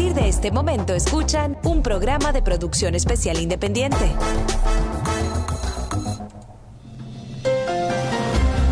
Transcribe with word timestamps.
partir 0.00 0.22
de 0.22 0.30
este 0.30 0.50
momento 0.50 0.94
escuchan 0.94 1.58
un 1.62 1.82
programa 1.82 2.32
de 2.32 2.40
producción 2.40 2.94
especial 2.94 3.38
independiente. 3.38 4.10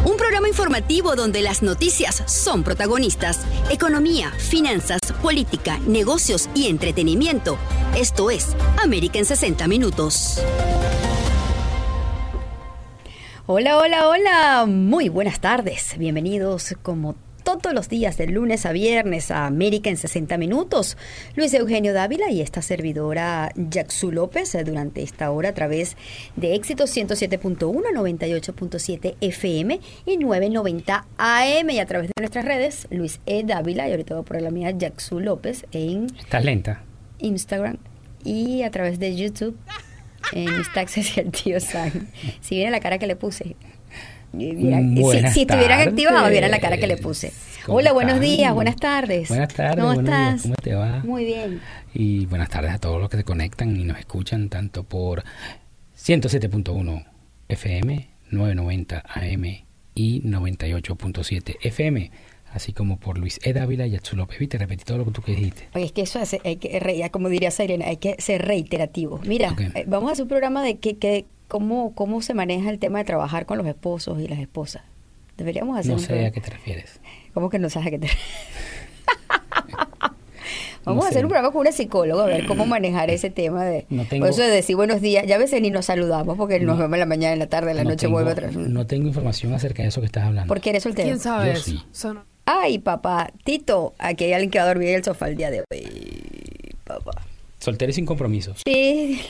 Un 0.07 0.17
programa 0.17 0.49
informativo 0.49 1.17
donde 1.17 1.43
las 1.43 1.63
noticias 1.63 2.23
son 2.27 2.63
protagonistas. 2.65 3.41
Economía, 3.71 4.31
finanzas, 4.39 5.01
política, 5.21 5.79
negocios 5.87 6.49
y 6.55 6.69
entretenimiento. 6.69 7.59
Esto 7.95 8.31
es 8.31 8.57
América 8.83 9.19
en 9.19 9.27
60 9.27 9.69
Minutos. 9.69 10.43
Hola, 13.45 13.77
hola, 13.77 14.09
hola. 14.09 14.65
Muy 14.67 15.11
buenas 15.11 15.41
tardes. 15.41 15.95
Bienvenidos 15.99 16.75
como 16.83 17.17
todos 17.49 17.73
los 17.73 17.89
días 17.89 18.19
de 18.19 18.27
lunes 18.27 18.67
a 18.67 18.73
viernes 18.73 19.31
a 19.31 19.47
América 19.47 19.89
en 19.89 19.97
60 19.97 20.37
minutos. 20.37 20.99
Luis 21.35 21.55
Eugenio 21.55 21.95
Dávila 21.95 22.31
y 22.31 22.43
esta 22.43 22.61
servidora 22.61 23.51
Jacksu 23.57 24.13
López 24.13 24.55
eh, 24.55 24.65
durante 24.65 25.03
esta 25.03 25.31
hora 25.31 25.49
a 25.49 25.55
través 25.55 25.97
de 26.37 26.55
Éxitos 26.55 26.95
107.1, 26.95 27.57
98.7 27.59 29.15
FM 29.23 29.81
y 30.05 30.17
990 30.19 31.07
AM 31.17 31.71
y 31.71 31.79
a 31.79 31.87
través 31.87 32.09
de 32.09 32.21
nuestras 32.21 32.45
redes 32.45 32.87
Luis 32.91 33.19
E. 33.25 33.45
Dávila 33.45 33.89
y 33.89 33.93
ahorita 33.93 34.15
voy 34.15 34.23
a 34.25 34.27
poner 34.27 34.43
la 34.43 34.51
mía 34.51 34.71
Jacksu 34.73 35.19
López 35.19 35.65
en... 35.73 36.07
Estás 36.19 36.45
lenta. 36.45 36.83
Instagram 37.19 37.79
y 38.25 38.63
a 38.63 38.71
través 38.71 38.99
de 38.99 39.17
YouTube 39.17 39.57
en 40.33 40.55
mis 40.55 40.71
taxes 40.75 41.17
y 41.17 41.21
el 41.21 41.31
tío 41.31 41.61
Sam. 41.61 42.09
Si 42.43 42.57
viene 42.57 42.71
la 42.71 42.81
cara 42.81 42.99
que 42.99 43.07
le 43.07 43.17
puse. 43.17 43.57
Si, 44.33 45.33
si, 45.33 45.41
estuvieran 45.43 45.89
activados, 45.89 46.31
vieran 46.31 46.51
la 46.51 46.61
cara 46.61 46.77
que 46.77 46.87
le 46.87 46.97
puse. 46.97 47.33
Hola, 47.67 47.93
buenos 47.93 48.21
días, 48.21 48.55
buenas 48.55 48.77
tardes. 48.77 49.29
Buenas 49.29 49.53
tardes, 49.53 49.85
¿cómo 49.85 50.01
estás? 50.01 50.43
¿Cómo 50.43 50.55
te 50.55 50.75
va? 50.75 51.03
Muy 51.05 51.25
bien. 51.25 51.61
Y 51.95 52.27
buenas 52.27 52.49
tardes 52.49 52.73
a 52.73 52.79
todos 52.79 53.01
los 53.01 53.09
que 53.11 53.19
se 53.19 53.25
conectan 53.25 53.77
y 53.77 53.85
nos 53.85 53.99
escuchan 53.99 54.49
tanto 54.49 54.85
por 54.85 55.25
107.1 55.97 57.05
FM, 57.49 58.09
990 58.31 59.05
AM 59.07 59.45
y 59.95 60.23
98.7 60.23 61.57
FM 61.63 62.11
así 62.53 62.73
como 62.73 62.99
por 62.99 63.19
Luis 63.19 63.41
E. 63.43 63.53
Dávila 63.53 63.87
y 63.87 63.97
Atsu 63.97 64.17
López. 64.17 64.39
Viste, 64.39 64.59
repetí 64.59 64.85
todo 64.85 64.99
lo 64.99 65.05
que 65.05 65.11
tú 65.11 65.23
dijiste. 65.27 65.69
Oye, 65.75 65.87
es 65.87 65.93
que 65.93 66.03
eso 66.03 66.21
hay 66.45 66.57
que, 66.57 67.11
como 67.11 67.29
diría 67.29 67.51
Sairena, 67.51 67.87
hay 67.87 67.99
que 67.99 68.17
ser 68.19 68.45
reiterativo. 68.47 69.21
Mira, 69.25 69.55
eh, 69.75 69.85
vamos 69.87 70.11
a 70.11 70.13
hacer 70.13 70.23
un 70.25 70.29
programa 70.29 70.63
de 70.63 70.79
que, 70.79 70.97
que 70.97 71.27
cómo, 71.49 71.95
cómo 71.95 72.23
se 72.23 72.35
maneja 72.35 72.71
el 72.71 72.79
tema 72.79 72.99
de 72.99 73.05
trabajar 73.05 73.47
con 73.47 73.59
los 73.59 73.67
esposos 73.67 74.21
y 74.21 74.29
las 74.29 74.39
esposas. 74.39 74.83
Deberíamos 75.37 75.79
hacer 75.79 75.93
No 75.93 75.99
sé 75.99 76.27
a 76.27 76.31
qué 76.31 76.41
te 76.41 76.51
refieres. 76.51 77.01
¿Cómo 77.35 77.49
que 77.49 77.59
no 77.59 77.71
sabes 77.71 77.89
a 77.89 77.91
qué 77.91 77.99
te 77.99 78.07
refieres? 78.09 78.29
Vamos 80.85 81.05
a 81.05 81.09
hacer 81.09 81.25
un 81.25 81.29
programa 81.29 81.53
con 81.53 81.61
una 81.61 81.73
psicóloga 81.73 82.25
a 82.25 82.27
ver 82.27 82.47
cómo 82.47 82.65
manejar 82.65 83.11
ese 83.11 83.29
tema 83.29 83.63
de 83.65 83.85
por 84.19 84.31
eso 84.31 84.41
de 84.41 84.49
decir 84.49 84.75
buenos 84.75 85.03
días. 85.03 85.27
Ya 85.27 85.35
a 85.35 85.39
veces 85.39 85.61
ni 85.61 85.71
nos 85.71 85.85
saludamos 85.85 86.39
porque 86.39 86.61
nos 86.61 86.79
vemos 86.79 86.95
en 86.95 87.01
la 87.01 87.07
mañana, 87.07 87.35
en 87.35 87.39
la 87.39 87.47
tarde, 87.47 87.73
en 87.73 87.77
la 87.77 87.85
noche 87.85 88.07
vuelve 88.07 88.31
atrás. 88.31 88.55
No 88.55 88.87
tengo 88.87 89.07
información 89.07 89.53
acerca 89.53 89.83
de 89.83 89.89
eso 89.89 90.01
que 90.01 90.07
estás 90.07 90.25
hablando. 90.25 90.49
¿Por 90.49 90.63
qué 90.63 90.71
eres 90.71 90.85
soltero? 90.85 91.07
¿Quién 91.07 91.21
sabe 91.21 91.53
eso? 91.53 92.25
Ay, 92.47 92.79
papá, 92.79 93.31
Tito, 93.45 93.95
aquí 93.99 94.25
hay 94.25 94.33
alguien 94.33 94.51
que 94.51 94.59
va 94.59 94.65
a 94.65 94.69
dormir 94.69 94.89
en 94.89 94.95
el 94.95 95.05
sofá 95.05 95.29
el 95.29 95.37
día 95.37 95.51
de 95.51 95.63
hoy. 95.71 96.75
Papá. 96.85 97.23
Soltero 97.59 97.91
y 97.91 97.93
sin 97.93 98.07
compromiso. 98.07 98.55
Sí. 98.65 99.21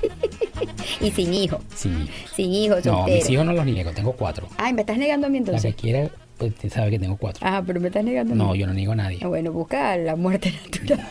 y 1.00 1.10
sin 1.10 1.34
hijo. 1.34 1.60
Sí. 1.74 1.90
Sin 2.34 2.52
hijo, 2.52 2.74
soltero. 2.74 2.98
No, 2.98 3.06
mis 3.06 3.30
hijos 3.30 3.46
no 3.46 3.52
los 3.52 3.64
niego, 3.64 3.90
tengo 3.92 4.12
cuatro. 4.12 4.48
Ay, 4.56 4.72
¿me 4.72 4.82
estás 4.82 4.98
negando 4.98 5.26
a 5.26 5.30
mí 5.30 5.38
entonces? 5.38 5.64
La 5.64 5.70
que 5.70 5.76
quiera 5.76 6.10
pues, 6.38 6.54
sabe 6.72 6.90
que 6.90 6.98
tengo 6.98 7.16
cuatro. 7.16 7.44
Ah, 7.44 7.62
pero 7.66 7.80
me 7.80 7.88
estás 7.88 8.04
negando. 8.04 8.34
No, 8.34 8.54
yo 8.54 8.66
no 8.66 8.72
niego 8.72 8.92
a 8.92 8.96
nadie. 8.96 9.18
Ah, 9.22 9.26
bueno, 9.26 9.52
busca 9.52 9.96
la 9.96 10.14
muerte 10.14 10.52
natural. 10.52 11.04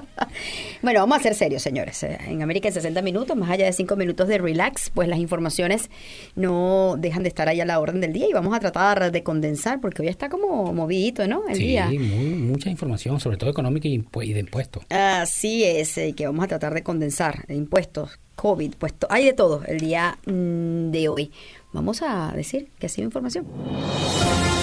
bueno, 0.82 1.00
vamos 1.00 1.18
a 1.18 1.22
ser 1.22 1.34
serios, 1.34 1.62
señores. 1.62 2.02
Eh, 2.02 2.18
en 2.26 2.42
América 2.42 2.66
en 2.66 2.74
60 2.74 3.00
minutos, 3.02 3.36
más 3.36 3.50
allá 3.50 3.66
de 3.66 3.72
5 3.72 3.94
minutos 3.94 4.26
de 4.26 4.38
relax, 4.38 4.90
pues 4.90 5.08
las 5.08 5.20
informaciones 5.20 5.90
no 6.34 6.96
dejan 6.98 7.22
de 7.22 7.28
estar 7.28 7.48
ahí 7.48 7.60
a 7.60 7.64
la 7.64 7.78
orden 7.78 8.00
del 8.00 8.12
día 8.12 8.26
y 8.28 8.32
vamos 8.32 8.52
a 8.52 8.58
tratar 8.58 9.12
de 9.12 9.22
condensar 9.22 9.80
porque 9.80 10.02
hoy 10.02 10.08
está 10.08 10.28
como 10.28 10.72
movidito, 10.72 11.26
¿no? 11.28 11.46
El 11.48 11.58
día. 11.58 11.88
Sí, 11.88 11.98
mucha 11.98 12.68
información, 12.68 13.20
sobre 13.20 13.36
todo 13.36 13.50
económica 13.50 13.86
y, 13.86 13.98
de 14.32 14.40
impuestos. 14.40 14.84
Así 14.90 15.62
es, 15.62 15.96
eh, 15.98 16.14
que 16.16 16.26
vamos 16.26 16.44
a 16.44 16.48
tratar 16.48 16.74
de 16.74 16.82
condensar. 16.82 17.44
Impuestos, 17.48 18.18
COVID, 18.38 18.74
puesto, 18.76 19.08
hay 19.10 19.24
de 19.24 19.32
todo 19.32 19.62
el 19.66 19.80
día 19.80 20.16
mm, 20.24 20.92
de 20.92 21.08
hoy. 21.08 21.32
Vamos 21.72 22.02
a 22.02 22.32
decir 22.36 22.70
que 22.78 22.86
ha 22.86 22.88
sido 22.88 23.04
información. 23.06 23.46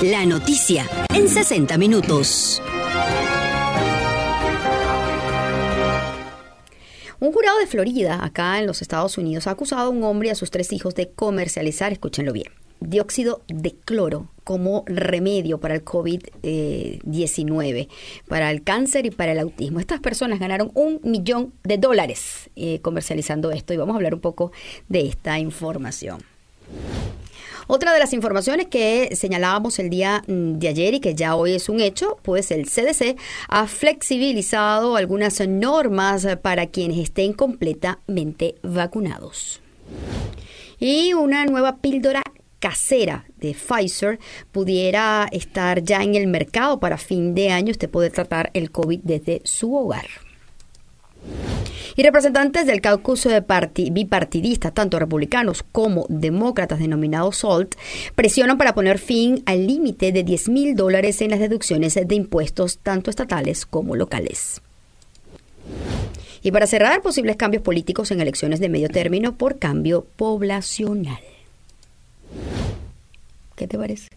La 0.01 0.25
noticia 0.25 0.85
en 1.13 1.27
60 1.27 1.77
minutos. 1.77 2.61
Un 7.19 7.33
jurado 7.33 7.59
de 7.59 7.67
Florida, 7.67 8.23
acá 8.23 8.59
en 8.59 8.65
los 8.65 8.81
Estados 8.81 9.17
Unidos, 9.17 9.45
ha 9.47 9.51
acusado 9.51 9.87
a 9.87 9.89
un 9.89 10.03
hombre 10.05 10.29
y 10.29 10.31
a 10.31 10.35
sus 10.35 10.51
tres 10.51 10.71
hijos 10.71 10.95
de 10.95 11.11
comercializar, 11.11 11.91
escúchenlo 11.91 12.31
bien, 12.31 12.51
dióxido 12.79 13.41
de 13.47 13.73
cloro 13.73 14.29
como 14.43 14.83
remedio 14.85 15.59
para 15.59 15.75
el 15.75 15.83
COVID-19, 15.83 17.87
para 18.27 18.51
el 18.51 18.63
cáncer 18.63 19.07
y 19.07 19.11
para 19.11 19.31
el 19.31 19.39
autismo. 19.39 19.79
Estas 19.79 19.99
personas 19.99 20.39
ganaron 20.39 20.71
un 20.75 20.99
millón 21.03 21.53
de 21.63 21.77
dólares 21.77 22.49
eh, 22.55 22.79
comercializando 22.81 23.51
esto 23.51 23.73
y 23.73 23.77
vamos 23.77 23.95
a 23.95 23.97
hablar 23.97 24.13
un 24.13 24.21
poco 24.21 24.51
de 24.87 25.07
esta 25.07 25.39
información. 25.39 26.23
Otra 27.67 27.93
de 27.93 27.99
las 27.99 28.13
informaciones 28.13 28.67
que 28.67 29.15
señalábamos 29.15 29.79
el 29.79 29.89
día 29.89 30.23
mm, 30.27 30.59
de 30.59 30.67
ayer 30.67 30.93
y 30.93 30.99
que 30.99 31.15
ya 31.15 31.35
hoy 31.35 31.53
es 31.53 31.67
un 31.67 31.81
hecho, 31.81 32.17
pues 32.21 32.51
el 32.51 32.69
CDC 32.69 33.17
ha 33.49 33.65
flexibilizado 33.65 34.95
algunas 34.95 35.39
normas 35.47 36.27
para 36.43 36.67
quienes 36.67 36.99
estén 36.99 37.33
completamente 37.33 38.55
vacunados. 38.61 39.61
Y 40.79 41.13
una 41.13 41.45
nueva 41.45 41.77
píldora 41.77 42.21
casera 42.65 43.25
de 43.37 43.53
Pfizer 43.53 44.17
pudiera 44.51 45.29
estar 45.31 45.83
ya 45.83 46.01
en 46.01 46.15
el 46.15 46.25
mercado 46.25 46.79
para 46.79 46.97
fin 46.97 47.35
de 47.35 47.51
año. 47.51 47.69
Usted 47.69 47.87
puede 47.87 48.09
tratar 48.09 48.49
el 48.55 48.71
COVID 48.71 49.01
desde 49.03 49.41
su 49.43 49.75
hogar. 49.75 50.07
Y 51.95 52.01
representantes 52.01 52.65
del 52.65 52.81
caucus 52.81 53.27
bipartidista, 53.91 54.71
tanto 54.71 54.97
republicanos 54.97 55.63
como 55.71 56.07
demócratas 56.09 56.79
denominados 56.79 57.37
SALT, 57.37 57.75
presionan 58.15 58.57
para 58.57 58.73
poner 58.73 58.97
fin 58.97 59.43
al 59.45 59.67
límite 59.67 60.11
de 60.11 60.23
10 60.23 60.49
mil 60.49 60.75
dólares 60.75 61.21
en 61.21 61.29
las 61.29 61.39
deducciones 61.39 61.93
de 61.93 62.15
impuestos 62.15 62.79
tanto 62.79 63.11
estatales 63.11 63.67
como 63.67 63.95
locales. 63.95 64.63
Y 66.41 66.49
para 66.49 66.65
cerrar, 66.65 67.03
posibles 67.03 67.35
cambios 67.35 67.61
políticos 67.61 68.09
en 68.09 68.21
elecciones 68.21 68.59
de 68.59 68.69
medio 68.69 68.89
término 68.89 69.37
por 69.37 69.59
cambio 69.59 70.07
poblacional. 70.15 71.34
¿Qué 73.55 73.67
te 73.67 73.77
parece? 73.77 74.09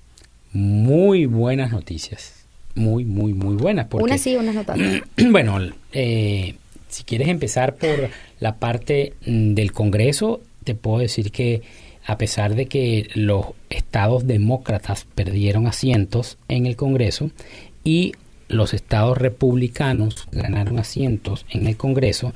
Muy 0.52 1.26
buenas 1.26 1.72
noticias. 1.72 2.44
Muy, 2.74 3.04
muy, 3.04 3.34
muy 3.34 3.56
buenas. 3.56 3.86
Porque, 3.86 4.18
sí, 4.18 4.36
unas 4.36 4.54
notas. 4.54 4.78
bueno, 5.30 5.58
eh, 5.92 6.54
si 6.88 7.04
quieres 7.04 7.28
empezar 7.28 7.76
por 7.76 8.10
la 8.40 8.56
parte 8.56 9.14
mm, 9.26 9.54
del 9.54 9.72
Congreso, 9.72 10.40
te 10.64 10.74
puedo 10.74 10.98
decir 10.98 11.30
que 11.30 11.62
a 12.04 12.16
pesar 12.16 12.54
de 12.54 12.66
que 12.66 13.08
los 13.14 13.46
estados 13.68 14.26
demócratas 14.26 15.06
perdieron 15.14 15.66
asientos 15.66 16.38
en 16.48 16.66
el 16.66 16.74
Congreso 16.74 17.30
y 17.84 18.12
los 18.48 18.72
estados 18.72 19.18
republicanos 19.18 20.26
ganaron 20.32 20.78
asientos 20.78 21.44
en 21.50 21.66
el 21.66 21.76
Congreso, 21.76 22.32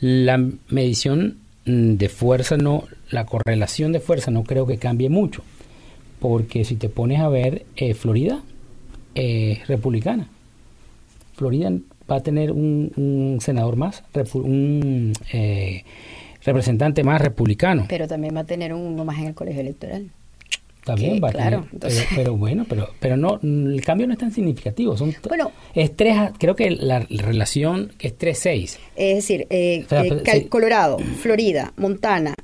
la 0.00 0.44
medición 0.68 1.38
mm, 1.64 1.94
de 1.94 2.08
fuerza 2.08 2.56
no, 2.56 2.84
la 3.10 3.24
correlación 3.24 3.92
de 3.92 4.00
fuerza 4.00 4.32
no 4.32 4.42
creo 4.42 4.66
que 4.66 4.78
cambie 4.78 5.08
mucho, 5.08 5.44
porque 6.24 6.64
si 6.64 6.76
te 6.76 6.88
pones 6.88 7.20
a 7.20 7.28
ver, 7.28 7.66
eh, 7.76 7.92
Florida 7.92 8.40
es 9.14 9.68
republicana. 9.68 10.26
Florida 11.34 11.70
va 12.10 12.16
a 12.16 12.22
tener 12.22 12.50
un, 12.50 13.36
senador 13.42 13.76
más, 13.76 14.02
un 14.32 15.12
eh, 15.34 15.84
representante 16.42 17.04
más 17.04 17.20
republicano. 17.20 17.84
Pero 17.90 18.08
también 18.08 18.34
va 18.34 18.40
a 18.40 18.44
tener 18.44 18.72
uno 18.72 19.04
más 19.04 19.18
en 19.18 19.26
el 19.26 19.34
colegio 19.34 19.60
electoral. 19.60 20.08
También 20.86 21.20
va 21.22 21.28
a 21.28 21.32
tener, 21.32 21.60
pero, 22.14 22.34
bueno, 22.38 22.64
pero 22.66 22.88
pero 23.00 23.18
no 23.18 23.38
el 23.42 23.82
cambio 23.84 24.06
no 24.06 24.14
es 24.14 24.18
tan 24.18 24.32
significativo. 24.32 24.96
Son 24.96 25.14
bueno, 25.28 25.52
es 25.74 25.94
tres, 25.94 26.16
creo 26.38 26.56
que 26.56 26.70
la 26.70 27.00
relación 27.00 27.92
es 27.98 28.18
3-6. 28.18 28.78
Es 28.96 29.16
decir, 29.16 29.46
eh, 29.50 29.84
eh, 29.90 30.48
Colorado, 30.48 30.96
Florida, 31.20 31.74
Montana, 31.76 32.34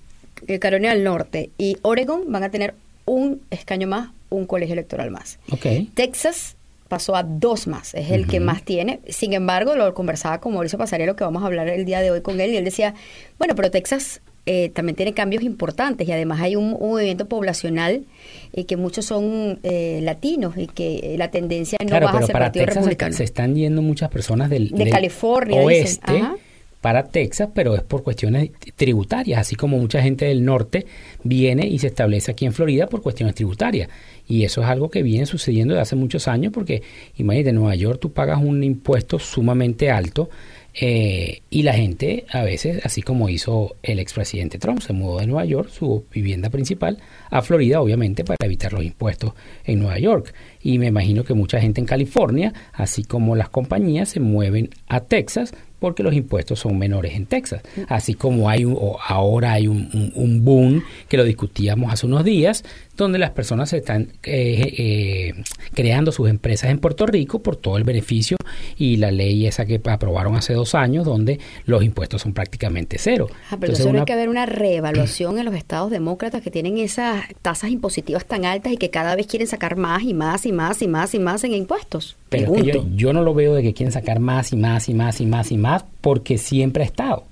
Carolina 0.60 0.90
del 0.90 1.02
Norte 1.02 1.48
y 1.56 1.78
Oregon 1.80 2.30
van 2.30 2.42
a 2.42 2.50
tener 2.50 2.74
un 3.04 3.42
escaño 3.50 3.88
más, 3.88 4.10
un 4.28 4.46
colegio 4.46 4.74
electoral 4.74 5.10
más. 5.10 5.38
Okay. 5.50 5.90
Texas 5.94 6.56
pasó 6.88 7.14
a 7.14 7.22
dos 7.22 7.66
más, 7.66 7.94
es 7.94 8.10
el 8.10 8.26
que 8.26 8.40
más 8.40 8.64
tiene. 8.64 9.00
Sin 9.08 9.32
embargo, 9.32 9.76
lo 9.76 9.94
conversaba 9.94 10.40
con 10.40 10.52
Mauricio 10.54 10.78
Pasarelo, 10.78 11.14
que 11.14 11.22
vamos 11.22 11.42
a 11.42 11.46
hablar 11.46 11.68
el 11.68 11.84
día 11.84 12.00
de 12.00 12.10
hoy 12.10 12.20
con 12.20 12.40
él, 12.40 12.50
y 12.50 12.56
él 12.56 12.64
decía, 12.64 12.94
bueno, 13.38 13.54
pero 13.54 13.70
Texas 13.70 14.20
eh, 14.46 14.70
también 14.70 14.96
tiene 14.96 15.12
cambios 15.12 15.44
importantes 15.44 16.08
y 16.08 16.12
además 16.12 16.40
hay 16.40 16.56
un, 16.56 16.70
movimiento 16.70 17.28
poblacional 17.28 18.06
y 18.52 18.64
que 18.64 18.76
muchos 18.76 19.04
son 19.04 19.60
latinos 19.62 20.54
y 20.56 20.66
que 20.66 21.14
la 21.16 21.30
tendencia 21.30 21.78
no 21.84 22.00
va 22.00 22.10
hacia 22.10 22.26
el 22.26 22.32
Partido 22.32 22.66
Republicano. 22.66 23.12
Se, 23.14 23.22
están 23.22 23.54
yendo 23.54 23.82
muchas 23.82 24.10
personas 24.10 24.50
del, 24.50 24.70
de 24.70 24.90
California, 24.90 25.60
oeste 25.60 26.22
para 26.80 27.08
Texas, 27.08 27.50
pero 27.54 27.74
es 27.74 27.82
por 27.82 28.02
cuestiones 28.02 28.50
tributarias, 28.76 29.40
así 29.40 29.54
como 29.54 29.78
mucha 29.78 30.02
gente 30.02 30.24
del 30.24 30.44
norte 30.44 30.86
viene 31.22 31.66
y 31.66 31.78
se 31.78 31.88
establece 31.88 32.30
aquí 32.30 32.46
en 32.46 32.52
Florida 32.52 32.86
por 32.86 33.02
cuestiones 33.02 33.34
tributarias. 33.34 33.88
Y 34.26 34.44
eso 34.44 34.62
es 34.62 34.68
algo 34.68 34.90
que 34.90 35.02
viene 35.02 35.26
sucediendo 35.26 35.74
desde 35.74 35.82
hace 35.82 35.96
muchos 35.96 36.28
años 36.28 36.52
porque, 36.52 36.82
imagínate, 37.16 37.50
en 37.50 37.56
Nueva 37.56 37.74
York 37.74 37.98
tú 38.00 38.12
pagas 38.12 38.38
un 38.40 38.62
impuesto 38.62 39.18
sumamente 39.18 39.90
alto 39.90 40.30
eh, 40.72 41.42
y 41.50 41.62
la 41.64 41.74
gente 41.74 42.24
a 42.30 42.42
veces, 42.42 42.80
así 42.84 43.02
como 43.02 43.28
hizo 43.28 43.76
el 43.82 43.98
expresidente 43.98 44.58
Trump, 44.58 44.80
se 44.80 44.92
mudó 44.92 45.18
de 45.18 45.26
Nueva 45.26 45.44
York, 45.44 45.68
su 45.70 46.04
vivienda 46.12 46.48
principal, 46.48 46.98
a 47.28 47.42
Florida, 47.42 47.80
obviamente, 47.80 48.24
para 48.24 48.36
evitar 48.44 48.72
los 48.72 48.84
impuestos 48.84 49.32
en 49.64 49.80
Nueva 49.80 49.98
York. 49.98 50.32
Y 50.62 50.78
me 50.78 50.86
imagino 50.86 51.24
que 51.24 51.34
mucha 51.34 51.60
gente 51.60 51.80
en 51.80 51.86
California, 51.86 52.52
así 52.72 53.02
como 53.02 53.34
las 53.36 53.48
compañías, 53.48 54.10
se 54.10 54.20
mueven 54.20 54.70
a 54.86 55.00
Texas 55.00 55.52
porque 55.80 56.02
los 56.02 56.14
impuestos 56.14 56.60
son 56.60 56.78
menores 56.78 57.14
en 57.14 57.26
Texas. 57.26 57.62
Así 57.88 58.14
como 58.14 58.48
hay 58.48 58.64
o 58.64 58.98
ahora 59.04 59.54
hay 59.54 59.66
un, 59.66 60.12
un, 60.14 60.44
boom 60.44 60.82
que 61.08 61.16
lo 61.16 61.24
discutíamos 61.24 61.92
hace 61.92 62.06
unos 62.06 62.22
días, 62.24 62.62
donde 62.96 63.18
las 63.18 63.30
personas 63.30 63.72
están 63.72 64.12
eh, 64.22 64.74
eh, 64.78 65.34
creando 65.74 66.12
sus 66.12 66.28
empresas 66.28 66.70
en 66.70 66.78
Puerto 66.78 67.06
Rico 67.06 67.40
por 67.40 67.56
todo 67.56 67.78
el 67.78 67.84
beneficio 67.84 68.36
y 68.76 68.98
la 68.98 69.10
ley 69.10 69.46
esa 69.46 69.64
que 69.64 69.80
aprobaron 69.84 70.36
hace 70.36 70.52
dos 70.52 70.74
años, 70.74 71.06
donde 71.06 71.40
los 71.64 71.82
impuestos 71.82 72.22
son 72.22 72.34
prácticamente 72.34 72.98
cero. 72.98 73.28
Ah, 73.50 73.56
pero 73.58 73.72
Entonces, 73.72 74.00
hay 74.00 74.04
que 74.04 74.12
haber 74.12 74.28
una 74.28 74.46
reevaluación 74.46 75.38
en 75.38 75.46
los 75.46 75.54
estados 75.54 75.90
demócratas 75.90 76.42
que 76.42 76.50
tienen 76.50 76.78
esas 76.78 77.24
tasas 77.42 77.70
impositivas 77.70 78.26
tan 78.26 78.44
altas 78.44 78.72
y 78.72 78.76
que 78.76 78.90
cada 78.90 79.16
vez 79.16 79.26
quieren 79.26 79.48
sacar 79.48 79.76
más 79.76 80.02
y 80.02 80.12
más 80.12 80.44
y 80.44 80.52
más 80.52 80.82
y 80.82 80.88
más 80.88 81.14
y 81.14 81.18
más 81.18 81.42
en 81.44 81.54
impuestos. 81.54 82.16
Pero 82.28 82.56
yo, 82.56 82.86
yo 82.94 83.12
no 83.12 83.22
lo 83.22 83.34
veo 83.34 83.54
de 83.54 83.62
que 83.62 83.74
quieren 83.74 83.92
sacar 83.92 84.20
más 84.20 84.52
y 84.52 84.56
más 84.56 84.88
y 84.88 84.94
más 84.94 85.20
y 85.20 85.26
más 85.26 85.50
y 85.50 85.56
más 85.56 85.69
porque 86.00 86.38
siempre 86.38 86.82
ha 86.82 86.86
estado. 86.86 87.24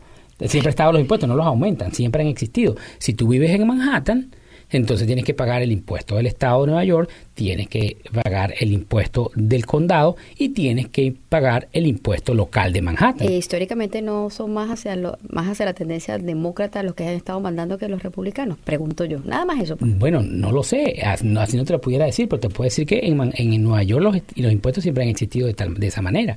Siempre 0.47 0.69
ha 0.69 0.71
estado 0.71 0.93
los 0.93 1.01
impuestos, 1.01 1.29
no 1.29 1.35
los 1.35 1.47
aumentan, 1.47 1.93
siempre 1.93 2.23
han 2.23 2.29
existido. 2.29 2.77
Si 2.99 3.13
tú 3.13 3.27
vives 3.29 3.51
en 3.51 3.67
Manhattan, 3.67 4.31
entonces 4.71 5.07
tienes 5.07 5.25
que 5.25 5.35
pagar 5.35 5.63
el 5.63 5.73
impuesto 5.73 6.17
del 6.17 6.27
Estado 6.27 6.61
de 6.61 6.67
Nueva 6.69 6.85
York, 6.85 7.11
tienes 7.35 7.69
que 7.69 7.97
pagar 8.13 8.55
el 8.61 8.73
impuesto 8.73 9.31
del 9.35 9.65
condado 9.65 10.17
y 10.37 10.51
tienes 10.51 10.89
que 10.89 11.15
pagar 11.29 11.69
el 11.73 11.87
impuesto 11.87 12.35
local 12.35 12.73
de 12.73 12.83
Manhattan. 12.83 13.29
Eh, 13.29 13.39
históricamente 13.39 14.03
no 14.03 14.29
son 14.31 14.53
más 14.53 14.71
hacia 14.71 14.95
lo, 14.97 15.19
más 15.31 15.49
hacia 15.49 15.65
la 15.65 15.73
tendencia 15.73 16.19
demócrata 16.19 16.83
los 16.83 16.95
que 16.95 17.05
han 17.05 17.15
estado 17.15 17.41
mandando 17.41 17.79
que 17.79 17.89
los 17.89 18.03
republicanos, 18.03 18.59
pregunto 18.59 19.05
yo. 19.07 19.21
Nada 19.25 19.45
más 19.47 19.61
eso. 19.61 19.77
Pues. 19.77 19.99
Bueno, 19.99 20.23
no 20.23 20.53
lo 20.53 20.63
sé, 20.63 21.01
así 21.03 21.27
no 21.27 21.65
te 21.65 21.73
lo 21.73 21.81
pudiera 21.81 22.05
decir, 22.05 22.29
pero 22.29 22.41
te 22.41 22.49
puedo 22.51 22.65
decir 22.67 22.87
que 22.87 23.01
en, 23.03 23.33
en 23.35 23.63
Nueva 23.63 23.83
York 23.83 24.03
los, 24.03 24.17
los 24.37 24.53
impuestos 24.53 24.83
siempre 24.83 25.05
han 25.05 25.11
existido 25.11 25.47
de, 25.47 25.55
tal, 25.55 25.75
de 25.75 25.87
esa 25.87 26.03
manera. 26.03 26.37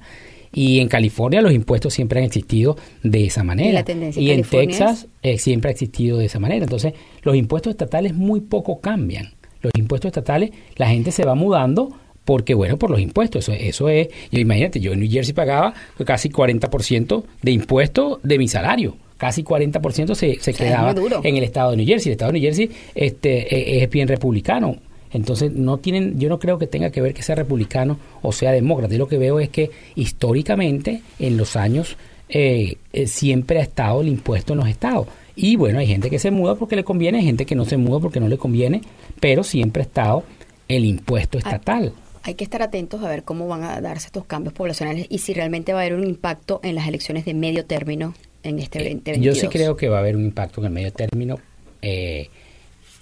Y 0.54 0.80
en 0.80 0.88
California 0.88 1.42
los 1.42 1.54
impuestos 1.54 1.94
siempre 1.94 2.20
han 2.20 2.26
existido 2.26 2.78
de 3.04 3.26
esa 3.26 3.44
manera. 3.44 3.86
Y, 4.16 4.32
en 4.32 4.44
Texas 4.44 5.08
eh, 5.22 5.38
siempre 5.38 5.70
ha 5.70 5.72
existido 5.72 6.18
de 6.18 6.26
esa 6.26 6.40
manera. 6.40 6.64
Entonces, 6.64 6.94
los 7.24 7.36
impuestos 7.36 7.72
estatales 7.72 8.14
muy 8.14 8.42
poco 8.42 8.82
cambian. 8.82 9.34
Los 9.62 9.72
impuestos 9.78 10.10
estatales, 10.10 10.52
la 10.76 10.90
gente 10.90 11.12
se 11.12 11.24
va 11.24 11.36
mudando 11.36 11.94
porque, 12.26 12.54
bueno, 12.54 12.78
por 12.78 12.90
los 12.90 13.00
impuestos. 13.00 13.48
Eso, 13.48 13.54
eso 13.54 13.90
es, 13.90 14.10
yo 14.32 14.40
imagínate, 14.40 14.80
yo 14.80 14.94
en 14.94 15.00
New 15.00 15.10
Jersey 15.10 15.34
pagaba 15.34 15.74
casi 16.06 16.30
40% 16.30 17.24
de 17.42 17.52
impuestos 17.52 18.20
de 18.24 18.38
mi 18.38 18.48
salario 18.48 18.96
casi 19.22 19.44
40% 19.44 20.16
se, 20.16 20.40
se 20.40 20.52
quedaba 20.52 20.96
en 21.24 21.38
el 21.38 21.44
estado 21.44 21.70
de 21.70 21.78
New 21.78 21.86
Jersey. 21.86 22.10
El 22.10 22.14
estado 22.14 22.32
de 22.32 22.40
New 22.40 22.48
Jersey 22.48 22.72
este, 22.96 23.56
e, 23.56 23.84
es 23.84 23.90
bien 23.92 24.08
republicano. 24.08 24.78
Entonces, 25.14 25.52
no 25.52 25.78
tienen, 25.78 26.20
yo 26.20 26.30
no 26.30 26.40
creo 26.40 26.58
que 26.58 26.68
tenga 26.68 26.90
que 26.90 27.02
ver 27.02 27.14
que 27.14 27.24
sea 27.24 27.36
republicano 27.36 27.98
o 28.22 28.32
sea 28.32 28.52
demócrata. 28.52 28.94
Yo 28.94 29.00
lo 29.00 29.08
que 29.08 29.18
veo 29.18 29.40
es 29.40 29.50
que 29.50 29.72
históricamente, 29.96 31.02
en 31.20 31.38
los 31.38 31.56
años, 31.56 31.98
eh, 32.30 32.78
eh, 32.94 33.08
siempre 33.08 33.60
ha 33.60 33.64
estado 33.64 34.02
el 34.02 34.08
impuesto 34.08 34.54
en 34.54 34.60
los 34.60 34.70
estados. 34.70 35.08
Y 35.36 35.56
bueno, 35.56 35.80
hay 35.80 35.88
gente 35.88 36.10
que 36.10 36.20
se 36.20 36.32
muda 36.32 36.56
porque 36.56 36.76
le 36.76 36.84
conviene, 36.84 37.20
hay 37.20 37.26
gente 37.26 37.46
que 37.46 37.56
no 37.56 37.66
se 37.66 37.78
muda 37.78 38.00
porque 38.00 38.20
no 38.20 38.28
le 38.28 38.38
conviene, 38.38 38.82
pero 39.20 39.44
siempre 39.44 39.84
ha 39.84 39.86
estado 39.86 40.24
el 40.68 40.86
impuesto 40.86 41.38
estatal. 41.38 41.94
Hay 42.24 42.36
que 42.36 42.44
estar 42.44 42.62
atentos 42.62 43.04
a 43.04 43.10
ver 43.10 43.24
cómo 43.24 43.48
van 43.48 43.64
a 43.64 43.82
darse 43.82 44.08
estos 44.08 44.26
cambios 44.26 44.54
poblacionales 44.54 45.08
y 45.10 45.18
si 45.18 45.34
realmente 45.34 45.74
va 45.74 45.80
a 45.80 45.82
haber 45.82 45.96
un 45.96 46.06
impacto 46.06 46.60
en 46.64 46.76
las 46.76 46.88
elecciones 46.88 47.26
de 47.26 47.34
medio 47.34 47.66
término 47.66 48.14
en 48.44 48.60
este 48.60 48.80
2022. 48.80 49.18
Eh, 49.18 49.22
yo 49.22 49.36
sí 49.36 49.48
creo 49.48 49.76
que 49.76 49.90
va 49.90 49.98
a 49.98 50.00
haber 50.02 50.16
un 50.16 50.26
impacto 50.26 50.62
en 50.62 50.68
el 50.68 50.74
medio 50.74 50.94
término. 50.94 51.40
Eh, 51.82 52.30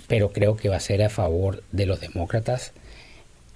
pero 0.10 0.34
creo 0.34 0.58
que 0.58 0.68
va 0.68 0.76
a 0.76 0.82
ser 0.82 1.02
a 1.04 1.10
favor 1.10 1.64
de 1.72 1.86
los 1.86 2.02
demócratas. 2.02 2.74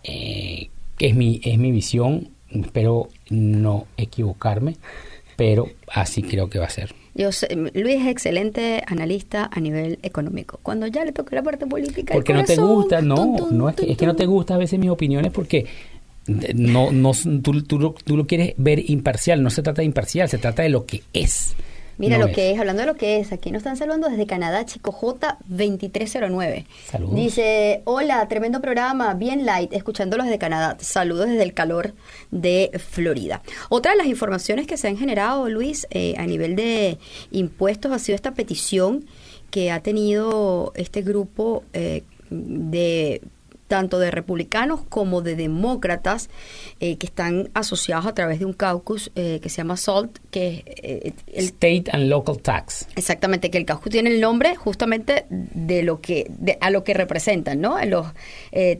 Eh, 0.03 0.69
es, 0.99 1.15
mi, 1.15 1.41
es 1.43 1.57
mi 1.57 1.71
visión, 1.71 2.29
espero 2.49 3.09
no 3.29 3.87
equivocarme, 3.97 4.77
pero 5.35 5.69
así 5.91 6.21
creo 6.21 6.49
que 6.49 6.59
va 6.59 6.67
a 6.67 6.69
ser. 6.69 6.95
Yo 7.15 7.29
Luis 7.73 8.01
es 8.01 8.07
excelente 8.07 8.83
analista 8.87 9.49
a 9.51 9.59
nivel 9.59 9.99
económico. 10.03 10.59
Cuando 10.63 10.87
ya 10.87 11.03
le 11.03 11.11
toca 11.11 11.35
la 11.35 11.43
parte 11.43 11.65
política, 11.65 12.13
porque 12.13 12.33
no 12.33 12.43
te 12.43 12.55
gusta, 12.55 13.01
no, 13.01 13.49
no 13.51 13.69
es 13.69 13.75
que, 13.75 13.91
es 13.91 13.97
que 13.97 14.05
no 14.05 14.15
te 14.15 14.25
gusta 14.25 14.55
a 14.55 14.57
veces 14.57 14.79
mis 14.79 14.89
opiniones 14.89 15.31
porque 15.31 15.65
no, 16.55 16.91
no, 16.91 17.11
tú, 17.41 17.63
tú, 17.63 17.95
tú, 18.03 18.17
lo 18.17 18.27
quieres 18.27 18.53
ver 18.57 18.89
imparcial, 18.89 19.43
no 19.43 19.49
se 19.49 19.63
trata 19.63 19.81
de 19.81 19.85
imparcial, 19.85 20.29
se 20.29 20.37
trata 20.37 20.63
de 20.63 20.69
lo 20.69 20.85
que 20.85 21.01
es. 21.13 21.55
Mira 21.97 22.17
lo 22.17 22.31
que 22.31 22.51
es, 22.51 22.59
hablando 22.59 22.81
de 22.81 22.87
lo 22.87 22.95
que 22.95 23.19
es, 23.19 23.31
aquí 23.31 23.51
nos 23.51 23.59
están 23.59 23.77
saludando 23.77 24.09
desde 24.09 24.25
Canadá, 24.25 24.65
Chico 24.65 24.91
J2309. 24.91 26.65
Saludos. 26.85 27.15
Dice, 27.15 27.81
hola, 27.85 28.27
tremendo 28.27 28.61
programa, 28.61 29.13
bien 29.13 29.45
light, 29.45 29.73
escuchándolos 29.73 30.25
desde 30.25 30.39
Canadá. 30.39 30.77
Saludos 30.79 31.29
desde 31.29 31.43
el 31.43 31.53
calor 31.53 31.93
de 32.31 32.71
Florida. 32.79 33.41
Otra 33.69 33.91
de 33.91 33.97
las 33.97 34.07
informaciones 34.07 34.67
que 34.67 34.77
se 34.77 34.87
han 34.87 34.97
generado, 34.97 35.49
Luis, 35.49 35.87
eh, 35.91 36.15
a 36.17 36.25
nivel 36.25 36.55
de 36.55 36.97
impuestos 37.31 37.91
ha 37.91 37.99
sido 37.99 38.15
esta 38.15 38.33
petición 38.33 39.05
que 39.51 39.71
ha 39.71 39.81
tenido 39.81 40.73
este 40.75 41.03
grupo 41.03 41.63
eh, 41.73 42.03
de 42.31 43.21
tanto 43.73 43.97
de 43.97 44.11
republicanos 44.11 44.81
como 44.87 45.23
de 45.23 45.35
demócratas 45.35 46.29
eh, 46.79 46.97
que 46.97 47.07
están 47.07 47.49
asociados 47.55 48.05
a 48.05 48.13
través 48.13 48.37
de 48.37 48.45
un 48.45 48.53
caucus 48.53 49.11
eh, 49.15 49.39
que 49.41 49.49
se 49.49 49.57
llama 49.57 49.77
SALT, 49.77 50.19
que 50.29 50.63
es 50.67 50.83
eh, 50.83 51.13
el 51.25 51.45
State 51.45 51.85
and 51.91 52.07
Local 52.07 52.37
Tax. 52.37 52.87
Exactamente, 52.95 53.49
que 53.49 53.57
el 53.57 53.65
caucus 53.65 53.91
tiene 53.91 54.11
el 54.11 54.21
nombre 54.21 54.55
justamente 54.55 55.25
de 55.31 55.81
lo 55.81 56.01
que 56.01 56.29
a 56.61 56.69
lo 56.69 56.83
que 56.83 56.93
representan, 56.93 57.61
¿no? 57.61 57.83
Los 57.83 58.05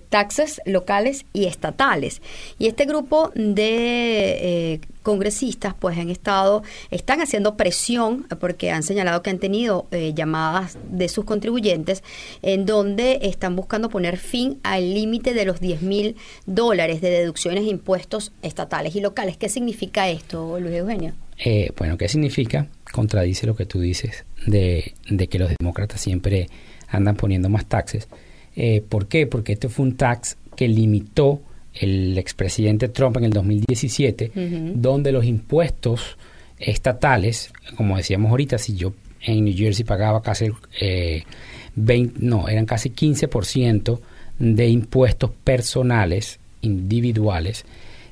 taxes 0.10 0.62
locales 0.66 1.26
y 1.34 1.46
estatales. 1.46 2.22
Y 2.60 2.68
este 2.68 2.86
grupo 2.86 3.32
de 3.34 4.80
congresistas 5.04 5.76
pues 5.78 5.98
han 5.98 6.10
estado, 6.10 6.64
están 6.90 7.22
haciendo 7.22 7.56
presión 7.56 8.26
porque 8.40 8.72
han 8.72 8.82
señalado 8.82 9.22
que 9.22 9.30
han 9.30 9.40
tenido 9.40 9.88
eh, 9.92 10.14
llamadas 10.16 10.78
de 10.90 11.10
sus 11.10 11.26
contribuyentes 11.26 12.04
en 12.42 12.66
donde 12.66 13.20
están 13.22 13.56
buscando 13.56 13.90
poner 13.90 14.18
fin 14.18 14.60
al 14.64 14.94
límite 14.94 15.34
de 15.34 15.46
los 15.46 15.60
10 15.60 15.82
mil 15.84 16.16
dólares 16.46 17.02
de 17.02 17.10
deducciones 17.10 17.66
e 17.66 17.70
impuestos 17.70 18.32
estatales 18.42 18.96
y 18.96 19.02
locales. 19.02 19.38
¿Qué 19.38 19.50
significa 19.50 20.10
esto, 20.10 20.60
Luis 20.60 20.74
Eugenio? 20.74 21.14
Eh, 21.38 21.72
bueno, 21.78 21.98
¿qué 21.98 22.08
significa? 22.08 22.68
Contradice 22.92 23.46
lo 23.46 23.56
que 23.56 23.66
tú 23.66 23.80
dices 23.80 24.26
de, 24.46 24.94
de 25.10 25.28
que 25.28 25.40
los 25.40 25.52
demócratas 25.60 26.02
siempre 26.02 26.50
andan 26.88 27.16
poniendo 27.16 27.50
más 27.50 27.66
taxes. 27.66 28.08
Eh, 28.56 28.84
¿Por 28.88 29.08
qué? 29.08 29.28
Porque 29.28 29.54
este 29.54 29.70
fue 29.70 29.86
un 29.86 29.98
tax 29.98 30.38
que 30.56 30.68
limitó 30.68 31.42
el 31.74 32.18
expresidente 32.18 32.88
Trump 32.90 33.18
en 33.18 33.26
el 33.26 33.34
2017, 33.34 34.32
donde 34.76 35.12
los 35.12 35.26
impuestos 35.26 36.18
estatales, 36.58 37.52
como 37.76 37.98
decíamos 37.98 38.30
ahorita, 38.30 38.58
si 38.58 38.76
yo 38.76 38.94
en 39.22 39.46
New 39.46 39.56
Jersey 39.56 39.86
pagaba 39.86 40.22
casi 40.22 40.50
eh, 40.80 41.24
20, 41.76 42.20
no, 42.20 42.48
eran 42.48 42.66
casi 42.66 42.90
15% 42.90 44.00
de 44.40 44.68
impuestos 44.68 45.32
personales, 45.44 46.40
individuales, 46.62 47.66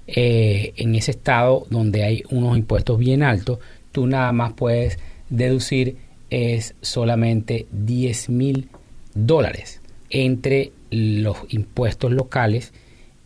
eh, 0.08 0.74
en 0.78 0.96
ese 0.96 1.12
estado 1.12 1.68
donde 1.70 2.04
hay 2.04 2.24
unos 2.30 2.58
impuestos 2.58 2.98
bien 2.98 3.24
altos, 3.24 3.60
tú 3.92 4.08
nada 4.08 4.32
más 4.32 4.54
puedes 4.54 4.98
deducir 5.30 5.98
es 6.30 6.76
solamente 6.82 7.68
10 7.72 8.30
mil 8.30 8.70
dólares 9.14 9.82
entre 10.10 10.72
los 10.90 11.38
impuestos 11.50 12.12
locales 12.12 12.74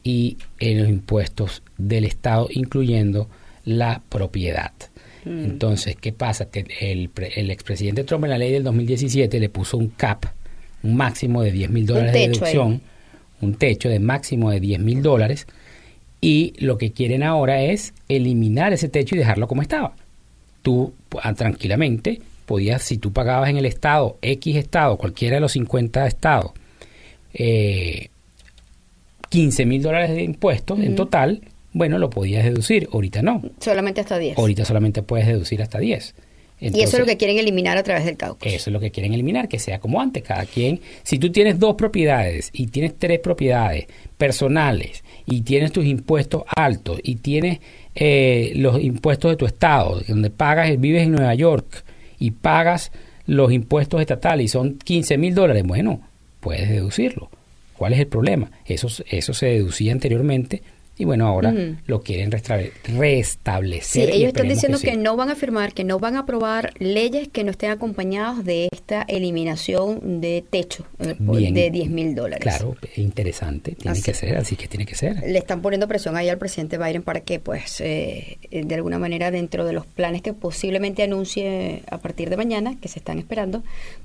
y 0.06 0.38
en 0.60 0.80
los 0.80 0.88
impuestos 0.88 1.64
del 1.78 2.06
Estado, 2.06 2.48
incluyendo 2.52 3.28
la 3.66 4.04
propiedad. 4.08 4.72
Mm. 5.26 5.44
Entonces, 5.44 5.98
¿qué 6.00 6.14
pasa? 6.14 6.50
Que 6.52 6.66
el, 6.80 7.10
el 7.36 7.50
expresidente 7.50 8.04
Trump 8.04 8.24
en 8.26 8.30
la 8.30 8.38
ley 8.38 8.52
del 8.52 8.64
2017 8.64 9.40
le 9.40 9.50
puso 9.50 9.78
un 9.78 9.90
cap, 9.90 10.28
un 10.84 10.96
máximo 10.96 11.42
de 11.42 11.52
10 11.52 11.72
mil 11.72 11.88
dólares 11.88 12.14
de 12.14 12.20
deducción, 12.20 12.82
un 13.42 13.56
techo 13.56 13.90
de 13.90 14.00
máximo 14.00 14.52
de 14.52 14.60
10 14.60 14.80
mil 14.80 15.02
dólares, 15.02 15.48
y 16.22 16.54
lo 16.60 16.78
que 16.78 16.92
quieren 16.92 17.24
ahora 17.24 17.64
es 17.64 17.94
eliminar 18.08 18.74
ese 18.74 18.88
techo 18.88 19.16
y 19.16 19.18
dejarlo 19.18 19.48
como 19.48 19.64
estaba. 19.64 19.96
Tú 20.62 20.94
ah, 21.22 21.34
tranquilamente 21.34 22.22
podías, 22.46 22.84
si 22.84 23.00
tú 23.00 23.12
pagabas 23.12 23.50
en 23.50 23.58
el 23.58 23.66
estado, 23.66 24.20
X 24.22 24.56
estado, 24.56 24.98
cualquiera 24.98 25.38
de 25.38 25.42
los 25.42 25.54
50 25.54 26.06
estados, 26.06 26.52
eh, 27.34 28.10
15 29.30 29.66
mil 29.66 29.82
dólares 29.82 30.12
de 30.12 30.24
impuestos 30.24 30.80
en 30.80 30.96
total, 30.96 31.42
bueno, 31.74 31.98
lo 31.98 32.10
podías 32.10 32.46
deducir. 32.46 32.88
Ahorita 32.92 33.22
no. 33.22 33.42
Solamente 33.60 34.02
hasta 34.02 34.18
10. 34.18 34.38
Ahorita 34.38 34.64
solamente 34.64 35.02
puedes 35.04 35.28
deducir 35.28 35.62
hasta 35.62 35.78
10. 35.78 36.16
y 36.62 36.82
eso 36.82 36.96
es 36.96 37.00
lo 37.00 37.06
que 37.06 37.18
quieren 37.18 37.38
eliminar 37.38 37.78
a 37.78 37.84
través 37.84 38.06
del 38.06 38.16
caucus. 38.16 38.48
Eso 38.48 38.70
es 38.70 38.74
lo 38.74 38.80
que 38.80 38.92
quieren 38.92 39.14
eliminar, 39.14 39.50
que 39.50 39.60
sea 39.60 39.80
como 39.80 40.00
antes. 40.00 40.24
Cada 40.24 40.46
quien, 40.46 40.80
si 41.04 41.20
tú 41.20 41.32
tienes 41.32 41.60
dos 41.60 41.76
propiedades 41.76 42.50
y 42.54 42.68
tienes 42.68 42.98
tres 42.98 43.20
propiedades 43.20 43.88
personales 44.18 45.04
y 45.26 45.42
tienes 45.42 45.74
tus 45.74 45.86
impuestos 45.86 46.44
altos 46.56 47.02
y 47.04 47.16
tienes 47.16 47.60
eh, 47.94 48.54
los 48.56 48.82
impuestos 48.82 49.32
de 49.32 49.38
tu 49.38 49.46
estado, 49.46 50.02
donde 50.08 50.30
pagas, 50.30 50.80
vives 50.80 51.04
en 51.04 51.12
Nueva 51.12 51.36
York 51.36 51.84
y 52.20 52.32
pagas 52.32 52.92
los 53.28 53.52
impuestos 53.52 54.00
estatales 54.00 54.46
y 54.46 54.48
son 54.48 54.78
15 54.78 55.18
mil 55.18 55.36
dólares, 55.36 55.64
bueno, 55.66 56.00
puedes 56.40 56.70
deducirlo. 56.70 57.30
¿Cuál 57.78 57.94
es 57.94 58.00
el 58.00 58.08
problema? 58.08 58.52
Eso, 58.66 58.88
eso 59.10 59.34
se 59.34 59.48
deducía 59.48 59.92
anteriormente 59.92 60.62
y 60.98 61.04
bueno, 61.04 61.28
ahora 61.28 61.54
lo 61.88 62.02
quieren 62.02 62.32
restablecer. 62.32 64.10
Sí, 64.10 64.16
ellos 64.16 64.30
están 64.30 64.48
diciendo 64.48 64.80
que, 64.80 64.96
no 64.96 65.18
van 65.18 65.30
a 65.30 65.36
firmar, 65.36 65.74
que 65.74 65.84
no 65.84 66.00
van 66.00 66.16
a 66.16 66.20
aprobar 66.20 66.74
leyes 66.80 67.28
que 67.28 67.44
no 67.44 67.52
estén 67.52 67.72
acompañadas 67.72 68.46
de 68.46 68.70
esta 68.72 69.02
eliminación 69.02 70.22
de 70.22 70.44
techo 70.50 70.86
eh, 71.00 71.16
de 71.20 71.70
10 71.70 71.90
mil 71.90 72.16
dólares. 72.16 72.42
Claro, 72.42 72.78
interesante, 72.96 73.74
tiene 73.74 74.02
que 74.02 74.14
ser, 74.14 74.38
así 74.38 74.56
que 74.56 74.70
tiene 74.70 74.86
que 74.86 74.96
ser. 74.96 75.22
Le 75.28 75.38
están 75.38 75.62
poniendo 75.62 75.86
presión 75.88 76.16
ahí 76.16 76.30
al 76.30 76.38
presidente 76.38 76.78
Biden 76.78 77.04
para 77.04 77.20
que, 77.20 77.42
pues, 77.42 77.82
eh, 77.82 78.38
de 78.50 78.76
alguna 78.76 78.98
manera, 78.98 79.32
dentro 79.32 79.66
de 79.66 79.74
los 79.74 79.86
planes 79.86 80.22
que 80.22 80.34
posiblemente 80.34 81.04
anuncie 81.04 81.84
a 81.92 81.98
partir 81.98 82.30
de 82.30 82.38
mañana, 82.38 82.78
que 82.80 82.88
se 82.88 83.00
están 83.00 83.20
esperando, 83.20 83.64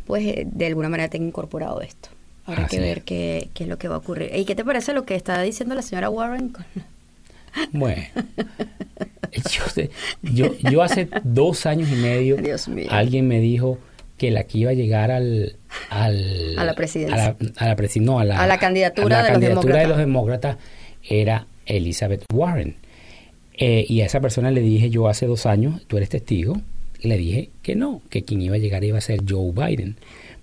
pues, 0.08 0.26
eh, 0.26 0.44
de 0.44 0.66
alguna 0.66 0.88
manera 0.88 1.08
tenga 1.08 1.26
incorporado 1.26 1.80
esto. 1.82 2.08
Habrá 2.52 2.66
que 2.66 2.80
ver 2.80 3.02
qué, 3.02 3.48
qué, 3.54 3.64
es 3.64 3.68
lo 3.68 3.78
que 3.78 3.88
va 3.88 3.96
a 3.96 3.98
ocurrir. 3.98 4.30
¿Y 4.34 4.44
qué 4.44 4.54
te 4.54 4.64
parece 4.64 4.92
lo 4.92 5.04
que 5.04 5.14
está 5.14 5.40
diciendo 5.42 5.74
la 5.74 5.82
señora 5.82 6.10
Warren? 6.10 6.52
Bueno, 7.72 8.00
yo, 10.22 10.54
yo, 10.70 10.82
hace 10.82 11.08
dos 11.24 11.66
años 11.66 11.88
y 11.90 11.96
medio 11.96 12.36
alguien 12.90 13.26
me 13.26 13.40
dijo 13.40 13.78
que 14.16 14.30
la 14.30 14.44
que 14.44 14.58
iba 14.58 14.70
a 14.70 14.74
llegar 14.74 15.10
al, 15.10 15.56
al 15.88 16.58
a 16.58 16.64
la 16.64 16.74
presidencia, 16.74 17.14
a 17.14 17.66
la, 17.66 17.76
no, 17.96 18.20
a 18.20 18.24
la, 18.24 18.42
a 18.42 18.46
la 18.46 18.58
candidatura, 18.58 19.22
de, 19.22 19.54
los 19.54 19.64
de, 19.64 19.86
los 19.86 19.98
demócratas 19.98 20.58
era 21.02 21.46
Elizabeth 21.66 22.24
Warren. 22.32 22.76
Eh, 23.54 23.84
y 23.88 24.02
a 24.02 24.06
esa 24.06 24.20
persona 24.20 24.50
le 24.50 24.60
dije 24.60 24.90
yo 24.90 25.08
hace 25.08 25.26
dos 25.26 25.46
años, 25.46 25.82
tú 25.86 25.96
eres 25.96 26.08
testigo, 26.08 26.60
le 27.00 27.16
dije 27.16 27.50
que 27.62 27.76
no, 27.76 28.02
que 28.10 28.24
quien 28.24 28.42
iba 28.42 28.56
a 28.56 28.58
llegar 28.58 28.84
iba 28.84 28.98
a 28.98 29.02
ser 29.02 29.20
Joe 29.28 29.52
Biden, 29.52 29.96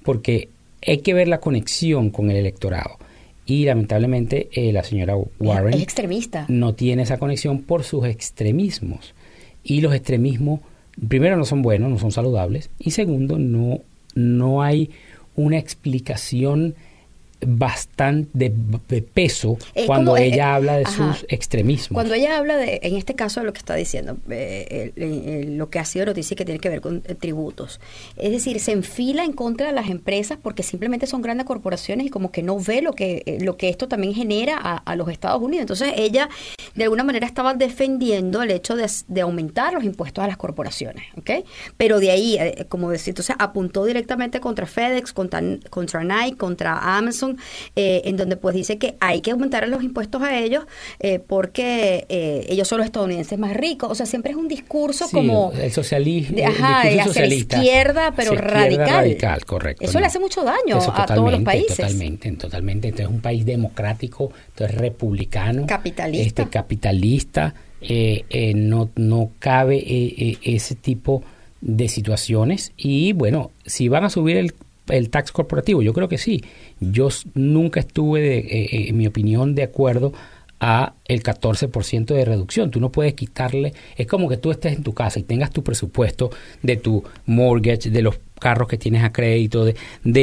porque 0.03 0.49
hay 0.85 0.99
que 0.99 1.13
ver 1.13 1.27
la 1.27 1.39
conexión 1.39 2.09
con 2.09 2.29
el 2.29 2.37
electorado. 2.37 2.97
Y 3.45 3.65
lamentablemente 3.65 4.49
eh, 4.51 4.73
la 4.73 4.83
señora 4.83 5.15
Warren 5.39 5.73
es 5.73 5.81
extremista. 5.81 6.45
no 6.49 6.75
tiene 6.75 7.03
esa 7.03 7.17
conexión 7.17 7.61
por 7.61 7.83
sus 7.83 8.05
extremismos. 8.05 9.13
Y 9.63 9.81
los 9.81 9.93
extremismos, 9.93 10.59
primero, 11.07 11.37
no 11.37 11.45
son 11.45 11.61
buenos, 11.61 11.89
no 11.89 11.97
son 11.97 12.11
saludables. 12.11 12.69
Y 12.77 12.91
segundo, 12.91 13.37
no, 13.37 13.81
no 14.15 14.61
hay 14.61 14.91
una 15.35 15.57
explicación 15.57 16.75
bastante 17.45 18.29
de, 18.33 19.01
peso 19.01 19.57
cuando 19.85 20.17
ella 20.17 20.35
eh, 20.35 20.55
habla 20.55 20.77
de 20.77 20.85
sus 20.85 21.25
extremismos. 21.29 21.95
Cuando 21.95 22.13
ella 22.13 22.37
habla 22.37 22.57
de, 22.57 22.79
en 22.81 22.95
este 22.95 23.15
caso, 23.15 23.43
lo 23.43 23.53
que 23.53 23.59
está 23.59 23.75
diciendo, 23.75 24.17
eh, 24.29 25.45
lo 25.47 25.69
que 25.69 25.79
ha 25.79 25.85
sido 25.85 26.07
noticia 26.07 26.35
que 26.35 26.45
tiene 26.45 26.59
que 26.59 26.69
ver 26.69 26.81
con 26.81 27.03
eh, 27.05 27.15
tributos. 27.15 27.79
Es 28.15 28.31
decir, 28.31 28.59
se 28.59 28.71
enfila 28.71 29.23
en 29.23 29.33
contra 29.33 29.67
de 29.67 29.73
las 29.73 29.89
empresas 29.89 30.37
porque 30.41 30.63
simplemente 30.63 31.05
son 31.05 31.21
grandes 31.21 31.45
corporaciones 31.45 32.07
y 32.07 32.09
como 32.09 32.31
que 32.31 32.41
no 32.41 32.59
ve 32.59 32.81
lo 32.81 32.93
que, 32.93 33.37
lo 33.41 33.57
que 33.57 33.69
esto 33.69 33.87
también 33.87 34.13
genera 34.13 34.57
a, 34.57 34.95
los 34.95 35.09
Estados 35.09 35.41
Unidos. 35.41 35.61
Entonces 35.61 35.93
ella, 35.95 36.29
de 36.73 36.83
alguna 36.83 37.03
manera, 37.03 37.27
estaba 37.27 37.53
defendiendo 37.53 38.41
el 38.41 38.51
hecho 38.51 38.75
de, 38.75 39.21
aumentar 39.21 39.73
los 39.73 39.83
impuestos 39.83 40.23
a 40.23 40.27
las 40.27 40.37
corporaciones, 40.37 41.03
¿ok? 41.17 41.45
Pero 41.75 41.99
de 41.99 42.11
ahí, 42.11 42.39
como 42.69 42.89
decir, 42.89 43.11
entonces 43.11 43.35
apuntó 43.37 43.85
directamente 43.85 44.39
contra 44.39 44.65
FedEx, 44.65 45.13
contra, 45.13 45.41
contra 45.69 46.03
Nike, 46.03 46.37
contra 46.37 46.97
Amazon, 46.97 47.26
eh, 47.75 48.01
en 48.05 48.17
donde 48.17 48.37
pues 48.37 48.55
dice 48.55 48.77
que 48.77 48.95
hay 48.99 49.21
que 49.21 49.31
aumentar 49.31 49.67
los 49.67 49.83
impuestos 49.83 50.21
a 50.21 50.37
ellos 50.37 50.65
eh, 50.99 51.19
porque 51.19 52.05
eh, 52.09 52.45
ellos 52.49 52.67
son 52.67 52.79
los 52.79 52.85
estadounidenses 52.85 53.37
más 53.37 53.55
ricos. 53.55 53.91
O 53.91 53.95
sea, 53.95 54.05
siempre 54.05 54.31
es 54.31 54.37
un 54.37 54.47
discurso 54.47 55.07
como... 55.11 55.51
El 55.53 55.71
socialismo. 55.71 56.37
Ajá, 56.45 56.81
hacia 56.81 57.25
la 57.25 57.33
izquierda, 57.33 58.13
pero 58.15 58.35
radical. 58.35 58.87
radical, 58.87 59.45
correcto. 59.45 59.85
Eso 59.85 59.99
le 59.99 60.05
hace 60.05 60.19
mucho 60.19 60.43
daño 60.43 60.79
a 60.93 61.05
todos 61.05 61.31
los 61.31 61.41
países. 61.41 61.77
Totalmente, 61.77 62.31
totalmente. 62.33 62.87
Entonces 62.89 63.09
es 63.09 63.15
un 63.15 63.21
país 63.21 63.45
democrático, 63.45 64.31
entonces 64.49 64.77
republicano. 64.77 65.65
Capitalista. 65.65 66.43
Este, 66.43 66.49
capitalista. 66.49 67.53
no, 68.55 68.89
no 68.95 69.31
cabe 69.39 70.37
ese 70.43 70.75
tipo 70.75 71.23
de 71.61 71.87
situaciones 71.89 72.71
y 72.77 73.13
bueno, 73.13 73.51
si 73.65 73.87
van 73.87 74.03
a 74.03 74.09
subir 74.09 74.37
el 74.37 74.53
el 74.89 75.09
tax 75.09 75.31
corporativo? 75.31 75.81
Yo 75.81 75.93
creo 75.93 76.07
que 76.07 76.17
sí. 76.17 76.43
Yo 76.79 77.09
nunca 77.33 77.79
estuve, 77.79 78.21
de, 78.21 78.37
eh, 78.39 78.69
eh, 78.71 78.85
en 78.89 78.97
mi 78.97 79.07
opinión, 79.07 79.55
de 79.55 79.63
acuerdo 79.63 80.13
a 80.59 80.93
el 81.05 81.23
14% 81.23 82.05
de 82.05 82.25
reducción. 82.25 82.71
Tú 82.71 82.79
no 82.79 82.91
puedes 82.91 83.13
quitarle, 83.13 83.73
es 83.95 84.07
como 84.07 84.27
que 84.27 84.37
tú 84.37 84.51
estés 84.51 84.75
en 84.75 84.83
tu 84.83 84.93
casa 84.93 85.19
y 85.19 85.23
tengas 85.23 85.51
tu 85.51 85.63
presupuesto 85.63 86.29
de 86.61 86.77
tu 86.77 87.03
mortgage, 87.25 87.89
de 87.89 88.01
los 88.01 88.19
carros 88.39 88.67
que 88.67 88.77
tienes 88.77 89.03
a 89.03 89.11
crédito, 89.11 89.65
de, 89.65 89.75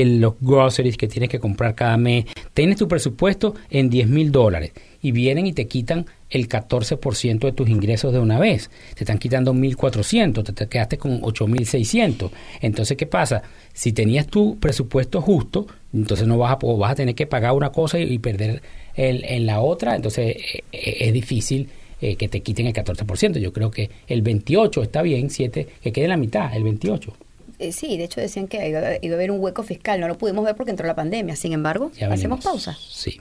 los 0.05 0.35
groceries 0.41 0.97
que 0.97 1.09
tienes 1.09 1.29
que 1.29 1.39
comprar 1.39 1.75
cada 1.75 1.97
mes. 1.97 2.27
Tienes 2.53 2.77
tu 2.77 2.89
presupuesto 2.89 3.55
en 3.71 3.91
10 3.91 4.09
mil 4.09 4.33
dólares 4.33 4.73
y 5.03 5.13
vienen 5.13 5.47
y 5.47 5.53
te 5.53 5.67
quitan 5.67 6.07
el 6.31 6.49
14% 6.49 7.39
de 7.39 7.53
tus 7.53 7.69
ingresos 7.69 8.13
de 8.13 8.19
una 8.19 8.39
vez. 8.39 8.71
Te 8.95 9.05
están 9.05 9.19
quitando 9.19 9.53
1.400, 9.53 10.55
te, 10.55 10.67
quedaste 10.67 10.99
con 10.99 11.21
8.600. 11.21 12.31
Entonces, 12.61 12.97
¿qué 12.97 13.07
pasa? 13.07 13.43
Si 13.73 13.93
tenías 13.93 14.27
tu 14.27 14.59
presupuesto 14.59 15.21
justo, 15.21 15.67
entonces 15.93 16.27
no 16.27 16.39
vas 16.39 16.53
a, 16.53 16.67
vas 16.77 16.93
a 16.93 16.95
tener 16.95 17.15
que 17.15 17.27
pagar 17.27 17.53
una 17.53 17.71
cosa 17.71 17.99
y, 17.99 18.19
perder 18.19 18.63
el, 18.95 19.25
en 19.25 19.47
la 19.47 19.61
otra. 19.61 19.97
Entonces, 19.97 20.37
eh, 20.37 20.65
eh, 20.73 20.97
es 21.01 21.13
difícil 21.13 21.69
eh, 22.01 22.17
que 22.17 22.29
te 22.29 22.41
quiten 22.41 22.67
el 22.67 22.73
14%. 22.73 23.39
Yo 23.39 23.53
creo 23.53 23.71
que 23.71 23.91
el 24.07 24.23
28 24.23 24.83
está 24.83 25.03
bien, 25.03 25.31
7, 25.31 25.69
que 25.83 25.93
quede 25.93 26.05
en 26.05 26.11
la 26.11 26.17
mitad, 26.17 26.55
el 26.55 26.65
28. 26.65 27.13
sí, 27.71 27.97
de 27.97 28.05
hecho 28.05 28.21
decían 28.21 28.49
que 28.49 28.69
iba, 28.69 28.81
a 28.81 29.15
haber 29.15 29.31
un 29.31 29.41
hueco 29.41 29.63
fiscal. 29.63 30.01
No 30.01 30.09
lo 30.09 30.19
pudimos 30.19 30.45
ver 30.45 30.57
porque 30.57 30.71
entró 30.71 30.87
la 30.87 30.95
pandemia. 30.95 31.37
Sin 31.37 31.53
embargo, 31.53 31.91
hacemos 32.11 32.45
pausa. 32.45 32.77
Sí. 32.81 33.21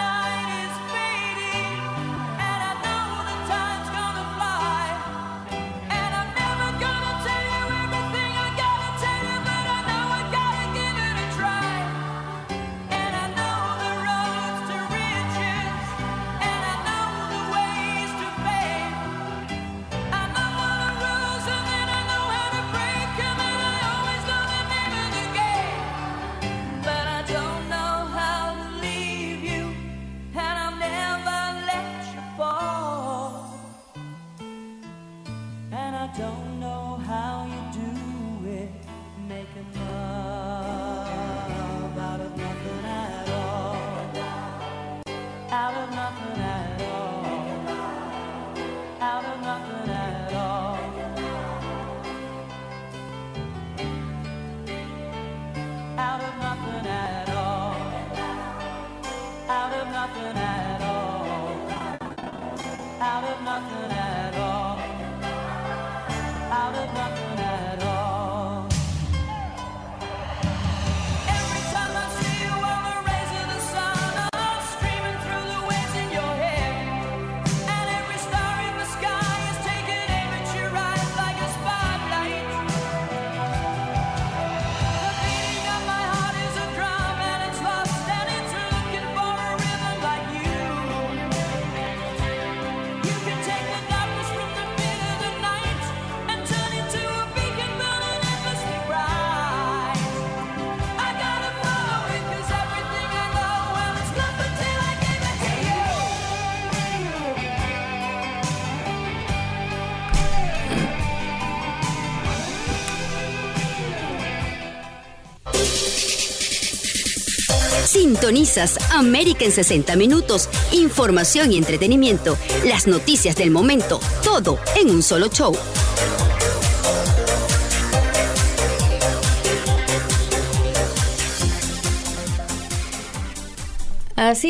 Sintonizas 118.21 118.77
América 118.91 119.45
en 119.45 119.51
60 119.51 119.95
minutos. 119.95 120.47
Información 120.73 121.51
y 121.51 121.57
entretenimiento. 121.57 122.37
Las 122.65 122.85
noticias 122.85 123.35
del 123.35 123.49
momento. 123.49 123.99
Todo 124.23 124.59
en 124.75 124.91
un 124.91 125.01
solo 125.01 125.27
show. 125.27 125.57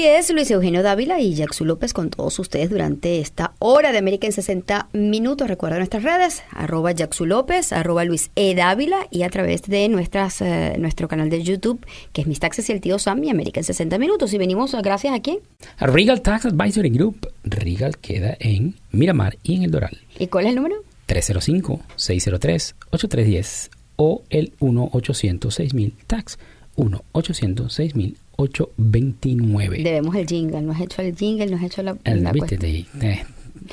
Así 0.02 0.10
es, 0.10 0.34
Luis 0.34 0.50
Eugenio 0.50 0.82
Dávila 0.82 1.20
y 1.20 1.36
Jackson 1.36 1.68
López 1.68 1.94
con 1.94 2.10
todos 2.10 2.40
ustedes 2.40 2.72
durante 2.72 3.20
esta 3.20 3.54
hora 3.60 3.92
de 3.92 4.00
América 4.00 4.26
en 4.26 4.34
60 4.34 4.90
minutos. 4.94 5.48
Recuerda 5.48 5.78
nuestras 5.78 6.02
redes, 6.02 6.42
arroba 6.50 6.92
Jackson 6.92 7.30
López, 7.30 7.72
arroba 7.72 8.04
Luis 8.04 8.32
E. 8.36 8.56
Dávila 8.56 9.06
y 9.12 9.22
a 9.22 9.30
través 9.30 9.62
de 9.62 9.88
nuestras, 9.90 10.42
eh, 10.42 10.74
nuestro 10.80 11.08
canal 11.08 11.30
de 11.30 11.44
YouTube, 11.44 11.86
que 12.14 12.22
es 12.22 12.28
Mis 12.28 12.40
Taxes 12.40 12.68
y 12.70 12.72
el 12.72 12.82
Tío 12.82 12.98
Sam 12.98 13.24
y 13.24 13.30
América 13.30 13.60
en 13.60 13.64
60 13.64 14.00
minutos. 14.00 14.34
Y 14.34 14.40
venimos 14.40 14.74
gracias 14.82 15.14
a 15.14 15.22
quién? 15.22 15.38
A 15.78 15.86
Regal 15.86 16.24
Tax 16.24 16.48
Advisory 16.48 16.90
Group. 16.90 17.32
Regal 17.44 18.00
queda 18.00 18.36
en 18.40 18.74
Miramar 18.90 19.38
y 19.44 19.58
en 19.58 19.66
El 19.66 19.70
Doral. 19.70 20.00
¿Y 20.18 20.26
cuál 20.26 20.46
es 20.46 20.50
el 20.50 20.56
número? 20.56 20.78
305-603-8310 21.10 23.70
o 23.98 24.24
el 24.32 24.58
1-800-6000 24.58 25.94
Tax. 26.08 26.40
1-800-6000 26.76 28.16
829. 28.42 29.84
Debemos 29.84 30.16
el 30.16 30.28
jingle, 30.28 30.62
no 30.62 30.72
has 30.72 30.82
hecho 30.82 31.02
el 31.02 31.16
jingle, 31.16 31.48
no 31.48 31.58
has 31.58 31.64
hecho 31.64 31.84
la... 31.84 31.98
El, 32.04 32.24
la 32.24 32.32
de, 32.32 33.26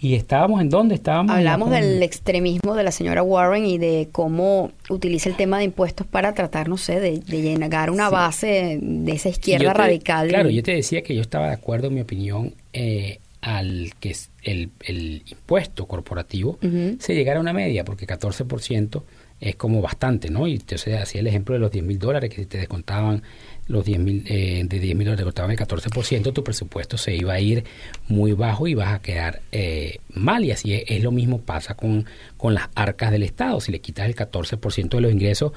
Y 0.00 0.14
estábamos 0.14 0.60
en 0.60 0.70
dónde 0.70 0.94
estábamos. 0.94 1.34
Hablamos 1.34 1.70
del 1.70 2.00
extremismo 2.04 2.76
de 2.76 2.84
la 2.84 2.92
señora 2.92 3.22
Warren 3.24 3.66
y 3.66 3.78
de 3.78 4.08
cómo 4.12 4.70
utiliza 4.88 5.28
el 5.28 5.34
tema 5.36 5.58
de 5.58 5.64
impuestos 5.64 6.06
para 6.06 6.34
tratar, 6.34 6.68
no 6.68 6.76
sé, 6.76 7.00
de, 7.00 7.18
de 7.18 7.42
llenar 7.42 7.90
una 7.90 8.06
Sí. 8.08 8.12
base 8.14 8.78
de 8.80 9.12
esa 9.12 9.28
izquierda 9.28 9.72
te- 9.72 9.78
radical. 9.78 10.28
Claro, 10.28 10.50
yo 10.50 10.62
te 10.62 10.70
decía 10.72 11.02
que 11.02 11.16
yo 11.16 11.22
estaba 11.22 11.48
de 11.48 11.54
acuerdo, 11.54 11.88
en 11.88 11.94
mi 11.94 12.00
opinión, 12.02 12.54
eh, 12.72 13.18
al 13.40 13.92
que 14.00 14.10
es 14.10 14.30
el, 14.42 14.70
el 14.80 15.22
impuesto 15.26 15.86
corporativo 15.86 16.58
se 16.98 17.14
llegara 17.14 17.38
a 17.38 17.42
una 17.42 17.52
media, 17.52 17.84
porque 17.84 18.06
14% 18.06 19.02
es 19.40 19.54
como 19.56 19.80
bastante, 19.80 20.30
¿no? 20.30 20.46
Y 20.46 20.54
entonces 20.54 21.00
hacía 21.00 21.20
el 21.20 21.28
ejemplo 21.28 21.54
de 21.54 21.60
los 21.60 21.70
10 21.70 21.84
mil 21.84 21.98
dólares, 21.98 22.30
que 22.30 22.42
si 22.42 22.46
te 22.46 22.58
descontaban 22.58 23.22
los 23.68 23.84
10 23.84 24.00
mil, 24.00 24.24
eh, 24.26 24.64
de 24.66 24.80
10 24.80 24.96
mil 24.96 25.04
dólares, 25.04 25.18
te 25.18 25.24
descontaban 25.24 25.50
el 25.52 25.58
14%, 25.58 26.32
tu 26.32 26.42
presupuesto 26.42 26.98
se 26.98 27.14
iba 27.14 27.34
a 27.34 27.40
ir 27.40 27.64
muy 28.08 28.32
bajo 28.32 28.66
y 28.66 28.74
vas 28.74 28.94
a 28.94 29.00
quedar 29.00 29.42
eh, 29.52 29.98
mal. 30.08 30.44
Y 30.44 30.50
así 30.50 30.74
es, 30.74 30.84
es 30.88 31.02
lo 31.02 31.12
mismo 31.12 31.40
pasa 31.40 31.74
con, 31.74 32.06
con 32.36 32.54
las 32.54 32.68
arcas 32.74 33.12
del 33.12 33.22
Estado. 33.22 33.60
Si 33.60 33.70
le 33.70 33.80
quitas 33.80 34.06
el 34.06 34.16
14% 34.16 34.88
de 34.88 35.00
los 35.00 35.12
ingresos, 35.12 35.52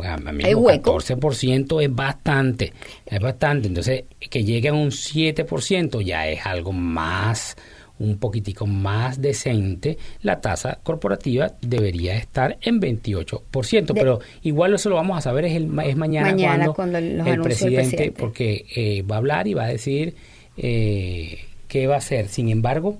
pues 0.00 0.26
a 0.26 0.32
mí 0.32 0.54
hueco. 0.54 0.98
14% 0.98 1.82
es 1.82 1.94
bastante, 1.94 2.72
es 3.06 3.20
bastante. 3.20 3.68
Entonces, 3.68 4.04
que 4.18 4.44
llegue 4.44 4.68
a 4.68 4.72
un 4.72 4.90
7% 4.90 6.00
ya 6.02 6.28
es 6.28 6.44
algo 6.46 6.72
más, 6.72 7.56
un 7.98 8.16
poquitico 8.18 8.66
más 8.66 9.20
decente. 9.20 9.98
La 10.22 10.40
tasa 10.40 10.78
corporativa 10.82 11.52
debería 11.60 12.16
estar 12.16 12.56
en 12.62 12.80
28%, 12.80 13.92
De- 13.92 14.00
pero 14.00 14.20
igual 14.42 14.74
eso 14.74 14.88
lo 14.88 14.96
vamos 14.96 15.18
a 15.18 15.20
saber 15.20 15.44
es, 15.44 15.56
el, 15.56 15.64
es 15.84 15.96
mañana, 15.96 16.30
Mañana, 16.30 16.64
cuando, 16.72 16.74
cuando 16.74 17.00
los 17.00 17.10
el 17.10 17.20
anuncie 17.20 17.32
el 17.34 17.40
presidente, 17.42 17.80
presidente. 17.96 18.12
porque 18.20 18.66
eh, 18.74 19.02
va 19.02 19.16
a 19.16 19.18
hablar 19.18 19.46
y 19.48 19.54
va 19.54 19.64
a 19.64 19.68
decir 19.68 20.14
eh, 20.56 21.38
qué 21.68 21.86
va 21.86 21.96
a 21.96 21.98
hacer. 21.98 22.28
Sin 22.28 22.48
embargo, 22.48 22.98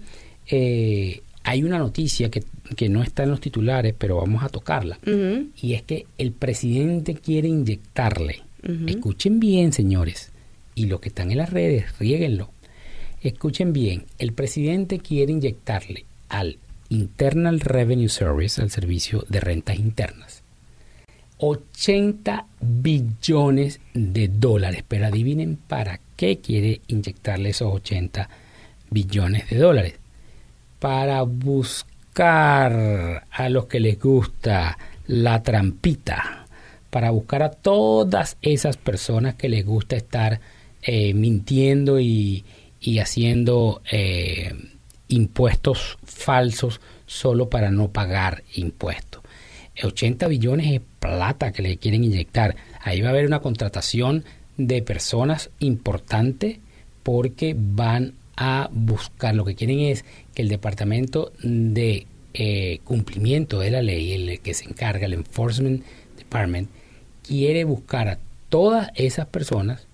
eh, 0.50 1.22
hay 1.44 1.62
una 1.62 1.78
noticia 1.78 2.30
que, 2.30 2.44
que 2.76 2.88
no 2.88 3.02
está 3.02 3.22
en 3.22 3.30
los 3.30 3.40
titulares, 3.40 3.94
pero 3.96 4.16
vamos 4.16 4.42
a 4.42 4.48
tocarla. 4.48 4.98
Y 5.60 5.74
es 5.74 5.82
que 5.82 6.06
el 6.18 6.32
presidente 6.32 7.14
quiere 7.14 7.48
inyectarle. 7.48 8.42
Escuchen 8.86 9.40
bien, 9.40 9.72
señores. 9.72 10.32
Y 10.74 10.86
los 10.86 11.00
que 11.00 11.08
están 11.08 11.30
en 11.30 11.38
las 11.38 11.50
redes, 11.50 11.98
riéguenlo. 11.98 12.50
Escuchen 13.22 13.72
bien. 13.72 14.04
El 14.18 14.32
presidente 14.32 14.98
quiere 14.98 15.32
inyectarle 15.32 16.04
al 16.28 16.58
Internal 16.90 17.60
Revenue 17.60 18.08
Service, 18.08 18.60
al 18.60 18.70
servicio 18.70 19.24
de 19.28 19.40
rentas 19.40 19.78
internas, 19.78 20.42
80 21.38 22.46
billones 22.60 23.80
de 23.94 24.28
dólares. 24.28 24.84
Pero 24.86 25.06
adivinen 25.06 25.56
para 25.56 26.00
qué 26.16 26.38
quiere 26.38 26.80
inyectarle 26.88 27.50
esos 27.50 27.72
80 27.72 28.28
billones 28.90 29.48
de 29.48 29.56
dólares. 29.56 29.99
Para 30.80 31.22
buscar 31.22 33.26
a 33.30 33.48
los 33.48 33.66
que 33.66 33.78
les 33.78 34.00
gusta 34.00 34.76
la 35.06 35.42
trampita. 35.42 36.46
Para 36.90 37.10
buscar 37.10 37.44
a 37.44 37.50
todas 37.50 38.36
esas 38.42 38.76
personas 38.76 39.36
que 39.36 39.48
les 39.48 39.64
gusta 39.64 39.94
estar 39.94 40.40
eh, 40.82 41.14
mintiendo 41.14 42.00
y, 42.00 42.44
y 42.80 42.98
haciendo 42.98 43.80
eh, 43.92 44.52
impuestos 45.08 45.98
falsos 46.04 46.80
solo 47.06 47.48
para 47.48 47.70
no 47.70 47.92
pagar 47.92 48.42
impuestos. 48.54 49.20
80 49.82 50.28
billones 50.28 50.72
es 50.72 50.80
plata 50.98 51.52
que 51.52 51.62
le 51.62 51.78
quieren 51.78 52.04
inyectar. 52.04 52.56
Ahí 52.80 53.00
va 53.00 53.08
a 53.08 53.10
haber 53.10 53.26
una 53.26 53.40
contratación 53.40 54.24
de 54.56 54.82
personas 54.82 55.50
importantes 55.58 56.58
porque 57.02 57.54
van 57.56 58.14
a 58.42 58.70
buscar, 58.72 59.34
lo 59.34 59.44
que 59.44 59.54
quieren 59.54 59.80
es 59.80 60.02
que 60.34 60.40
el 60.40 60.48
Departamento 60.48 61.30
de 61.42 62.06
eh, 62.32 62.80
cumplimiento 62.84 63.60
de 63.60 63.70
la 63.70 63.82
ley, 63.82 64.14
el 64.14 64.40
que 64.40 64.54
se 64.54 64.64
encarga, 64.64 65.04
el 65.04 65.12
Enforcement 65.12 65.84
Department, 66.16 66.70
quiere 67.22 67.64
buscar 67.64 68.08
a 68.08 68.18
todas 68.48 68.88
esas 68.94 69.26
personas 69.26 69.86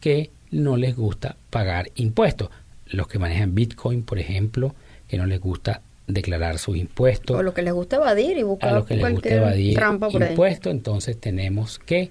que 0.00 0.30
no 0.50 0.76
les 0.76 0.94
gusta 0.94 1.36
pagar 1.48 1.90
impuestos. 1.94 2.50
Los 2.84 3.08
que 3.08 3.18
manejan 3.18 3.54
Bitcoin, 3.54 4.02
por 4.02 4.18
ejemplo, 4.18 4.74
que 5.08 5.16
no 5.16 5.24
les 5.24 5.40
gusta 5.40 5.80
declarar 6.06 6.58
sus 6.58 6.76
impuestos. 6.76 7.34
O 7.34 7.42
lo 7.42 7.54
que 7.54 7.62
les 7.62 7.72
gusta 7.72 7.96
evadir 7.96 8.36
y 8.36 8.42
buscar 8.42 8.70
a 8.70 8.74
los 8.74 8.86
que 8.86 8.96
les 8.96 9.10
gusta 9.10 9.34
evadir 9.34 9.80
impuestos, 10.12 10.70
entonces 10.70 11.18
tenemos 11.18 11.78
que 11.78 12.10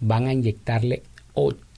van 0.00 0.26
a 0.26 0.32
inyectarle 0.32 1.04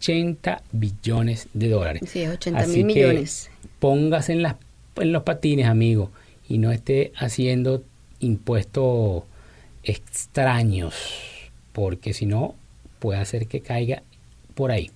80 0.02 0.62
billones 0.72 1.48
de 1.54 1.68
dólares. 1.68 2.02
Sí, 2.10 2.26
80 2.26 2.66
mil 2.66 2.84
millones. 2.84 3.50
Póngase 3.78 4.32
en, 4.32 4.42
las, 4.42 4.56
en 4.96 5.12
los 5.12 5.22
patines, 5.22 5.66
amigo, 5.66 6.10
y 6.48 6.58
no 6.58 6.72
esté 6.72 7.12
haciendo 7.16 7.84
impuestos 8.18 9.22
extraños, 9.84 10.94
porque 11.72 12.12
si 12.14 12.26
no, 12.26 12.56
puede 12.98 13.20
hacer 13.20 13.46
que 13.46 13.60
caiga 13.60 14.02
por 14.54 14.72
ahí. 14.72 14.90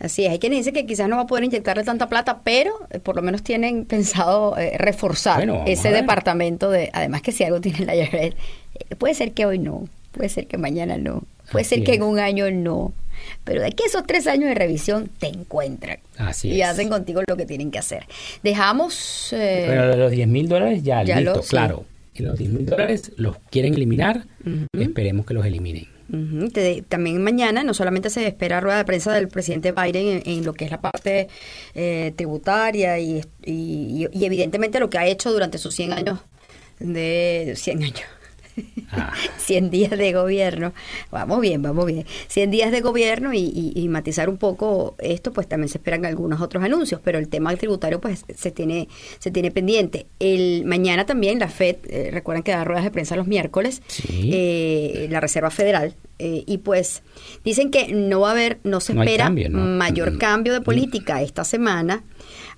Así 0.00 0.24
es, 0.24 0.32
hay 0.32 0.40
quien 0.40 0.52
dice 0.52 0.72
que 0.72 0.84
quizás 0.84 1.08
no 1.08 1.16
va 1.16 1.22
a 1.22 1.26
poder 1.26 1.44
inyectarle 1.44 1.84
tanta 1.84 2.08
plata, 2.08 2.40
pero 2.42 2.72
eh, 2.90 2.98
por 2.98 3.14
lo 3.14 3.22
menos 3.22 3.44
tienen 3.44 3.84
pensado 3.84 4.58
eh, 4.58 4.76
reforzar 4.76 5.48
ese 5.66 5.90
departamento 5.90 6.70
de, 6.70 6.90
además 6.92 7.22
que 7.22 7.30
si 7.30 7.44
algo 7.44 7.60
tiene 7.60 7.86
la 7.86 7.94
IRS, 7.94 8.14
eh, 8.14 8.34
puede 8.98 9.14
ser 9.14 9.32
que 9.32 9.46
hoy 9.46 9.60
no, 9.60 9.88
puede 10.10 10.28
ser 10.28 10.48
que 10.48 10.58
mañana 10.58 10.98
no, 10.98 11.22
puede 11.52 11.64
ser 11.64 11.84
que 11.84 11.94
en 11.94 12.02
un 12.02 12.18
año 12.18 12.50
no, 12.50 12.92
pero 13.44 13.60
de 13.60 13.68
aquí 13.68 13.84
esos 13.86 14.06
tres 14.06 14.26
años 14.26 14.48
de 14.48 14.54
revisión 14.54 15.10
te 15.18 15.28
encuentran. 15.28 15.98
Así 16.16 16.48
y 16.48 16.62
hacen 16.62 16.88
contigo 16.88 17.22
lo 17.26 17.36
que 17.36 17.46
tienen 17.46 17.70
que 17.70 17.78
hacer. 17.78 18.06
Dejamos... 18.42 19.28
Pero 19.30 19.96
los 19.96 20.10
10 20.10 20.28
mil 20.28 20.48
dólares 20.48 20.82
ya, 20.82 21.02
listo, 21.02 21.40
claro. 21.42 21.84
Y 22.14 22.22
los 22.22 22.38
10 22.38 22.50
mil 22.50 22.66
dólares 22.66 23.12
los 23.16 23.36
quieren 23.50 23.74
eliminar, 23.74 24.26
esperemos 24.72 25.26
que 25.26 25.34
los 25.34 25.44
eliminen. 25.44 25.88
También 26.88 27.22
mañana 27.22 27.64
no 27.64 27.74
solamente 27.74 28.10
se 28.10 28.26
espera 28.26 28.60
rueda 28.60 28.78
de 28.78 28.84
prensa 28.84 29.12
del 29.12 29.28
presidente 29.28 29.72
Biden 29.72 30.22
en, 30.24 30.44
lo 30.44 30.52
que 30.52 30.66
es 30.66 30.70
la 30.70 30.80
parte 30.80 31.28
eh, 31.74 32.12
tributaria 32.14 32.98
y, 32.98 33.22
y, 33.44 34.06
evidentemente 34.24 34.78
lo 34.80 34.90
que 34.90 34.98
ha 34.98 35.06
hecho 35.06 35.32
durante 35.32 35.58
sus 35.58 35.74
100 35.74 35.92
años 35.92 36.20
de 36.78 37.54
100 37.56 37.82
años 37.82 38.02
100 39.38 39.64
ah. 39.64 39.68
días 39.70 39.90
de 39.90 40.12
gobierno. 40.12 40.72
Vamos 41.10 41.40
bien, 41.40 41.62
vamos 41.62 41.86
bien. 41.86 42.04
100 42.28 42.50
días 42.50 42.72
de 42.72 42.80
gobierno 42.80 43.32
y, 43.34 43.86
matizar 43.88 44.28
un 44.28 44.38
poco 44.38 44.96
esto, 44.98 45.32
pues 45.32 45.46
también 45.48 45.68
se 45.68 45.78
esperan 45.78 46.04
algunos 46.04 46.40
otros 46.40 46.64
anuncios, 46.64 47.00
pero 47.04 47.18
el 47.18 47.28
tema 47.28 47.54
tributario 47.56 48.00
pues 48.00 48.24
se 48.34 48.50
tiene 48.50 48.88
se 49.18 49.30
tiene 49.30 49.50
pendiente. 49.50 50.06
El 50.18 50.64
mañana 50.64 51.06
también 51.06 51.38
la 51.38 51.48
Fed, 51.48 51.76
eh, 51.84 52.10
recuerden 52.12 52.42
que 52.42 52.52
da 52.52 52.64
ruedas 52.64 52.84
de 52.84 52.90
prensa 52.90 53.16
los 53.16 53.26
miércoles, 53.26 53.82
eh, 54.10 55.06
la 55.10 55.20
Reserva 55.20 55.50
Federal 55.50 55.94
eh, 56.18 56.44
y 56.46 56.58
pues 56.58 57.02
dicen 57.44 57.70
que 57.70 57.92
no 57.92 58.20
va 58.20 58.28
a 58.28 58.32
haber, 58.32 58.58
no 58.62 58.80
se 58.80 58.92
espera 58.92 59.30
mayor 59.30 60.12
mm, 60.12 60.18
cambio 60.18 60.52
de 60.52 60.60
mm. 60.60 60.64
política 60.64 61.22
esta 61.22 61.44
semana 61.44 62.04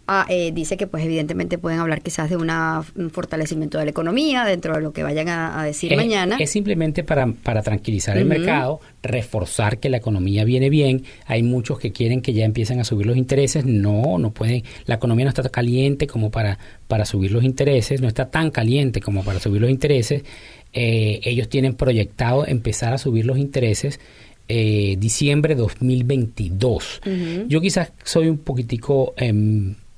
Ah, 0.08 0.24
eh, 0.28 0.52
dice 0.52 0.76
que 0.76 0.86
pues 0.86 1.04
evidentemente 1.04 1.58
pueden 1.58 1.80
hablar 1.80 2.00
quizás 2.00 2.30
de 2.30 2.36
una, 2.36 2.84
un 2.94 3.10
fortalecimiento 3.10 3.78
de 3.78 3.86
la 3.86 3.90
economía 3.90 4.44
dentro 4.44 4.74
de 4.74 4.80
lo 4.80 4.92
que 4.92 5.02
vayan 5.02 5.28
a, 5.28 5.64
decir 5.64 5.96
mañana. 5.96 6.36
Es 6.38 6.50
simplemente 6.50 7.02
para, 7.02 7.26
para 7.26 7.62
tranquilizar 7.62 8.16
el 8.16 8.24
mercado, 8.24 8.80
reforzar 9.02 9.78
que 9.78 9.88
la 9.88 9.96
economía 9.96 10.44
viene 10.44 10.70
bien. 10.70 11.02
Hay 11.26 11.42
muchos 11.42 11.80
que 11.80 11.90
quieren 11.90 12.22
que 12.22 12.32
ya 12.32 12.44
empiecen 12.44 12.78
a 12.78 12.84
subir 12.84 13.06
los 13.06 13.16
intereses. 13.16 13.64
No, 13.64 14.18
no 14.18 14.30
pueden. 14.30 14.62
La 14.84 14.94
economía 14.94 15.24
no 15.24 15.30
está 15.30 15.42
caliente 15.48 16.06
como 16.06 16.30
para, 16.30 16.56
para 16.86 17.04
subir 17.04 17.32
los 17.32 17.42
intereses, 17.42 18.00
no 18.00 18.06
está 18.06 18.30
tan 18.30 18.52
caliente 18.52 19.00
como 19.00 19.24
para 19.24 19.40
subir 19.40 19.60
los 19.60 19.70
intereses. 19.70 20.22
Eh, 20.72 21.20
ellos 21.24 21.48
tienen 21.48 21.74
proyectado 21.74 22.46
empezar 22.46 22.92
a 22.92 22.98
subir 22.98 23.26
los 23.26 23.38
intereses 23.38 23.98
eh, 24.46 24.94
diciembre 25.00 25.56
2022. 25.56 27.00
Yo 27.48 27.60
quizás 27.60 27.92
soy 28.04 28.28
un 28.28 28.38
poquitico... 28.38 29.12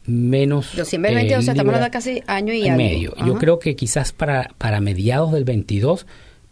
Eh, 0.08 0.10
menos. 0.10 0.74
2022, 0.76 1.38
o 1.38 1.42
sea, 1.42 1.52
estamos 1.52 1.74
hablando 1.74 1.92
casi 1.92 2.22
año 2.26 2.52
y, 2.52 2.70
medio. 2.70 3.14
Yo 3.24 3.34
creo 3.36 3.58
que 3.58 3.76
quizás 3.76 4.12
para, 4.12 4.50
para 4.58 4.80
mediados 4.80 5.32
del 5.32 5.44
22 5.44 6.06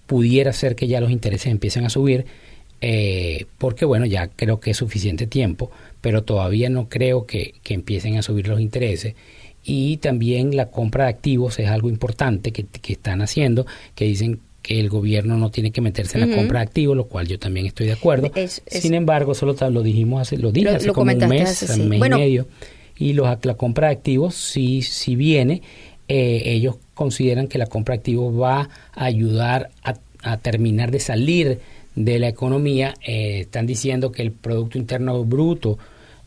pudiera 0.07 0.53
ser 0.53 0.77
que 0.77 0.87
ya 0.87 1.01
los 1.01 1.11
intereses 1.11 1.47
empiecen 1.47 1.85
a 1.85 1.91
subir, 1.91 2.27
eh, 2.81 3.47
porque 3.59 3.85
bueno, 3.85 4.07
ya 4.07 4.29
creo 4.29 4.61
que 4.61 4.71
es 4.71 4.77
suficiente 4.77 5.27
tiempo, 5.27 5.71
pero 6.01 6.23
todavía 6.23 6.69
no 6.69 6.89
creo 6.89 7.27
que, 7.27 7.55
que, 7.63 7.75
empiecen 7.75 8.17
a 8.17 8.23
subir 8.23 8.47
los 8.49 8.61
intereses. 8.61 9.15
Y 9.65 9.97
también 9.97 10.55
la 10.57 10.71
compra 10.71 11.05
de 11.05 11.11
activos 11.11 11.59
es 11.59 11.69
algo 11.69 11.89
importante 11.89 12.53
que, 12.53 12.65
que 12.65 12.93
están 12.93 13.21
haciendo, 13.21 13.67
que 13.97 14.05
dicen 14.05 14.39
que 14.63 14.79
el 14.79 14.89
gobierno 14.89 15.37
no 15.39 15.51
tiene 15.51 15.73
que 15.73 15.81
meterse 15.81 16.19
en 16.19 16.31
la 16.31 16.37
compra 16.37 16.61
de 16.61 16.67
activos, 16.67 16.97
lo 16.97 17.07
cual 17.07 17.27
yo 17.27 17.39
también 17.39 17.67
estoy 17.67 17.87
de 17.87 17.93
acuerdo. 17.95 18.31
Sin 18.67 18.95
embargo, 18.95 19.35
solo 19.35 19.57
lo 19.71 19.83
dijimos 19.83 20.23
hace, 20.23 20.37
lo 20.37 20.53
dije 20.53 20.69
hace 20.69 20.93
como 20.93 21.13
un 21.13 21.29
mes, 21.29 21.63
un 21.79 21.89
mes 21.89 21.99
y 21.99 22.11
medio 22.11 22.47
y 22.99 23.13
los, 23.13 23.29
la 23.45 23.55
compra 23.55 23.89
de 23.89 23.95
activos 23.95 24.35
si, 24.35 24.83
si 24.83 25.17
viene, 25.17 25.63
eh, 26.09 26.43
ellos 26.45 26.77
consideran 26.95 27.49
que 27.49 27.59
la 27.59 27.67
compra 27.67 27.95
de 27.95 27.99
activos 27.99 28.41
va 28.41 28.69
a 28.95 29.05
ayudar 29.05 29.71
a, 29.83 29.95
terminar 30.39 30.91
de 30.91 30.99
salir 30.99 31.61
de 31.95 32.19
la 32.19 32.29
economía. 32.29 32.95
Eh, 33.07 33.41
están 33.43 33.67
diciendo 33.67 34.11
que 34.11 34.23
el 34.23 34.33
Producto 34.33 34.77
Interno 34.77 35.23
Bruto 35.25 35.79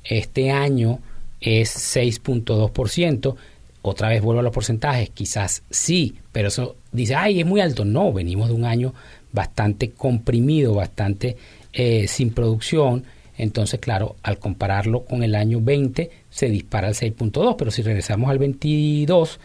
este 0.06 0.52
año 0.52 1.00
es 1.42 1.76
6.2%. 1.98 3.36
Otra 3.82 4.10
vez 4.10 4.22
vuelvo 4.22 4.40
a 4.40 4.44
los 4.44 4.54
porcentajes, 4.54 5.10
quizás 5.10 5.64
sí, 5.70 6.16
pero 6.32 6.50
eso 6.50 6.76
dice, 6.92 7.16
ay, 7.16 7.42
es 7.42 7.46
muy 7.46 7.60
alto. 7.62 7.84
No, 7.84 8.14
venimos 8.14 8.50
de 8.50 8.56
un 8.56 8.66
año 8.66 8.94
bastante 9.32 9.92
comprimido, 9.92 10.76
bastante 10.76 11.36
eh, 11.74 12.08
sin 12.08 12.32
producción 12.32 13.04
entonces, 13.40 13.80
claro, 13.80 14.18
al 14.22 14.38
compararlo 14.38 15.06
con 15.06 15.24
el 15.24 15.34
año 15.34 15.62
20, 15.62 16.12
se 16.30 16.50
dispara 16.50 16.90
al 16.90 16.94
6.2, 16.94 17.56
pero 17.58 17.72
si 17.72 17.82
regresamos 17.82 18.30
al 18.30 18.38
22, 18.38 19.40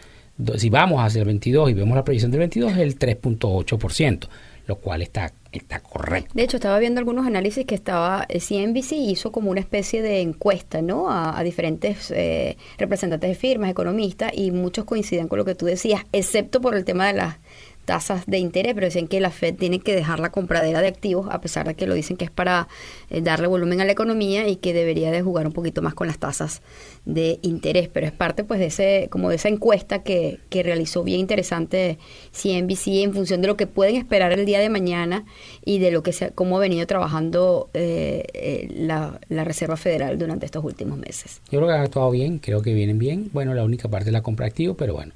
si 0.56 0.68
vamos 0.68 1.00
hacia 1.00 1.20
el 1.20 1.26
22 1.26 1.70
y 1.70 1.74
vemos 1.74 1.94
la 1.94 2.04
proyección 2.04 2.32
del 2.32 2.40
22, 2.40 2.72
es 2.72 2.78
el 2.78 2.98
3.8%, 2.98 4.26
lo 4.66 4.76
cual 4.76 5.02
está, 5.02 5.32
está 5.52 5.78
correcto. 5.78 6.32
De 6.34 6.42
hecho, 6.42 6.56
estaba 6.56 6.80
viendo 6.80 6.98
algunos 6.98 7.24
análisis 7.24 7.64
que 7.66 7.76
estaba, 7.76 8.26
CNBC 8.26 8.92
eh, 8.92 8.96
hizo 8.96 9.30
como 9.30 9.52
una 9.52 9.60
especie 9.60 10.02
de 10.02 10.22
encuesta, 10.22 10.82
¿no? 10.82 11.08
A, 11.08 11.40
diferentes 11.44 12.10
eh, 12.10 12.56
representantes 12.78 13.30
de 13.30 13.36
firmas, 13.36 13.70
economistas, 13.70 14.32
y 14.34 14.50
muchos 14.50 14.86
coinciden 14.86 15.28
con 15.28 15.38
lo 15.38 15.44
que 15.44 15.54
tú 15.54 15.66
decías, 15.66 16.02
excepto 16.10 16.60
por 16.60 16.74
el 16.74 16.84
tema 16.84 17.06
de 17.06 17.12
las 17.12 17.36
tasas 17.84 18.24
de 18.26 18.38
interés, 18.38 18.74
pero 18.74 18.86
dicen 18.86 19.08
que 19.08 19.20
la 19.20 19.30
Fed 19.30 19.54
tiene 19.54 19.78
que 19.78 19.94
dejar 19.94 20.20
la 20.20 20.30
compradera 20.30 20.80
de 20.80 20.88
activos, 20.88 21.28
a 21.30 21.40
pesar 21.40 21.66
de 21.66 21.74
que 21.74 21.86
lo 21.86 21.94
dicen 21.94 22.16
que 22.16 22.24
es 22.24 22.30
para 22.30 22.68
eh, 23.10 23.20
darle 23.20 23.46
volumen 23.46 23.80
a 23.80 23.84
la 23.84 23.92
economía 23.92 24.48
y 24.48 24.56
que 24.56 24.72
debería 24.72 25.10
de 25.10 25.22
jugar 25.22 25.46
un 25.46 25.52
poquito 25.52 25.82
más 25.82 25.94
con 25.94 26.06
las 26.06 26.18
tasas 26.18 26.62
de 27.04 27.38
interés. 27.42 27.88
Pero 27.88 28.06
es 28.06 28.12
parte 28.12 28.44
pues 28.44 28.60
de 28.60 28.66
ese, 28.66 29.08
como 29.10 29.28
de 29.28 29.36
esa 29.36 29.48
encuesta 29.48 30.02
que, 30.02 30.40
que 30.48 30.62
realizó 30.62 31.04
bien 31.04 31.20
interesante 31.20 31.98
CNBC 32.32 32.88
en 33.02 33.14
función 33.14 33.42
de 33.42 33.48
lo 33.48 33.56
que 33.56 33.66
pueden 33.66 33.96
esperar 33.96 34.32
el 34.32 34.46
día 34.46 34.60
de 34.60 34.70
mañana 34.70 35.24
y 35.64 35.78
de 35.78 35.90
lo 35.90 36.02
que 36.02 36.12
se, 36.12 36.30
cómo 36.30 36.56
ha 36.56 36.60
venido 36.60 36.86
trabajando 36.86 37.70
eh, 37.74 38.24
eh, 38.34 38.68
la, 38.76 39.20
la, 39.28 39.44
Reserva 39.44 39.76
Federal 39.76 40.18
durante 40.18 40.46
estos 40.46 40.64
últimos 40.64 40.98
meses. 40.98 41.42
Yo 41.50 41.58
creo 41.58 41.68
que 41.68 41.74
ha 41.74 41.82
actuado 41.82 42.10
bien, 42.10 42.38
creo 42.38 42.62
que 42.62 42.72
vienen 42.72 42.98
bien. 42.98 43.30
Bueno, 43.32 43.54
la 43.54 43.62
única 43.62 43.88
parte 43.88 44.06
de 44.06 44.12
la 44.12 44.22
compra 44.22 44.46
de 44.46 44.50
activos, 44.50 44.76
pero 44.78 44.94
bueno, 44.94 45.12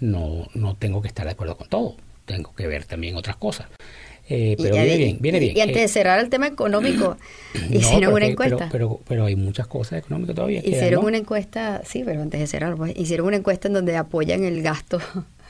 no, 0.00 0.46
no 0.54 0.76
tengo 0.76 1.02
que 1.02 1.08
estar 1.08 1.26
de 1.26 1.32
acuerdo 1.32 1.56
con 1.56 1.68
todo 1.68 1.96
tengo 2.32 2.54
que 2.54 2.66
ver 2.66 2.84
también 2.84 3.16
otras 3.16 3.36
cosas. 3.36 3.66
Eh, 4.28 4.56
pero 4.56 4.74
viene 4.74 4.96
bien, 4.96 5.18
viene 5.20 5.40
bien. 5.40 5.56
Y 5.56 5.60
antes 5.60 5.76
de 5.76 5.88
cerrar 5.88 6.20
el 6.20 6.30
tema 6.30 6.46
económico, 6.46 7.16
hicieron 7.70 8.14
una 8.14 8.26
encuesta. 8.26 8.68
Pero, 8.70 9.00
pero, 9.06 9.26
hay 9.26 9.36
muchas 9.36 9.66
cosas 9.66 9.98
económicas 9.98 10.34
todavía. 10.34 10.60
Hicieron 10.64 11.04
una 11.04 11.18
encuesta, 11.18 11.82
sí, 11.84 12.02
pero 12.04 12.22
antes 12.22 12.40
de 12.40 12.46
cerrar, 12.46 12.76
pues, 12.76 12.96
hicieron 12.96 13.26
una 13.26 13.36
encuesta 13.36 13.68
en 13.68 13.74
donde 13.74 13.96
apoyan 13.96 14.44
el 14.44 14.62
gasto 14.62 15.00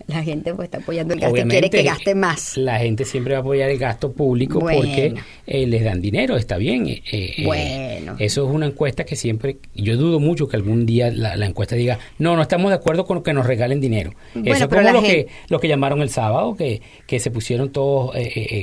la 0.07 0.23
gente 0.23 0.55
pues 0.55 0.67
está 0.67 0.79
apoyando 0.79 1.15
el 1.15 1.21
gasto 1.21 1.37
y 1.39 1.45
quiere 1.45 1.71
que 1.71 1.83
gaste 1.83 2.15
más. 2.15 2.57
La 2.57 2.79
gente 2.79 3.05
siempre 3.05 3.35
va 3.35 3.39
a 3.39 3.43
apoyar 3.43 3.71
el 3.71 3.79
gasto 3.79 4.13
público 4.13 4.61
porque 4.61 5.15
eh, 5.47 5.67
les 5.67 5.85
dan 5.85 6.01
dinero, 6.01 6.37
está 6.37 6.57
bien. 6.57 6.89
Eh, 6.89 7.03
eh, 7.11 7.43
bueno. 7.45 8.17
Eso 8.19 8.47
es 8.47 8.55
una 8.55 8.67
encuesta 8.67 9.05
que 9.05 9.17
siempre, 9.17 9.59
yo 9.75 9.97
dudo 9.97 10.21
mucho 10.21 10.49
que 10.49 10.57
algún 10.57 10.87
día 10.87 11.11
la, 11.11 11.47
encuesta 11.47 11.77
diga, 11.77 11.99
no, 12.19 12.37
no 12.37 12.43
estamos 12.43 12.71
de 12.71 12.77
acuerdo 12.77 13.05
con 13.05 13.23
que 13.23 13.33
nos 13.33 13.47
regalen 13.47 13.81
dinero. 13.81 14.13
eso 14.45 14.65
es 14.65 14.69
como 14.69 14.91
lo, 14.91 15.03
que, 15.03 15.29
lo 15.49 15.61
que 15.61 15.69
llamaron 15.69 16.03
el 16.03 16.11
sábado, 16.11 16.57
que, 16.57 16.83
que 17.07 17.21
se 17.21 17.31
pusieron 17.31 17.71
todos 17.71 18.15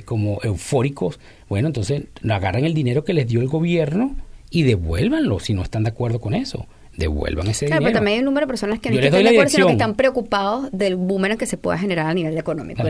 como 0.06 0.40
eufóricos. 0.44 1.20
Bueno, 1.48 1.68
entonces 1.68 2.04
agarran 2.30 2.66
el 2.66 2.74
dinero 2.74 3.04
que 3.04 3.14
les 3.14 3.28
dio 3.28 3.42
el 3.42 3.48
gobierno 3.48 4.16
y 4.52 4.64
devuélvanlo 4.64 5.40
si 5.40 5.54
no 5.54 5.64
están 5.64 5.84
de 5.84 5.90
acuerdo 5.90 6.20
con 6.20 6.34
eso 6.34 6.68
devuelvan 7.00 7.48
ese 7.48 7.66
claro, 7.66 7.82
Pero 7.82 7.94
también 7.94 8.16
hay 8.16 8.20
un 8.20 8.26
número 8.26 8.46
de 8.46 8.50
personas 8.50 8.80
que 8.80 8.92
no 8.92 9.00
están 9.00 9.24
de 9.24 9.30
acuerdo, 9.30 9.50
sino 9.50 9.66
que 9.68 9.72
están 9.72 9.96
preocupados 9.96 10.70
del 10.72 10.96
boomerang 10.96 11.38
que 11.38 11.46
se 11.46 11.58
pueda 11.58 11.78
generar 11.78 12.06
a 12.06 12.14
nivel 12.14 12.38
económico. 12.38 12.84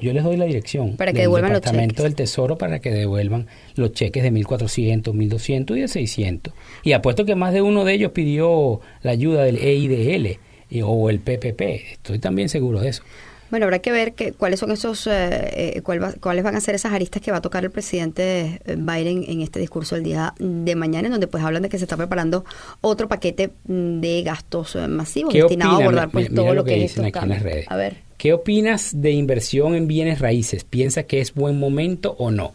yo, 0.00 0.12
les 0.12 0.24
doy, 0.24 0.36
la 0.36 0.44
dirección 0.44 0.96
para 0.96 1.12
que 1.12 1.22
devuelvan 1.22 1.52
los 1.52 1.60
Departamento 1.60 2.04
del 2.04 2.14
Tesoro 2.14 2.56
para 2.56 2.78
que 2.78 2.90
devuelvan 2.90 3.46
los 3.74 3.92
cheques 3.92 4.22
de 4.22 4.30
1.400, 4.30 5.02
1.200 5.02 5.76
y 5.76 5.80
de 5.80 5.88
600. 5.88 6.54
Y 6.84 6.92
apuesto 6.92 7.24
que 7.24 7.34
más 7.34 7.52
de 7.52 7.62
uno 7.62 7.84
de 7.84 7.94
ellos 7.94 8.12
pidió 8.12 8.80
la 9.02 9.10
ayuda 9.10 9.42
del 9.42 9.56
EIDL 9.56 10.38
o 10.84 11.10
el 11.10 11.18
PPP. 11.18 11.60
Estoy 11.92 12.18
también 12.18 12.48
seguro 12.48 12.80
de 12.80 12.90
eso. 12.90 13.02
Bueno, 13.50 13.66
habrá 13.66 13.80
que 13.80 13.90
ver 13.90 14.12
que, 14.14 14.32
cuáles 14.32 14.60
son 14.60 14.70
esos, 14.70 15.06
eh, 15.06 15.76
eh, 15.76 15.82
cuáles 15.82 16.44
van 16.44 16.54
a 16.54 16.60
ser 16.60 16.76
esas 16.76 16.92
aristas 16.92 17.20
que 17.20 17.32
va 17.32 17.38
a 17.38 17.42
tocar 17.42 17.64
el 17.64 17.70
presidente 17.70 18.60
eh, 18.64 18.76
Biden 18.76 19.24
en 19.26 19.40
este 19.40 19.58
discurso 19.58 19.96
el 19.96 20.04
día 20.04 20.34
de 20.38 20.74
mañana, 20.76 21.08
en 21.08 21.12
donde 21.12 21.26
pues 21.26 21.42
hablan 21.42 21.62
de 21.62 21.68
que 21.68 21.78
se 21.78 21.84
está 21.84 21.96
preparando 21.96 22.44
otro 22.80 23.08
paquete 23.08 23.50
mm, 23.64 24.00
de 24.00 24.22
gastos 24.22 24.76
masivos 24.88 25.34
destinado 25.34 25.72
a 25.72 25.82
abordar 25.82 26.10
pues 26.10 26.32
todo 26.32 26.54
lo, 26.54 26.64
que, 26.64 26.84
es 26.84 26.98
aquí 26.98 27.18
en 27.20 27.28
las 27.28 27.42
redes. 27.42 27.66
A 27.68 27.76
ver. 27.76 27.96
¿Qué 28.16 28.32
opinas 28.32 28.90
de 28.94 29.10
inversión 29.12 29.74
en 29.74 29.88
bienes 29.88 30.20
raíces? 30.20 30.62
¿Piensa 30.62 31.04
que 31.04 31.20
es 31.20 31.34
buen 31.34 31.58
momento 31.58 32.14
o 32.18 32.30
no? 32.30 32.52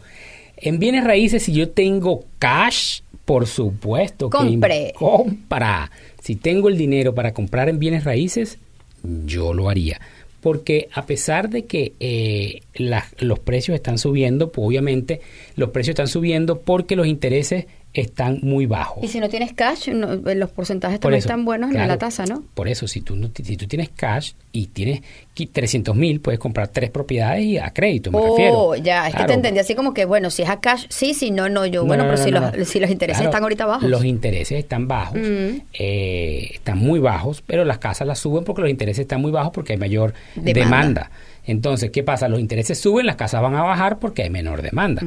En 0.56 0.78
bienes 0.78 1.04
raíces, 1.04 1.42
si 1.42 1.52
yo 1.52 1.68
tengo 1.70 2.24
cash, 2.38 3.00
por 3.26 3.46
supuesto 3.46 4.30
que 4.30 4.38
Compre. 4.38 4.94
compra. 4.96 5.90
Si 6.22 6.36
tengo 6.36 6.68
el 6.68 6.78
dinero 6.78 7.14
para 7.14 7.34
comprar 7.34 7.68
en 7.68 7.78
bienes 7.78 8.04
raíces, 8.04 8.58
yo 9.02 9.52
lo 9.52 9.68
haría 9.68 10.00
porque 10.46 10.88
a 10.92 11.06
pesar 11.06 11.50
de 11.50 11.64
que 11.64 11.94
eh, 11.98 12.60
los 13.18 13.40
precios 13.40 13.74
están 13.74 13.98
subiendo, 13.98 14.52
pues 14.52 14.64
obviamente 14.64 15.20
los 15.56 15.70
precios 15.70 15.94
están 15.94 16.06
subiendo 16.06 16.60
porque 16.60 16.94
los 16.94 17.08
intereses 17.08 17.66
están 18.00 18.40
muy 18.42 18.66
bajos. 18.66 19.02
Y 19.02 19.08
si 19.08 19.20
no 19.20 19.28
tienes 19.28 19.52
cash, 19.52 19.88
los 19.88 20.50
porcentajes 20.50 21.00
también 21.00 21.18
están 21.18 21.44
buenos 21.44 21.74
en 21.74 21.88
la 21.88 21.98
tasa, 21.98 22.24
¿no? 22.26 22.42
Por 22.54 22.68
eso, 22.68 22.86
si 22.88 23.00
tú, 23.00 23.30
si 23.42 23.56
tú 23.56 23.66
tienes 23.66 23.90
cash 23.90 24.32
y 24.52 24.66
tienes 24.66 25.02
300 25.52 25.94
mil, 25.94 26.20
puedes 26.20 26.38
comprar 26.40 26.68
tres 26.68 26.90
propiedades 26.90 27.44
y 27.44 27.58
a 27.58 27.70
crédito, 27.70 28.10
me 28.10 28.18
oh, 28.20 28.74
ya, 28.74 29.08
es 29.08 29.14
que 29.14 29.24
te 29.24 29.32
entendí 29.32 29.60
así 29.60 29.74
como 29.74 29.94
que, 29.94 30.04
bueno, 30.04 30.30
si 30.30 30.42
es 30.42 30.48
a 30.48 30.60
cash, 30.60 30.86
sí, 30.88 31.14
si 31.14 31.30
no, 31.30 31.48
no, 31.48 31.66
yo, 31.66 31.84
bueno, 31.84 32.04
pero 32.04 32.16
si, 32.16 32.30
los, 32.30 32.68
si 32.68 32.80
los 32.80 32.90
intereses 32.90 33.24
están 33.24 33.42
ahorita 33.42 33.66
bajos. 33.66 33.88
Los 33.88 34.04
intereses 34.04 34.58
están 34.58 34.88
bajos, 34.88 35.18
mm. 35.18 35.60
eh, 35.74 36.50
están 36.54 36.78
muy 36.78 37.00
bajos, 37.00 37.42
pero 37.46 37.64
las 37.64 37.78
casas 37.78 38.06
las 38.06 38.18
suben 38.18 38.44
porque 38.44 38.62
los 38.62 38.70
intereses 38.70 39.02
están 39.02 39.20
muy 39.20 39.30
bajos 39.30 39.52
porque 39.52 39.72
hay 39.74 39.78
mayor 39.78 40.14
demanda. 40.34 41.10
Entonces, 41.46 41.90
¿qué 41.90 42.02
pasa? 42.02 42.28
Los 42.28 42.40
intereses 42.40 42.78
suben, 42.78 43.06
las 43.06 43.16
casas 43.16 43.40
van 43.40 43.54
a 43.54 43.62
bajar 43.62 43.98
porque 43.98 44.22
hay 44.22 44.30
menor 44.30 44.62
demanda. 44.62 45.02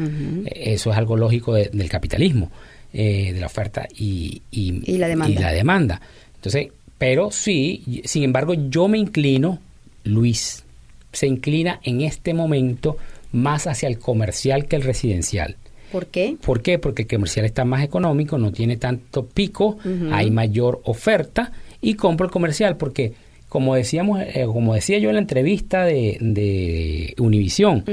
Eso 0.46 0.92
es 0.92 0.98
algo 0.98 1.18
lógico 1.18 1.54
del 1.54 1.90
capitalismo. 1.90 2.50
Eh, 2.92 3.34
de 3.34 3.40
la 3.40 3.46
oferta 3.46 3.88
y, 3.96 4.42
y, 4.50 4.98
la 4.98 5.52
demanda. 5.52 6.02
Entonces, 6.36 6.70
pero 6.98 7.30
sí, 7.30 8.02
sin 8.06 8.24
embargo, 8.24 8.56
yo 8.56 8.88
me 8.88 8.98
inclino, 8.98 9.60
Luis, 10.06 10.64
se 11.12 11.28
inclina 11.28 11.80
en 11.84 12.02
este 12.02 12.34
momento 12.34 12.98
más 13.32 13.68
hacia 13.68 13.88
el 13.88 14.00
comercial 14.00 14.66
que 14.66 14.76
el 14.76 14.82
residencial. 14.82 15.56
¿Por 15.92 16.08
qué? 16.08 16.36
¿Por 16.42 16.64
qué? 16.64 16.80
Porque 16.80 17.04
el 17.04 17.08
comercial 17.08 17.46
está 17.46 17.64
más 17.64 17.84
económico, 17.84 18.40
no 18.40 18.52
tiene 18.52 18.78
tanto 18.78 19.24
pico, 19.24 19.78
hay 20.12 20.32
mayor 20.32 20.82
oferta 20.86 21.52
y 21.82 21.94
compro 21.94 22.26
el 22.26 22.32
comercial 22.32 22.76
porque 22.76 23.14
como 23.50 23.76
decíamos, 23.76 24.20
eh, 24.22 24.46
como 24.46 24.74
decía 24.74 24.98
yo 25.00 25.10
en 25.10 25.16
la 25.16 25.22
entrevista 25.22 25.84
de, 25.84 26.18
de 26.22 27.16
Univisión, 27.20 27.84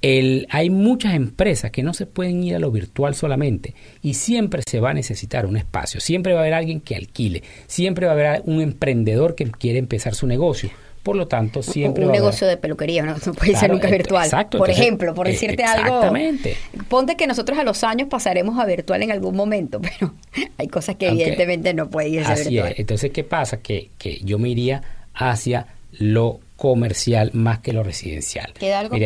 el, 0.00 0.46
hay 0.50 0.70
muchas 0.70 1.14
empresas 1.14 1.70
que 1.70 1.82
no 1.82 1.92
se 1.92 2.06
pueden 2.06 2.44
ir 2.44 2.54
a 2.54 2.58
lo 2.58 2.70
virtual 2.70 3.14
solamente 3.14 3.74
y 4.02 4.14
siempre 4.14 4.62
se 4.68 4.80
va 4.80 4.90
a 4.90 4.94
necesitar 4.94 5.46
un 5.46 5.56
espacio, 5.56 6.00
siempre 6.00 6.32
va 6.32 6.40
a 6.40 6.42
haber 6.42 6.54
alguien 6.54 6.80
que 6.80 6.94
alquile, 6.94 7.42
siempre 7.66 8.06
va 8.06 8.12
a 8.12 8.14
haber 8.14 8.42
un 8.44 8.60
emprendedor 8.60 9.34
que 9.34 9.50
quiere 9.50 9.78
empezar 9.78 10.14
su 10.14 10.26
negocio. 10.26 10.70
Por 11.02 11.16
lo 11.16 11.26
tanto, 11.26 11.62
siempre. 11.62 12.04
Un, 12.04 12.12
negocio 12.12 12.46
de 12.46 12.58
peluquería, 12.58 13.02
no, 13.02 13.14
puede 13.38 13.56
ser 13.56 13.70
nunca 13.70 13.88
virtual. 13.88 14.24
Exacto. 14.24 14.58
Por 14.58 14.68
ejemplo, 14.68 15.14
por 15.14 15.26
eh, 15.26 15.30
decirte 15.30 15.62
exactamente. 15.62 16.56
algo. 16.74 16.88
Ponte 16.88 17.16
que 17.16 17.26
nosotros 17.26 17.58
a 17.58 17.64
los 17.64 17.82
años 17.82 18.08
pasaremos 18.08 18.58
a 18.58 18.66
virtual 18.66 19.02
en 19.02 19.12
algún 19.12 19.34
momento, 19.34 19.80
pero 19.98 20.12
hay 20.58 20.68
cosas 20.68 20.96
que 20.96 21.08
evidentemente 21.08 21.72
no 21.72 21.88
pueden 21.88 22.14
ir 22.14 22.24
a 22.24 22.34
virtual. 22.34 22.74
Entonces, 22.76 23.10
¿qué 23.10 23.24
pasa? 23.24 23.62
Que, 23.62 23.90
que 23.96 24.20
yo 24.22 24.38
me 24.38 24.50
iría 24.50 24.82
hacia 25.14 25.68
lo 25.92 26.40
comercial 26.58 27.30
más 27.34 27.60
que 27.60 27.72
lo 27.72 27.84
residencial. 27.84 28.52
¿Queda 28.58 28.80
algo? 28.80 28.96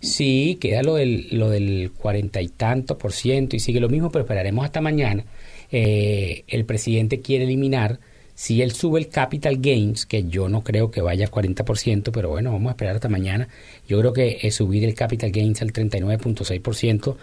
sí, 0.00 0.58
queda 0.60 0.84
lo 0.84 0.94
del, 0.94 1.26
lo 1.32 1.50
del 1.50 1.90
cuarenta 1.90 2.40
y 2.40 2.46
tanto 2.46 2.96
por 2.96 3.12
ciento 3.12 3.56
y 3.56 3.58
sigue 3.58 3.80
lo 3.80 3.88
mismo, 3.88 4.12
pero 4.12 4.22
esperaremos 4.22 4.64
hasta 4.64 4.80
mañana. 4.80 5.24
Eh, 5.72 6.44
el 6.46 6.64
presidente 6.64 7.20
quiere 7.20 7.44
eliminar, 7.44 7.98
si 8.36 8.62
él 8.62 8.70
sube 8.70 9.00
el 9.00 9.08
capital 9.08 9.56
gains, 9.58 10.06
que 10.06 10.22
yo 10.22 10.48
no 10.48 10.62
creo 10.62 10.92
que 10.92 11.00
vaya 11.00 11.26
a 11.26 11.30
40%, 11.32 12.12
pero 12.12 12.28
bueno, 12.28 12.52
vamos 12.52 12.68
a 12.68 12.72
esperar 12.74 12.94
hasta 12.94 13.08
mañana. 13.08 13.48
Yo 13.88 13.98
creo 13.98 14.12
que 14.12 14.38
eh, 14.42 14.52
subir 14.52 14.84
el 14.84 14.94
capital 14.94 15.32
gains 15.32 15.60
al 15.62 15.72
39.6% 15.72 17.16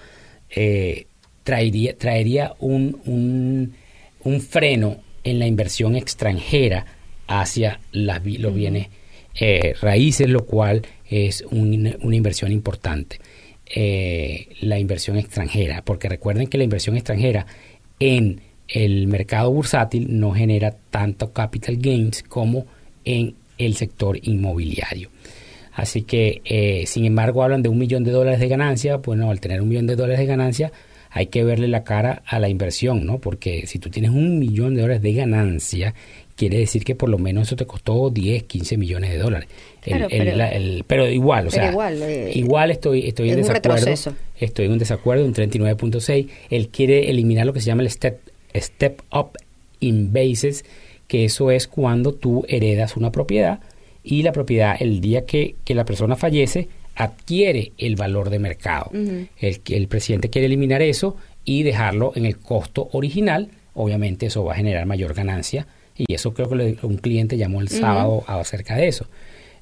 eh, 0.50 1.08
traería, 1.46 1.98
traería 1.98 2.56
un, 2.60 3.02
un, 3.06 3.74
un, 4.26 4.42
freno 4.42 4.98
en 5.24 5.40
la 5.40 5.48
inversión 5.48 5.96
extranjera 5.96 6.86
hacia 7.26 7.80
las, 7.94 8.26
los 8.26 8.54
bienes 8.54 8.90
eh, 9.40 9.74
raíces, 9.82 10.30
lo 10.30 10.46
cual 10.46 10.82
es 11.10 11.44
una 11.52 12.16
inversión 12.16 12.52
importante. 12.52 13.20
Eh, 13.66 14.48
la 14.62 14.80
inversión 14.80 15.18
extranjera, 15.18 15.84
porque 15.84 16.08
recuerden 16.08 16.48
que 16.48 16.58
la 16.58 16.64
inversión 16.64 16.96
extranjera 16.96 17.46
en 18.00 18.40
el 18.68 19.08
mercado 19.08 19.52
bursátil 19.52 20.20
no 20.20 20.32
genera 20.32 20.76
tanto 20.90 21.34
capital 21.34 21.78
gains 21.78 22.24
como 22.24 22.66
en 23.04 23.36
el 23.58 23.76
sector 23.76 24.18
inmobiliario. 24.22 25.10
Así 25.74 26.04
que, 26.04 26.42
eh, 26.46 26.86
sin 26.88 27.06
embargo, 27.06 27.44
hablan 27.44 27.62
de 27.62 27.70
un 27.70 27.78
millón 27.78 28.04
de 28.04 28.12
dólares 28.12 28.40
de 28.40 28.48
ganancia. 28.48 28.98
Bueno, 28.98 29.30
al 29.30 29.40
tener 29.40 29.62
un 29.62 29.70
millón 29.70 29.86
de 29.86 29.96
dólares 29.96 30.20
de 30.20 30.26
ganancia, 30.26 30.72
hay 31.12 31.28
que 31.28 31.44
verle 31.44 31.68
la 31.68 31.84
cara 31.84 32.24
a 32.26 32.40
la 32.40 32.50
inversión, 32.50 33.06
¿no? 33.06 33.20
Porque 33.20 33.68
si 33.68 33.80
tú 33.80 33.90
tienes 33.90 34.12
un 34.12 34.40
millón 34.40 34.76
de 34.76 34.82
dólares 34.82 35.02
de 35.02 35.14
ganancia 35.14 35.94
quiere 36.38 36.60
decir 36.60 36.86
que 36.86 36.96
por 36.96 37.10
lo 37.10 37.18
menos 37.18 37.48
eso 37.48 37.56
te 37.58 37.66
costó 37.66 38.10
10, 38.12 38.44
15 38.44 38.78
millones 38.78 39.12
de 39.12 39.18
dólares. 39.18 39.50
pero, 40.88 41.10
igual, 41.10 41.48
o 41.48 41.52
sea, 41.52 41.72
eh, 41.92 42.32
igual, 42.36 42.72
estoy, 42.72 43.08
estoy 43.08 43.32
en 43.32 43.38
desacuerdo. 43.38 44.14
Estoy 44.40 44.66
en 44.66 44.72
un 44.72 44.78
desacuerdo, 44.78 45.26
un 45.26 45.34
39.6. 45.34 46.30
Él 46.52 46.70
quiere 46.70 47.10
eliminar 47.10 47.46
lo 47.46 47.54
que 47.54 47.60
se 47.60 47.66
llama 47.66 47.82
el 47.82 47.90
step, 47.90 48.20
step 48.56 49.02
up 49.12 49.32
in 49.80 50.14
basis, 50.14 50.64
que 51.08 51.26
eso 51.26 51.50
es 51.50 51.68
cuando 51.68 52.14
tú 52.14 52.46
heredas 52.48 52.96
una 52.96 53.12
propiedad 53.12 53.60
y 54.04 54.22
la 54.22 54.32
propiedad 54.32 54.78
el 54.80 55.02
día 55.02 55.26
que, 55.26 55.56
que 55.66 55.74
la 55.74 55.86
persona 55.86 56.16
fallece 56.16 56.70
adquiere 56.96 57.72
el 57.78 57.96
valor 57.96 58.30
de 58.30 58.40
mercado. 58.40 58.92
el, 58.94 59.62
el 59.70 59.88
presidente 59.88 60.30
quiere 60.30 60.46
eliminar 60.46 60.84
eso 60.84 61.16
y 61.46 61.64
dejarlo 61.64 62.12
en 62.16 62.28
el 62.28 62.38
costo 62.38 62.90
original. 62.92 63.50
Obviamente 63.74 64.28
eso 64.28 64.44
va 64.44 64.54
a 64.54 64.56
generar 64.56 64.86
mayor 64.86 65.14
ganancia 65.16 65.68
y 65.98 66.14
eso 66.14 66.34
creo 66.34 66.50
que 66.50 66.78
un 66.84 66.98
cliente 66.98 67.38
llamó 67.38 67.62
el 67.62 67.70
sábado 67.70 68.24
acerca 68.28 68.76
de 68.76 68.88
eso. 68.88 69.08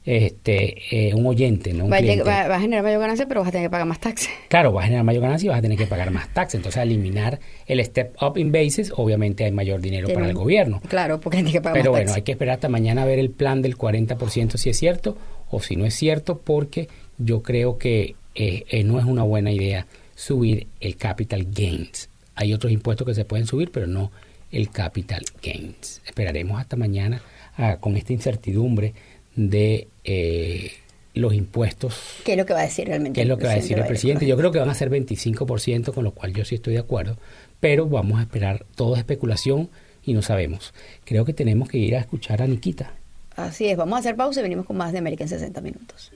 Este, 0.06 0.84
eh, 0.92 1.16
un 1.16 1.26
oyente, 1.26 1.74
¿no? 1.74 1.86
Un 1.86 1.92
va, 1.92 1.98
a 1.98 2.60
generar 2.60 2.84
mayor 2.84 3.00
ganancia, 3.00 3.28
pero 3.28 3.42
vas 3.42 3.50
a 3.50 3.52
tener 3.52 3.66
que 3.66 3.72
pagar 3.72 3.88
más 3.88 4.00
taxes. 4.00 4.30
Claro, 4.50 4.72
va 4.72 4.82
a 4.82 4.84
generar 4.84 5.04
mayor 5.04 5.24
ganancia 5.24 5.48
y 5.48 5.50
vas 5.50 5.58
a 5.58 5.62
tener 5.64 5.80
que 5.80 5.88
pagar 5.88 6.12
más 6.12 6.32
taxes. 6.32 6.60
Entonces, 6.60 6.80
al 6.80 6.90
eliminar 6.90 7.40
el 7.66 7.84
step 7.84 8.16
up 8.22 8.38
in 8.38 8.52
basis, 8.52 8.94
obviamente 8.96 9.46
hay 9.46 9.52
mayor 9.52 9.82
dinero 9.82 10.08
para 10.14 10.28
el 10.28 10.36
gobierno. 10.36 10.80
Claro, 10.88 11.20
porque 11.20 11.38
tiene 11.38 11.52
que 11.52 11.60
pagar 11.60 11.80
Pero 11.80 11.92
bueno, 11.92 12.14
hay 12.14 12.22
que 12.22 12.34
esperar 12.34 12.56
hasta 12.56 12.70
mañana 12.70 13.02
a 13.02 13.06
ver 13.06 13.18
el 13.18 13.32
plan 13.32 13.64
del 13.64 13.78
40% 13.78 14.58
si 14.58 14.70
es 14.70 14.78
cierto 14.78 15.18
o 15.50 15.60
si 15.60 15.76
no 15.76 15.86
es 15.86 15.96
cierto, 15.96 16.38
porque 16.38 16.88
yo 17.18 17.42
creo 17.42 17.80
que 17.80 18.16
eh, 18.36 18.66
eh, 18.70 18.84
no 18.84 19.00
es 19.00 19.06
una 19.06 19.24
buena 19.24 19.52
idea 19.52 19.88
subir 20.14 20.68
el 20.82 20.98
capital 20.98 21.48
gains. 21.52 22.10
Hay 22.36 22.54
otros 22.54 22.72
impuestos 22.72 23.08
que 23.08 23.16
se 23.16 23.26
pueden 23.26 23.48
subir, 23.48 23.72
pero 23.72 23.88
no 23.88 24.12
el 24.56 24.70
capital 24.70 25.24
gains. 25.44 26.02
Esperaremos 26.06 26.60
hasta 26.60 26.78
mañana 26.78 27.22
ah, 27.58 27.78
con 27.80 27.98
esta 27.98 28.14
incertidumbre 28.14 28.94
de 29.36 29.90
eh, 30.06 30.72
los 31.14 31.34
impuestos. 31.34 32.22
¿Qué 32.24 32.34
es 32.34 32.38
lo 32.38 32.46
que 32.46 32.54
va 32.54 32.62
a 32.62 32.64
decir 32.64 32.88
realmente? 32.88 33.18
¿Qué 33.18 33.24
es 33.24 33.28
lo 33.28 33.38
que 33.38 33.46
va 33.46 33.52
a 33.52 33.56
decir 33.56 33.78
el 33.78 33.86
presidente? 33.86 34.26
Yo 34.26 34.38
creo 34.38 34.52
que 34.52 34.60
van 34.60 34.70
a 34.70 34.74
ser 34.74 34.90
25%, 34.90 35.94
con 35.94 36.04
lo 36.04 36.12
cual 36.12 36.34
yo 36.34 36.46
sí 36.46 36.56
estoy 36.56 36.74
de 36.74 36.80
acuerdo, 36.80 37.18
pero 37.60 37.88
vamos 37.88 38.20
a 38.20 38.22
esperar, 38.22 38.66
todo 38.76 38.94
es 38.94 39.00
especulación 39.00 39.70
y 40.04 40.14
no 40.14 40.22
sabemos. 40.22 40.74
Creo 41.04 41.26
que 41.26 41.34
tenemos 41.34 41.68
que 41.68 41.78
ir 41.78 41.96
a 41.96 42.00
escuchar 42.00 42.42
a 42.42 42.48
Nikita. 42.48 42.94
Así 43.36 43.68
es, 43.68 43.76
vamos 43.76 43.98
a 43.98 44.00
hacer 44.00 44.16
pausa 44.16 44.40
y 44.40 44.44
venimos 44.44 44.66
con 44.66 44.78
más 44.78 44.94
de 44.94 45.00
América 45.00 45.26
en 45.26 45.30
60 45.30 45.60
minutos. 45.60 46.12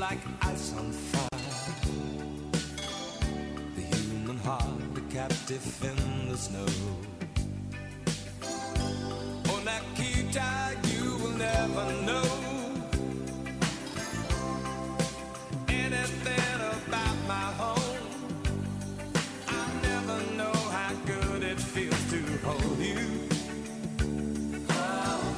Like 0.00 0.18
ice 0.40 0.72
on 0.78 0.90
fire. 0.92 1.28
The 3.74 3.82
human 3.82 4.38
heart, 4.38 4.80
a 4.96 5.00
captive 5.12 5.84
in 5.84 6.28
the 6.30 6.38
snow. 6.38 6.66
Oh, 8.42 9.54
on 9.54 9.66
Akita, 9.76 10.50
you 10.90 11.04
will 11.22 11.36
never 11.36 11.84
know 12.08 12.28
anything 15.68 16.60
about 16.78 17.16
my 17.28 17.48
home. 17.60 18.06
I 19.48 19.64
never 19.82 20.18
know 20.38 20.58
how 20.76 20.94
good 21.04 21.42
it 21.42 21.60
feels 21.60 22.02
to 22.12 22.20
hold 22.46 22.78
you. 22.78 23.28
Oh, 24.70 25.36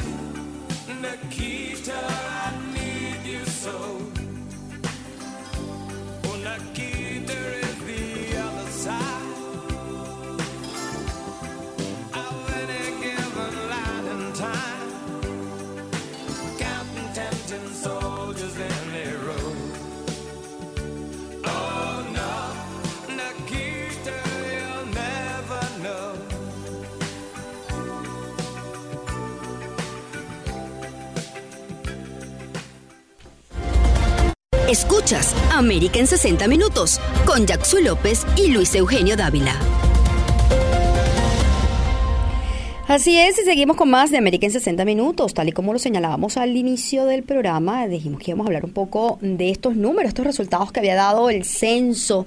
Nikita, 1.01 1.99
I 1.99 2.53
need 2.77 3.27
you 3.27 3.45
so. 3.45 3.92
Escuchas 34.73 35.35
América 35.53 35.99
en 35.99 36.07
60 36.07 36.49
Minutos 36.49 36.99
con 37.27 37.45
Jackson 37.45 37.85
López 37.85 38.27
y 38.37 38.53
Luis 38.53 38.75
Eugenio 38.75 39.19
Dávila. 39.19 39.55
Así 42.93 43.17
es, 43.17 43.39
y 43.39 43.45
seguimos 43.45 43.79
con 43.79 43.89
más 43.89 44.11
de 44.11 44.19
América 44.19 44.45
en 44.45 44.53
60 44.53 44.85
minutos. 44.85 45.33
Tal 45.33 45.49
y 45.49 45.53
como 45.53 45.73
lo 45.73 45.79
señalábamos 45.79 46.37
al 46.37 46.55
inicio 46.55 47.07
del 47.07 47.23
programa, 47.23 47.89
dijimos 47.89 48.21
que 48.21 48.33
íbamos 48.33 48.45
a 48.45 48.49
hablar 48.49 48.67
un 48.67 48.73
poco 48.73 49.19
de 49.23 49.49
estos 49.49 49.77
números, 49.77 50.09
estos 50.09 50.27
resultados 50.27 50.73
que 50.73 50.81
había 50.81 50.95
dado 50.95 51.31
el 51.31 51.47
censo 51.47 52.27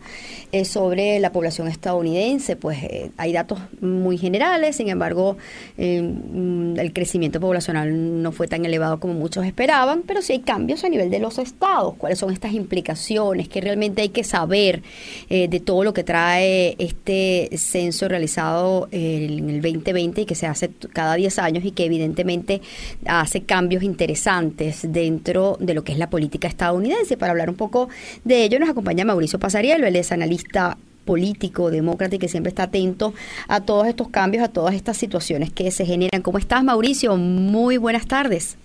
eh, 0.52 0.66
sobre 0.66 1.20
la 1.20 1.32
población 1.32 1.68
estadounidense. 1.68 2.56
Pues 2.56 2.82
eh, 2.82 3.12
hay 3.16 3.32
datos 3.32 3.60
muy 3.80 4.18
generales, 4.18 4.78
sin 4.78 4.90
embargo, 4.90 5.38
eh, 5.78 6.02
mm, 6.02 6.80
el 6.80 6.94
crecimiento 6.94 7.40
poblacional 7.40 8.24
no 8.24 8.32
fue 8.32 8.48
tan 8.48 8.66
elevado 8.66 9.00
como 9.00 9.14
muchos 9.14 9.46
esperaban, 9.46 10.02
pero 10.02 10.24
sí 10.24 10.34
hay 10.34 10.40
cambios 10.40 10.84
a 10.84 10.90
nivel 10.90 11.12
de 11.12 11.20
los 11.20 11.38
estados. 11.38 11.94
¿Cuáles 11.96 12.18
son 12.18 12.34
estas 12.34 12.54
implicaciones? 12.54 13.50
que 13.50 13.62
realmente 13.62 14.02
hay 14.02 14.10
que 14.10 14.24
saber 14.24 14.82
de 15.30 15.62
todo 15.64 15.84
lo 15.84 15.94
que 15.94 16.04
trae 16.04 16.76
este 16.80 17.50
censo 17.58 18.08
realizado 18.08 18.88
en 18.92 19.50
el 19.50 19.62
2020 19.62 20.22
y 20.22 20.26
que 20.26 20.36
se 20.36 20.48
hace 20.56 20.72
cada 20.94 21.16
10 21.16 21.40
años 21.40 21.66
y 21.66 21.72
que 21.72 21.86
evidentemente 21.86 22.62
hace 23.06 23.44
cambios 23.44 23.84
interesantes 23.84 24.82
dentro 24.90 25.58
de 25.60 25.74
lo 25.74 25.84
que 25.84 25.92
es 25.92 25.98
la 25.98 26.10
política 26.10 26.48
estadounidense. 26.48 27.18
Para 27.18 27.32
hablar 27.32 27.50
un 27.50 27.56
poco 27.56 27.90
de 28.24 28.44
ello 28.44 28.60
nos 28.60 28.70
acompaña 28.70 29.06
Mauricio 29.06 29.40
Pasarielo, 29.40 29.86
él 29.86 29.96
es 29.96 30.12
analista 30.12 30.78
político, 31.06 31.70
demócrata 31.70 32.16
y 32.16 32.20
que 32.20 32.28
siempre 32.28 32.50
está 32.50 32.64
atento 32.64 33.14
a 33.48 33.62
todos 33.62 33.88
estos 33.88 34.10
cambios, 34.10 34.44
a 34.44 34.48
todas 34.48 34.74
estas 34.74 34.98
situaciones 34.98 35.52
que 35.52 35.70
se 35.72 35.86
generan. 35.86 36.22
¿Cómo 36.22 36.40
estás, 36.40 36.64
Mauricio? 36.64 37.16
Muy 37.16 37.78
buenas 37.78 38.08
tardes. 38.08 38.58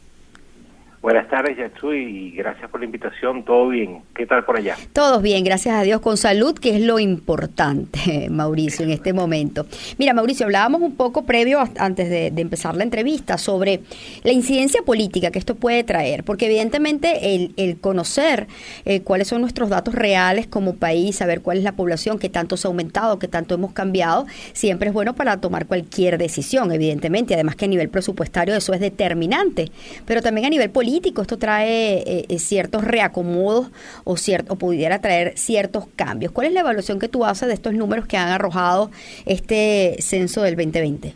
Buenas 1.02 1.30
tardes, 1.30 1.56
Yatsu, 1.56 1.94
y 1.94 2.32
gracias 2.32 2.70
por 2.70 2.80
la 2.80 2.84
invitación. 2.84 3.42
Todo 3.42 3.68
bien. 3.68 4.02
¿Qué 4.14 4.26
tal 4.26 4.44
por 4.44 4.58
allá? 4.58 4.76
Todos 4.92 5.22
bien, 5.22 5.44
gracias 5.44 5.74
a 5.74 5.80
Dios, 5.80 6.02
con 6.02 6.18
salud, 6.18 6.52
que 6.58 6.76
es 6.76 6.82
lo 6.82 6.98
importante, 6.98 8.28
Mauricio, 8.30 8.84
en 8.84 8.90
este 8.90 9.14
momento. 9.14 9.64
Mira, 9.96 10.12
Mauricio, 10.12 10.44
hablábamos 10.44 10.82
un 10.82 10.96
poco 10.96 11.24
previo, 11.24 11.58
antes 11.78 12.10
de, 12.10 12.26
empezar 12.36 12.74
la 12.74 12.84
entrevista, 12.84 13.38
sobre 13.38 13.80
la 14.24 14.32
incidencia 14.32 14.82
política 14.82 15.30
que 15.30 15.38
esto 15.38 15.54
puede 15.54 15.84
traer, 15.84 16.22
porque 16.22 16.44
evidentemente 16.44 17.34
el, 17.34 17.54
el 17.56 17.80
conocer 17.80 18.46
eh, 18.84 19.00
cuáles 19.00 19.26
son 19.28 19.40
nuestros 19.40 19.70
datos 19.70 19.94
reales 19.94 20.48
como 20.48 20.76
país, 20.76 21.16
saber 21.16 21.40
cuál 21.40 21.56
es 21.56 21.64
la 21.64 21.72
población, 21.72 22.18
qué 22.18 22.28
tanto 22.28 22.58
se 22.58 22.68
ha 22.68 22.68
aumentado, 22.68 23.18
qué 23.18 23.26
tanto 23.26 23.54
hemos 23.54 23.72
cambiado, 23.72 24.26
siempre 24.52 24.88
es 24.88 24.94
bueno 24.94 25.14
para 25.14 25.38
tomar 25.40 25.64
cualquier 25.64 26.18
decisión, 26.18 26.72
evidentemente. 26.72 27.32
Además 27.32 27.56
que 27.56 27.64
a 27.64 27.68
nivel 27.68 27.88
presupuestario 27.88 28.54
eso 28.54 28.74
es 28.74 28.80
determinante, 28.80 29.70
pero 30.04 30.20
también 30.20 30.46
a 30.46 30.50
nivel 30.50 30.68
político 30.68 30.89
esto 30.96 31.38
trae 31.38 31.98
eh, 31.98 32.26
eh, 32.28 32.38
ciertos 32.38 32.84
reacomodos 32.84 33.70
o, 34.04 34.14
cier- 34.14 34.44
o 34.48 34.56
pudiera 34.56 35.00
traer 35.00 35.36
ciertos 35.38 35.86
cambios. 35.96 36.32
¿Cuál 36.32 36.48
es 36.48 36.52
la 36.52 36.60
evaluación 36.60 36.98
que 36.98 37.08
tú 37.08 37.24
haces 37.24 37.48
de 37.48 37.54
estos 37.54 37.74
números 37.74 38.06
que 38.06 38.16
han 38.16 38.28
arrojado 38.28 38.90
este 39.26 39.96
censo 40.00 40.42
del 40.42 40.56
2020? 40.56 41.14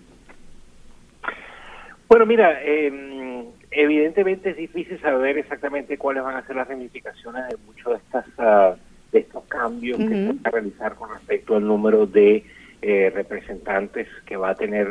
Bueno, 2.09 2.27
mira, 2.27 2.61
eh, 2.63 3.45
evidentemente 3.71 4.51
es 4.51 4.57
difícil 4.57 5.01
saber 5.01 5.39
exactamente 5.39 5.99
cuáles 5.99 6.23
van 6.23 6.37
a 6.37 6.47
ser 6.47 6.57
las 6.57 6.69
ramificaciones 6.69 7.49
de 7.49 7.57
muchos 7.67 7.93
de 7.93 7.99
estas 7.99 8.25
ah, 8.39 8.75
de 9.11 9.21
estos 9.21 9.45
cambios 9.45 9.99
que 9.99 10.09
se 10.09 10.27
van 10.27 10.41
a 10.43 10.51
realizar 10.51 10.95
con 10.97 11.09
respecto 11.11 11.55
al 11.57 11.65
número 11.65 12.05
de 12.05 12.45
eh, 12.83 13.13
representantes 13.15 14.09
que 14.27 14.37
va 14.37 14.51
a 14.51 14.55
tener 14.57 14.89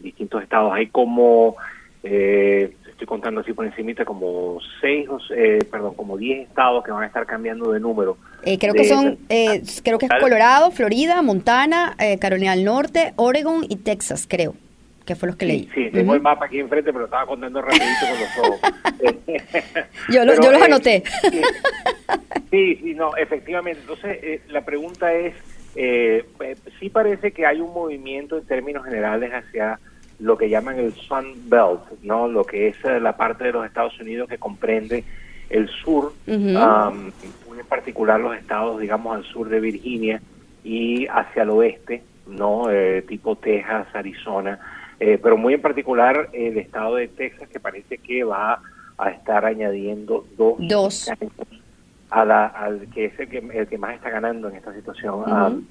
distintos 0.00 0.42
estados. 0.42 0.72
Hay 0.72 0.86
como 0.86 1.56
eh, 2.04 2.72
estoy 2.96 3.06
contando 3.06 3.42
así 3.42 3.52
por 3.52 3.66
encimita 3.66 4.06
como 4.06 4.58
seis, 4.80 5.06
eh, 5.36 5.58
perdón, 5.70 5.94
como 5.94 6.16
diez 6.16 6.48
estados 6.48 6.82
que 6.82 6.90
van 6.90 7.02
a 7.02 7.06
estar 7.06 7.26
cambiando 7.26 7.70
de 7.70 7.78
número. 7.78 8.16
Eh, 8.42 8.58
creo 8.58 8.72
que 8.72 8.84
son, 8.84 9.18
eh, 9.28 9.62
creo 9.84 9.98
que 9.98 10.06
es 10.06 10.12
Colorado, 10.20 10.70
Florida, 10.70 11.20
Montana, 11.20 11.94
eh, 11.98 12.18
Carolina 12.18 12.54
del 12.56 12.64
Norte, 12.64 13.12
Oregon 13.16 13.64
y 13.68 13.76
Texas, 13.76 14.26
creo, 14.26 14.54
que 15.04 15.14
fue 15.14 15.26
los 15.28 15.36
que 15.36 15.44
leí. 15.44 15.68
Sí, 15.74 15.90
tengo 15.92 16.14
el 16.14 16.22
mapa 16.22 16.46
aquí 16.46 16.58
enfrente, 16.58 16.90
pero 16.90 17.04
estaba 17.04 17.26
contando 17.26 17.60
rapidito 17.60 18.06
con 18.10 18.20
los 18.20 18.38
ojos. 18.48 18.60
Yo 20.10 20.24
lo- 20.24 20.32
Pero, 20.32 20.42
yo 20.42 20.52
los 20.52 20.60
eh, 20.60 20.64
anoté. 20.64 21.02
sí, 21.30 21.40
Sí, 22.50 22.76
sí, 22.76 22.94
no, 22.94 23.14
efectivamente. 23.16 23.80
Entonces, 23.82 24.18
eh, 24.22 24.40
la 24.48 24.64
pregunta 24.64 25.12
es, 25.12 25.34
eh, 25.74 26.24
eh, 26.40 26.56
sí 26.80 26.88
parece 26.88 27.32
que 27.32 27.44
hay 27.44 27.60
un 27.60 27.74
movimiento 27.74 28.38
en 28.38 28.46
términos 28.46 28.84
generales 28.84 29.30
hacia 29.32 29.78
lo 30.18 30.36
que 30.36 30.48
llaman 30.48 30.78
el 30.78 30.94
Sun 30.94 31.48
Belt, 31.48 31.82
¿no? 32.02 32.28
Lo 32.28 32.44
que 32.44 32.68
es 32.68 32.76
eh, 32.84 33.00
la 33.00 33.16
parte 33.16 33.44
de 33.44 33.52
los 33.52 33.66
Estados 33.66 33.98
Unidos 34.00 34.28
que 34.28 34.38
comprende 34.38 35.04
el 35.50 35.68
sur, 35.68 36.12
am, 36.26 37.12
muy 37.46 37.60
en 37.60 37.66
particular 37.66 38.18
los 38.18 38.36
estados, 38.36 38.80
digamos, 38.80 39.16
al 39.16 39.24
sur 39.24 39.48
de 39.48 39.60
Virginia 39.60 40.20
y 40.64 41.06
hacia 41.06 41.42
el 41.42 41.50
oeste, 41.50 42.02
¿no? 42.26 42.70
Eh, 42.70 43.02
tipo 43.02 43.36
Texas, 43.36 43.86
Arizona, 43.94 44.58
eh, 44.98 45.18
pero 45.22 45.36
muy 45.36 45.54
en 45.54 45.60
particular 45.60 46.30
el 46.32 46.58
estado 46.58 46.96
de 46.96 47.08
Texas 47.08 47.48
que 47.48 47.60
parece 47.60 47.98
que 47.98 48.24
va 48.24 48.60
a 48.98 49.10
estar 49.10 49.44
añadiendo 49.44 50.26
dos, 50.36 50.56
Dos. 50.58 51.10
a 52.10 52.24
la, 52.24 52.46
al 52.46 52.88
que 52.88 53.06
es 53.06 53.20
el 53.20 53.28
que, 53.28 53.38
el 53.38 53.68
que 53.68 53.78
más 53.78 53.94
está 53.94 54.10
ganando 54.10 54.48
en 54.48 54.56
esta 54.56 54.74
situación 54.74 55.66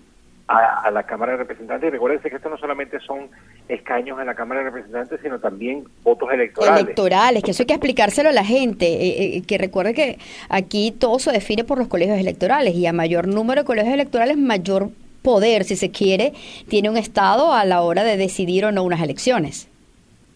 a, 0.48 0.82
a 0.82 0.92
la 0.92 1.04
Cámara 1.04 1.34
de 1.34 1.40
Representantes. 1.40 1.94
Y 1.94 2.30
que 2.30 2.36
esto 2.36 2.50
no 2.50 2.58
solamente 2.58 3.00
son 3.00 3.30
escaños 3.68 4.20
en 4.20 4.28
la 4.28 4.36
Cámara 4.36 4.62
de 4.62 4.68
Representantes, 4.68 5.20
sino 5.22 5.40
también 5.40 5.86
votos 6.04 6.32
electorales. 6.32 6.84
electorales, 6.84 7.44
que 7.44 7.52
eso 7.52 7.64
hay 7.64 7.68
que 7.68 7.74
explicárselo 7.74 8.30
a 8.30 8.34
la 8.34 8.46
gente, 8.46 8.86
eh, 8.86 9.38
eh, 9.38 9.42
que 9.44 9.58
recuerde 9.58 9.94
que 9.94 10.20
aquí 10.50 10.92
todo 10.92 11.20
se 11.20 11.32
define 11.32 11.64
por 11.64 11.78
los 11.78 11.88
colegios 11.88 12.18
electorales 12.18 12.76
y 12.76 12.86
a 12.86 12.94
mayor 12.94 13.28
número 13.28 13.62
de 13.62 13.66
colegios 13.66 13.94
electorales, 13.94 14.38
mayor 14.38 14.90
poder, 15.22 15.64
si 15.64 15.76
se 15.76 15.90
quiere, 15.90 16.34
tiene 16.70 16.90
un 16.90 16.98
Estado 16.98 17.52
a 17.52 17.66
la 17.66 17.82
hora 17.82 18.04
de 18.04 18.16
decidir 18.16 18.66
o 18.66 18.72
no 18.72 18.84
unas 18.84 19.02
elecciones. 19.02 19.68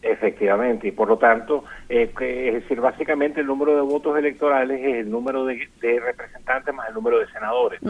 Efectivamente, 0.01 0.87
y 0.87 0.91
por 0.91 1.09
lo 1.09 1.17
tanto, 1.17 1.65
eh, 1.89 2.09
es 2.21 2.53
decir, 2.53 2.79
básicamente 2.79 3.41
el 3.41 3.47
número 3.47 3.75
de 3.75 3.81
votos 3.81 4.17
electorales 4.17 4.79
es 4.79 4.95
el 4.95 5.11
número 5.11 5.43
de, 5.43 5.67
de 5.81 5.99
representantes 5.99 6.73
más 6.73 6.87
el 6.87 6.93
número 6.93 7.19
de 7.19 7.27
senadores. 7.27 7.81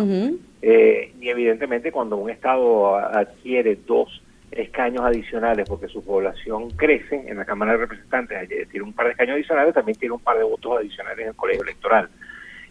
Eh, 0.64 1.14
y 1.20 1.30
evidentemente 1.30 1.92
cuando 1.92 2.18
un 2.18 2.32
Estado 2.32 2.96
adquiere 2.96 3.78
dos 3.86 4.24
escaños 4.52 5.04
adicionales 5.04 5.70
porque 5.70 5.88
su 5.88 6.04
población 6.04 6.72
crece 6.72 7.26
en 7.28 7.38
la 7.38 7.46
Cámara 7.46 7.74
de 7.74 7.78
Representantes, 7.80 8.42
es 8.42 8.50
decir, 8.50 8.82
un 8.82 8.94
par 8.94 9.06
de 9.06 9.12
escaños 9.12 9.36
adicionales, 9.36 9.76
también 9.76 9.98
tiene 10.00 10.16
un 10.16 10.22
par 10.22 10.38
de 10.38 10.44
votos 10.44 10.80
adicionales 10.80 11.20
en 11.20 11.28
el 11.28 11.36
colegio 11.36 11.62
electoral. 11.62 12.10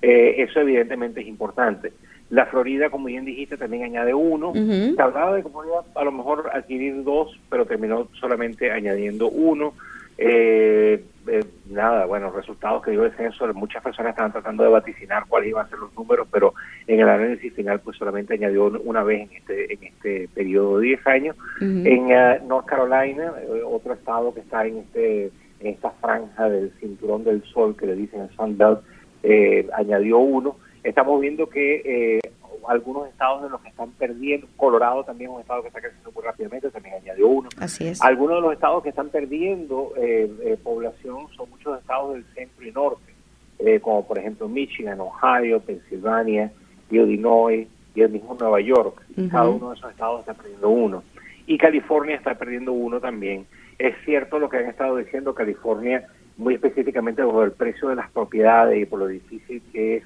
Eh, 0.03 0.35
eso 0.39 0.61
evidentemente 0.61 1.21
es 1.21 1.29
importante. 1.29 1.93
La 2.31 2.47
Florida, 2.47 2.91
como 2.91 3.07
bien 3.07 3.25
dijiste, 3.25 3.57
también 3.57 3.85
añade 3.85 4.15
uno. 4.15 4.53
Se 4.53 5.01
hablaba 5.01 5.35
de 5.35 5.43
que 5.43 5.49
podía 5.49 5.81
a 5.95 6.05
lo 6.05 6.13
mejor 6.13 6.51
adquirir 6.53 7.03
dos, 7.05 7.39
pero 7.49 7.65
terminó 7.65 8.09
solamente 8.21 8.71
añadiendo 8.71 9.29
uno. 9.29 9.73
Eh, 10.19 11.05
eh, 11.29 11.45
nada, 11.71 12.07
bueno, 12.07 12.31
resultados 12.31 12.83
que 12.83 12.91
dio 12.91 13.05
el 13.05 13.13
censo, 13.13 13.53
muchas 13.55 13.83
personas 13.83 14.11
estaban 14.11 14.33
tratando 14.33 14.65
de 14.65 14.71
vaticinar 14.71 15.25
cuáles 15.29 15.51
iban 15.51 15.67
a 15.67 15.69
ser 15.69 15.79
los 15.79 15.95
números, 15.95 16.27
pero 16.33 16.55
en 16.87 17.01
el 17.01 17.09
análisis 17.09 17.53
final 17.53 17.81
pues 17.81 17.97
solamente 17.97 18.35
añadió 18.35 18.67
una 18.83 19.03
vez 19.05 19.31
en 19.31 19.37
este 19.37 19.75
en 19.75 19.85
este 19.85 20.29
periodo 20.35 20.79
de 20.79 20.87
10 20.87 21.07
años. 21.07 21.37
En 21.61 22.11
eh, 22.11 22.41
North 22.47 22.67
Carolina, 22.67 23.33
eh, 23.41 23.63
otro 23.65 23.93
estado 23.93 24.35
que 24.35 24.41
está 24.41 24.67
en 24.67 24.79
este 24.79 25.31
en 25.61 25.67
esta 25.67 25.91
franja 25.91 26.49
del 26.49 26.73
cinturón 26.81 27.25
del 27.25 27.43
sol 27.45 27.77
que 27.77 27.87
le 27.87 27.95
dicen 27.95 28.23
el 28.23 28.31
Sun 28.31 28.57
Belt, 28.57 28.81
eh, 29.23 29.69
añadió 29.75 30.19
uno. 30.19 30.57
Estamos 30.83 31.21
viendo 31.21 31.49
que 31.49 31.83
eh, 31.85 32.21
algunos 32.69 33.09
estados 33.09 33.43
de 33.43 33.49
los 33.49 33.61
que 33.63 33.69
están 33.69 33.91
perdiendo, 33.93 34.47
Colorado 34.57 35.03
también 35.03 35.31
es 35.31 35.37
un 35.37 35.41
estado 35.41 35.63
que 35.63 35.69
está 35.69 35.81
creciendo 35.81 36.13
muy 36.13 36.23
rápidamente, 36.23 36.71
también 36.71 36.97
añadió 36.97 37.29
uno. 37.29 37.49
Así 37.59 37.87
es. 37.87 38.03
Algunos 38.03 38.37
de 38.37 38.43
los 38.43 38.53
estados 38.53 38.83
que 38.83 38.91
están 38.91 39.09
perdiendo 39.09 39.93
eh, 39.97 40.31
eh, 40.43 40.57
población 40.63 41.29
son 41.35 41.51
muchos 41.51 41.79
estados 41.79 42.15
del 42.15 42.25
centro 42.35 42.67
y 42.67 42.71
norte, 42.71 43.15
eh, 43.59 43.81
como 43.81 44.07
por 44.07 44.19
ejemplo 44.19 44.49
Michigan, 44.49 45.01
Ohio, 45.01 45.61
Pensilvania, 45.61 46.53
Illinois 46.91 47.67
y 47.95 48.01
el 48.01 48.11
mismo 48.11 48.37
Nueva 48.39 48.61
York. 48.61 49.03
Cada 49.31 49.49
uno 49.49 49.71
de 49.71 49.77
esos 49.77 49.91
estados 49.91 50.21
está 50.21 50.35
perdiendo 50.35 50.69
uno. 50.69 51.03
Y 51.47 51.57
California 51.57 52.17
está 52.17 52.35
perdiendo 52.35 52.73
uno 52.73 53.01
también. 53.01 53.47
Es 53.79 53.95
cierto 54.05 54.39
lo 54.39 54.51
que 54.51 54.59
han 54.59 54.67
estado 54.67 54.97
diciendo 54.97 55.35
California, 55.35 56.07
muy 56.37 56.55
específicamente 56.55 57.23
por 57.23 57.45
el 57.45 57.53
precio 57.53 57.89
de 57.89 57.97
las 57.97 58.11
propiedades 58.11 58.81
y 58.81 58.85
por 58.85 58.99
lo 58.99 59.07
difícil 59.07 59.63
que 59.73 59.97
es, 59.97 60.05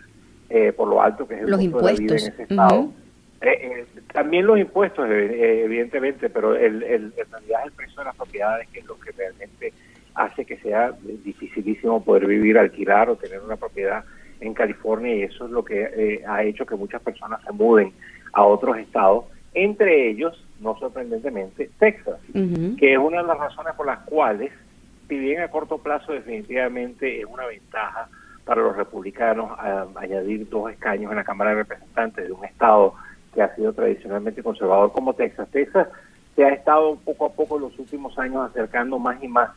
eh, 0.53 0.73
por 0.73 0.87
lo 0.89 1.01
alto 1.01 1.27
que 1.27 1.35
es 1.35 1.41
el 1.43 1.51
Los 1.51 1.61
costo 1.61 1.79
de 1.79 1.93
la 1.93 1.99
vida 1.99 2.13
en 2.13 2.19
ese 2.19 2.43
estado. 2.43 2.91
Eh, 3.41 3.49
eh, 3.51 3.87
también 4.13 4.47
los 4.47 4.59
impuestos, 4.59 5.09
eh, 5.09 5.25
eh, 5.33 5.65
evidentemente, 5.65 6.29
pero 6.29 6.55
el, 6.55 6.83
el, 6.83 7.13
en 7.17 7.31
realidad 7.31 7.61
es 7.61 7.67
el 7.67 7.73
precio 7.73 7.99
de 7.99 8.05
las 8.05 8.17
propiedades 8.17 8.69
que 8.69 8.81
es 8.81 8.87
lo 8.87 9.01
que 9.01 9.11
realmente 9.13 9.73
hace 10.15 10.45
que 10.45 10.59
sea 10.59 10.93
dificilísimo 11.25 12.05
poder 12.05 12.27
vivir, 12.27 12.59
alquilar 12.59 13.09
o 13.09 13.17
tener 13.17 13.41
una 13.41 13.57
propiedad 13.57 14.05
en 14.41 14.53
California 14.53 15.15
y 15.15 15.23
eso 15.23 15.47
es 15.47 15.51
lo 15.51 15.65
que 15.65 15.81
eh, 15.83 16.25
ha 16.27 16.43
hecho 16.43 16.67
que 16.67 16.77
muchas 16.77 17.01
personas 17.01 17.41
se 17.45 17.53
muden 17.53 17.93
a 18.35 18.45
otros 18.45 18.77
estados, 18.77 19.25
entre 19.55 20.11
ellos, 20.11 20.45
no 20.61 20.79
sorprendentemente, 20.79 21.71
Texas, 21.79 22.19
que 22.79 22.93
es 22.93 22.99
una 22.99 23.23
de 23.23 23.29
las 23.29 23.39
razones 23.39 23.75
por 23.75 23.87
las 23.87 24.01
cuales, 24.01 24.53
si 25.09 25.19
bien 25.19 25.41
a 25.43 25.49
corto 25.49 25.79
plazo 25.79 26.13
definitivamente 26.13 27.21
es 27.21 27.27
una 27.27 27.47
ventaja 27.47 28.09
para 28.45 28.63
los 28.63 28.77
republicanos 28.77 29.51
añadir 29.95 30.49
dos 30.49 30.71
escaños 30.71 31.11
en 31.11 31.17
la 31.17 31.25
Cámara 31.25 31.51
de 31.51 31.57
Representantes 31.57 32.27
de 32.27 32.33
un 32.33 32.45
estado 32.45 32.95
que 33.35 33.43
ha 33.43 33.55
sido 33.55 33.73
tradicionalmente 33.73 34.43
conservador 34.43 34.93
como 34.93 35.15
Texas. 35.15 35.49
Texas 35.51 35.89
se 36.35 36.45
ha 36.45 36.51
estado 36.51 36.97
poco 36.97 37.27
a 37.27 37.33
poco 37.33 37.57
en 37.57 37.63
los 37.63 37.79
últimos 37.79 38.19
años 38.19 38.51
acercando 38.51 38.99
más 38.99 39.23
y 39.23 39.29
más 39.29 39.51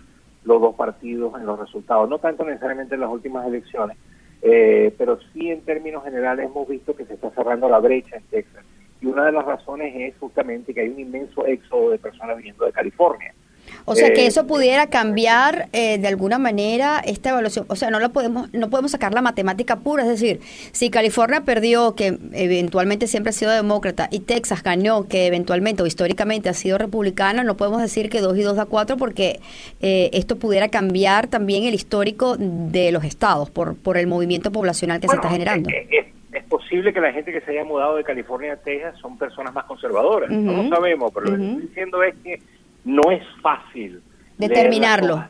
los 0.43 0.61
dos 0.61 0.75
partidos 0.75 1.33
en 1.39 1.45
los 1.45 1.59
resultados, 1.59 2.07
no 2.07 2.19
tanto 2.19 2.45
necesariamente 2.45 2.95
en 2.95 3.01
las 3.01 3.09
últimas 3.09 3.47
elecciones, 3.47 3.97
eh, 4.41 4.93
pero 4.97 5.19
sí 5.33 5.49
en 5.49 5.61
términos 5.61 6.03
generales 6.03 6.45
hemos 6.45 6.67
visto 6.67 6.95
que 6.95 7.05
se 7.05 7.15
está 7.15 7.31
cerrando 7.31 7.67
la 7.67 7.79
brecha 7.79 8.17
en 8.17 8.23
Texas. 8.23 8.63
Y 9.01 9.07
una 9.07 9.25
de 9.25 9.31
las 9.31 9.45
razones 9.45 9.93
es 9.95 10.17
justamente 10.19 10.73
que 10.73 10.81
hay 10.81 10.89
un 10.89 10.99
inmenso 10.99 11.45
éxodo 11.45 11.89
de 11.89 11.97
personas 11.97 12.37
viniendo 12.37 12.65
de 12.65 12.71
California. 12.71 13.33
O 13.87 13.95
sea 13.95 14.11
que 14.13 14.23
Eh, 14.23 14.27
eso 14.27 14.47
pudiera 14.47 14.87
cambiar 14.87 15.69
eh, 15.71 15.97
de 15.99 16.07
alguna 16.07 16.39
manera 16.39 17.01
esta 17.05 17.29
evaluación. 17.29 17.65
O 17.69 17.75
sea, 17.75 17.89
no 17.91 17.99
la 17.99 18.09
podemos, 18.09 18.51
no 18.53 18.69
podemos 18.69 18.91
sacar 18.91 19.13
la 19.13 19.21
matemática 19.21 19.75
pura. 19.77 20.03
Es 20.03 20.09
decir, 20.09 20.39
si 20.71 20.89
California 20.89 21.41
perdió, 21.41 21.93
que 21.95 22.17
eventualmente 22.33 23.05
siempre 23.07 23.29
ha 23.29 23.33
sido 23.33 23.51
demócrata, 23.51 24.07
y 24.11 24.19
Texas 24.21 24.63
ganó, 24.63 25.07
que 25.07 25.27
eventualmente 25.27 25.83
o 25.83 25.85
históricamente 25.85 26.49
ha 26.49 26.53
sido 26.53 26.77
republicana, 26.77 27.43
no 27.43 27.57
podemos 27.57 27.81
decir 27.81 28.09
que 28.09 28.21
2 28.21 28.37
y 28.37 28.41
2 28.41 28.55
da 28.55 28.65
4 28.65 28.97
porque 28.97 29.39
eh, 29.81 30.09
esto 30.13 30.37
pudiera 30.37 30.69
cambiar 30.69 31.27
también 31.27 31.63
el 31.65 31.73
histórico 31.75 32.35
de 32.39 32.91
los 32.91 33.03
estados 33.03 33.49
por, 33.51 33.75
por 33.75 33.97
el 33.97 34.07
movimiento 34.07 34.51
poblacional 34.51 34.99
que 34.99 35.07
se 35.07 35.15
está 35.15 35.29
generando. 35.29 35.69
Es, 35.69 35.87
es- 35.91 36.15
es 36.35 36.43
posible 36.43 36.91
que 36.91 36.99
la 36.99 37.13
gente 37.13 37.31
que 37.31 37.39
se 37.39 37.51
haya 37.51 37.63
mudado 37.63 37.95
de 37.95 38.03
California 38.03 38.53
a 38.53 38.57
Texas 38.57 38.95
son 38.99 39.17
personas 39.17 39.53
más 39.53 39.63
conservadoras. 39.65 40.29
No 40.29 40.63
lo 40.63 40.69
sabemos, 40.69 41.09
pero 41.13 41.27
lo 41.27 41.37
que 41.37 41.43
estoy 41.51 41.67
diciendo 41.67 42.03
es 42.03 42.13
que 42.23 42.41
no 42.85 43.11
es 43.11 43.23
fácil 43.41 44.01
Determinarlo. 44.37 45.23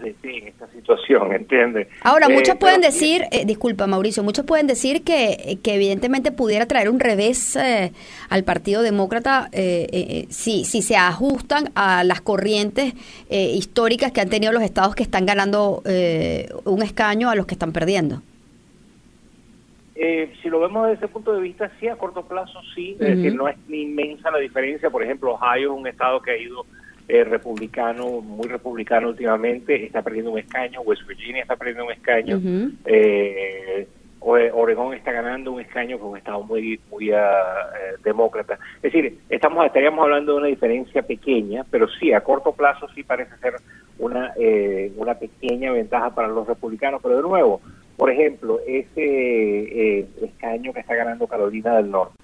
Ahora, 2.02 2.28
Eh, 2.28 2.34
muchos 2.34 2.56
pueden 2.56 2.82
decir, 2.82 3.24
eh, 3.32 3.46
disculpa 3.46 3.86
Mauricio, 3.86 4.24
muchos 4.24 4.46
pueden 4.46 4.66
decir 4.66 5.04
que, 5.04 5.60
que 5.62 5.76
evidentemente 5.76 6.32
pudiera 6.32 6.66
traer 6.66 6.90
un 6.90 7.00
revés 7.00 7.56
eh, 7.56 7.92
al 8.30 8.44
Partido 8.44 8.82
Demócrata 8.82 9.50
eh, 9.52 9.88
eh, 9.92 10.06
eh, 10.10 10.26
si, 10.30 10.66
si 10.66 10.82
se 10.82 10.96
ajustan 10.96 11.70
a 11.76 12.04
las 12.04 12.22
corrientes 12.22 12.96
eh, 13.30 13.52
históricas 13.54 14.12
que 14.12 14.22
han 14.22 14.30
tenido 14.30 14.52
los 14.52 14.64
estados 14.64 14.96
que 14.96 15.04
están 15.04 15.28
ganando 15.28 15.84
eh, 15.86 16.50
un 16.64 16.82
escaño 16.82 17.30
a 17.30 17.36
los 17.36 17.46
que 17.46 17.54
están 17.54 17.74
perdiendo. 17.74 18.24
Eh, 19.98 20.34
si 20.42 20.50
lo 20.50 20.60
vemos 20.60 20.88
desde 20.88 21.06
ese 21.06 21.08
punto 21.14 21.32
de 21.32 21.42
vista, 21.42 21.72
sí, 21.80 21.88
a 21.88 21.96
corto 21.96 22.24
plazo 22.24 22.60
sí, 22.74 22.98
es 23.00 23.16
decir, 23.18 23.36
no 23.36 23.48
es 23.48 23.56
ni 23.68 23.84
inmensa 23.84 24.32
la 24.32 24.40
diferencia. 24.40 24.90
Por 24.90 25.04
ejemplo, 25.04 25.34
Ohio 25.36 25.74
es 25.74 25.80
un 25.80 25.88
estado 25.88 26.22
que 26.22 26.32
ha 26.32 26.38
ido 26.38 26.66
eh, 27.08 27.24
republicano, 27.24 28.22
muy 28.22 28.48
republicano 28.48 29.10
últimamente, 29.10 29.86
está 29.86 30.02
perdiendo 30.02 30.32
un 30.32 30.40
escaño, 30.40 30.82
West 30.82 31.06
Virginia 31.08 31.42
está 31.44 31.56
perdiendo 31.56 31.86
un 31.86 31.92
escaño, 31.92 32.40
eh, 32.86 33.88
Ore- 34.22 34.52
Oregón 34.52 34.94
está 34.96 35.12
ganando 35.12 35.52
un 35.52 35.62
escaño, 35.62 35.98
es 35.98 36.02
un 36.02 36.18
estado 36.18 36.42
muy 36.44 36.80
muy 36.90 37.12
eh, 37.12 37.16
demócrata. 38.04 38.58
Es 38.78 38.92
decir, 38.92 39.20
estamos 39.30 39.64
estaríamos 39.68 40.02
hablando 40.04 40.32
de 40.34 40.38
una 40.40 40.48
diferencia 40.48 41.04
pequeña, 41.04 41.64
pero 41.70 41.88
sí, 42.00 42.12
a 42.12 42.22
corto 42.22 42.52
plazo 42.54 42.88
sí 42.96 43.04
parece 43.04 43.38
ser 43.38 43.54
una, 44.00 44.34
eh, 44.40 44.92
una 44.98 45.14
pequeña 45.14 45.72
ventaja 45.72 46.10
para 46.16 46.28
los 46.28 46.48
republicanos. 46.48 47.02
Pero 47.04 47.18
de 47.18 47.22
nuevo, 47.22 47.62
por 47.98 48.10
ejemplo, 48.10 48.60
ese 48.66 48.90
eh, 50.00 50.08
escaño 50.24 50.74
que 50.74 50.80
está 50.80 50.96
ganando 50.96 51.28
Carolina 51.28 51.76
del 51.78 51.92
Norte, 51.92 52.24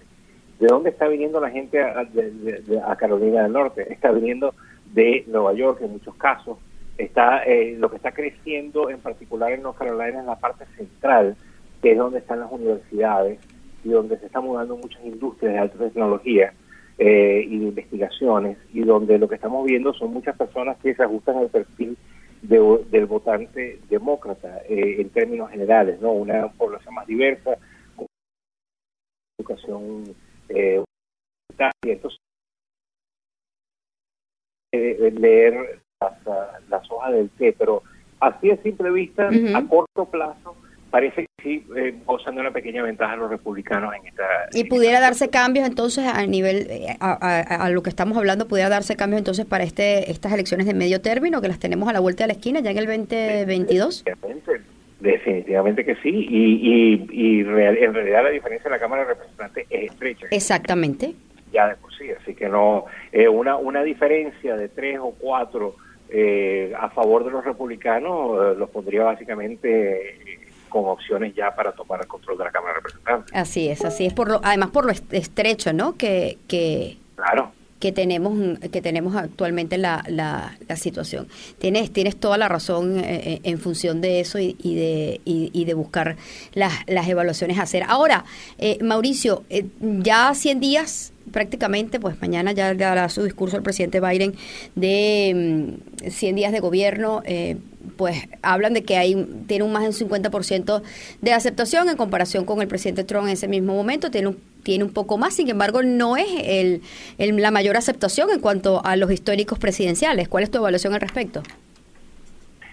¿de 0.60 0.68
dónde 0.68 0.90
está 0.90 1.08
viniendo 1.08 1.40
la 1.40 1.52
gente 1.52 1.80
a, 1.84 2.04
de- 2.06 2.32
de- 2.32 2.62
de- 2.62 2.82
a 2.82 2.96
Carolina 2.96 3.44
del 3.44 3.52
Norte? 3.54 3.86
Está 3.94 4.12
viniendo 4.12 4.56
de 4.94 5.24
Nueva 5.28 5.54
York 5.54 5.80
en 5.82 5.92
muchos 5.92 6.16
casos. 6.16 6.58
Está 6.98 7.44
eh, 7.46 7.76
lo 7.78 7.90
que 7.90 7.96
está 7.96 8.12
creciendo 8.12 8.90
en 8.90 9.00
particular 9.00 9.52
en 9.52 9.64
North 9.64 9.78
Carolina 9.78 10.20
es 10.20 10.26
la 10.26 10.40
parte 10.40 10.66
central, 10.78 11.36
que 11.82 11.92
es 11.94 11.98
donde 11.98 12.20
están 12.20 12.40
las 12.40 12.52
universidades 12.52 13.40
y 13.84 13.90
donde 13.90 14.18
se 14.20 14.28
están 14.28 14.44
mudando 14.44 14.78
muchas 14.78 15.04
industrias 15.04 15.54
de 15.54 15.60
alta 15.60 15.78
tecnología 15.78 16.54
eh, 16.98 17.44
y 17.48 17.58
de 17.60 17.66
investigaciones 17.66 18.58
y 18.74 18.82
donde 18.82 19.18
lo 19.18 19.28
que 19.28 19.36
estamos 19.36 19.66
viendo 19.66 19.94
son 19.94 20.14
muchas 20.14 20.38
personas 20.38 20.78
que 20.78 20.94
se 20.94 21.02
ajustan 21.04 21.38
al 21.38 21.50
perfil 21.50 21.98
de- 22.44 22.86
del 22.92 23.06
votante 23.06 23.80
demócrata 23.90 24.62
eh, 24.70 24.98
en 25.02 25.10
términos 25.10 25.50
generales, 25.50 26.00
no 26.02 26.12
una 26.12 26.48
población 26.50 26.94
más 26.94 27.08
diversa, 27.08 27.58
con 27.96 28.06
educación 29.40 30.04
eh, 30.50 30.84
entonces 31.84 32.20
eh, 34.72 35.14
leer 35.20 35.80
las, 36.00 36.14
las 36.70 36.92
hojas 36.92 37.14
del 37.14 37.30
té, 37.32 37.54
pero 37.58 37.84
así 38.20 38.52
a 38.52 38.58
simple 38.64 38.90
vista, 38.92 39.30
a 39.56 39.68
corto 39.68 40.06
plazo, 40.06 40.56
parece 40.90 41.24
que 41.24 41.44
sí 41.44 41.66
eh, 41.78 41.96
gozan 42.06 42.36
de 42.36 42.42
una 42.42 42.52
pequeña 42.52 42.84
ventaja 42.84 43.16
los 43.16 43.30
republicanos 43.30 43.94
en 43.96 44.08
esta... 44.08 44.24
Y 44.54 44.62
en 44.62 44.68
pudiera 44.68 44.96
esta 44.96 45.08
darse 45.08 45.30
cambios 45.30 45.68
entonces 45.68 46.06
a 46.06 46.26
nivel, 46.26 46.68
eh, 46.70 46.96
a, 47.00 47.12
a- 47.14 47.66
a 47.66 47.70
lo 47.70 47.82
que 47.82 47.90
estamos 47.90 48.18
hablando, 48.18 48.48
pudiera 48.48 48.70
darse 48.70 48.96
cambios 48.96 49.20
entonces 49.20 49.46
para 49.46 49.64
este 49.64 50.12
estas 50.12 50.34
elecciones 50.34 50.66
de 50.68 50.74
medio 50.74 51.02
término 51.02 51.42
que 51.42 51.48
las 51.48 51.60
tenemos 51.60 51.88
a 51.90 51.94
la 51.94 52.00
vuelta 52.00 52.24
de 52.24 52.28
la 52.28 52.34
esquina 52.34 52.60
ya 52.60 52.72
en 52.72 52.78
el 52.78 52.86
2022. 52.88 54.04
Definitivamente, 54.06 54.62
definitivamente 55.00 55.86
que 55.86 55.96
sí, 55.96 56.10
y, 56.10 57.08
y, 57.10 57.40
y 57.40 57.44
real- 57.44 57.78
en 57.78 57.94
realidad 57.94 58.24
la 58.24 58.30
diferencia 58.30 58.68
en 58.68 58.72
la 58.74 58.80
Cámara 58.80 59.04
de 59.04 59.10
Representantes 59.14 59.66
es 59.70 59.92
estrecha, 59.92 60.28
Exactamente. 60.30 61.14
Ya 61.52 61.68
de 61.68 61.76
por 61.76 61.94
sí, 61.96 62.06
así 62.12 62.34
que 62.36 62.48
no, 62.50 62.86
eh, 63.12 63.28
una, 63.28 63.58
una 63.58 63.84
diferencia 63.84 64.56
de 64.56 64.70
tres 64.70 65.00
o 65.02 65.12
cuatro 65.20 65.76
eh, 66.10 66.74
a 66.78 66.90
favor 66.90 67.24
de 67.24 67.32
los 67.32 67.44
republicanos 67.46 68.38
eh, 68.54 68.56
los 68.58 68.70
pondría 68.70 69.04
básicamente 69.04 70.12
eh, 70.34 70.40
con 70.70 70.86
opciones 70.86 71.34
ya 71.36 71.54
para 71.56 71.72
tomar 71.74 72.00
el 72.02 72.08
control 72.08 72.38
de 72.38 72.44
la 72.46 72.52
Cámara 72.52 72.74
de 72.74 72.80
Representantes. 72.80 73.32
Así 73.36 73.68
es, 73.70 73.84
así 73.86 74.06
es 74.06 74.14
por 74.14 74.30
lo, 74.30 74.40
además 74.44 74.70
por 74.72 74.86
lo 74.86 74.92
est- 74.92 75.14
estrecho, 75.14 75.74
¿no? 75.74 75.96
Que, 75.98 76.38
que, 76.48 76.98
Claro. 77.16 77.52
que 77.80 77.92
tenemos 77.92 78.58
que 78.72 78.82
tenemos 78.82 79.16
actualmente 79.16 79.78
la, 79.78 80.04
la, 80.08 80.58
la 80.68 80.76
situación. 80.76 81.28
Tienes 81.60 81.92
tienes 81.92 82.16
toda 82.18 82.38
la 82.38 82.48
razón 82.48 83.00
eh, 83.00 83.40
en 83.44 83.58
función 83.58 84.02
de 84.02 84.20
eso 84.22 84.38
y, 84.40 84.56
y 84.62 84.76
de 84.76 85.22
y, 85.26 85.50
y 85.54 85.66
de 85.66 85.74
buscar 85.74 86.16
las, 86.54 86.74
las 86.88 87.08
evaluaciones 87.08 87.58
a 87.60 87.64
hacer. 87.64 87.84
Ahora, 87.88 88.24
eh, 88.58 88.78
Mauricio, 88.82 89.44
eh, 89.50 89.66
ya 89.80 90.34
100 90.34 90.60
días 90.60 91.11
prácticamente, 91.32 92.00
pues 92.00 92.22
mañana 92.22 92.52
ya 92.52 92.74
dará 92.74 93.08
su 93.10 93.24
discurso 93.24 93.58
el 93.58 93.64
presidente 93.64 94.00
Biden 94.00 94.34
de 94.76 95.78
mm, 96.04 96.10
100 96.10 96.36
días 96.36 96.52
de 96.52 96.60
gobierno. 96.60 97.22
eh, 97.26 97.58
pues 97.98 98.28
hablan 98.42 98.74
de 98.74 98.84
que 98.84 98.98
hay 98.98 99.16
tiene 99.48 99.64
un 99.64 99.72
más 99.72 99.84
del 99.84 99.94
50% 99.94 100.82
de 101.22 101.34
aceptación 101.34 101.90
en 101.90 101.98
comparación 101.98 102.46
con 102.46 102.62
el 102.62 102.68
presidente 102.68 103.04
Trump 103.04 103.28
en 103.28 103.34
ese 103.34 103.48
mismo 103.48 103.76
momento, 103.76 104.10
tiene 104.12 104.30
un, 104.30 104.38
tiene 104.64 104.84
un 104.84 104.94
poco 104.94 105.18
más, 105.18 105.36
sin 105.36 105.50
embargo 105.50 105.82
no 105.84 106.18
es 106.18 106.26
el, 106.44 106.82
la 107.18 107.52
mayor 107.52 107.78
aceptación 107.78 108.30
en 108.32 108.40
cuanto 108.40 108.82
a 108.84 108.96
los 108.96 109.12
históricos 109.12 109.60
presidenciales. 109.60 110.28
¿Cuál 110.28 110.44
es 110.44 110.52
tu 110.52 110.58
evaluación 110.58 110.94
al 110.94 111.02
respecto? 111.02 111.44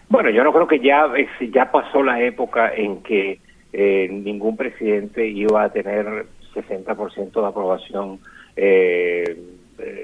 Bueno, 0.09 0.31
yo 0.31 0.43
no 0.43 0.53
creo 0.53 0.67
que 0.67 0.81
ya, 0.81 1.07
ya 1.53 1.71
pasó 1.71 2.03
la 2.03 2.23
época 2.23 2.73
en 2.75 3.03
que 3.03 3.41
eh, 3.73 4.09
ningún 4.11 4.57
presidente 4.57 5.27
iba 5.29 5.63
a 5.63 5.71
tener 5.71 6.27
60% 6.55 7.41
de 7.41 7.47
aprobación 7.47 8.19
eh, 8.61 9.37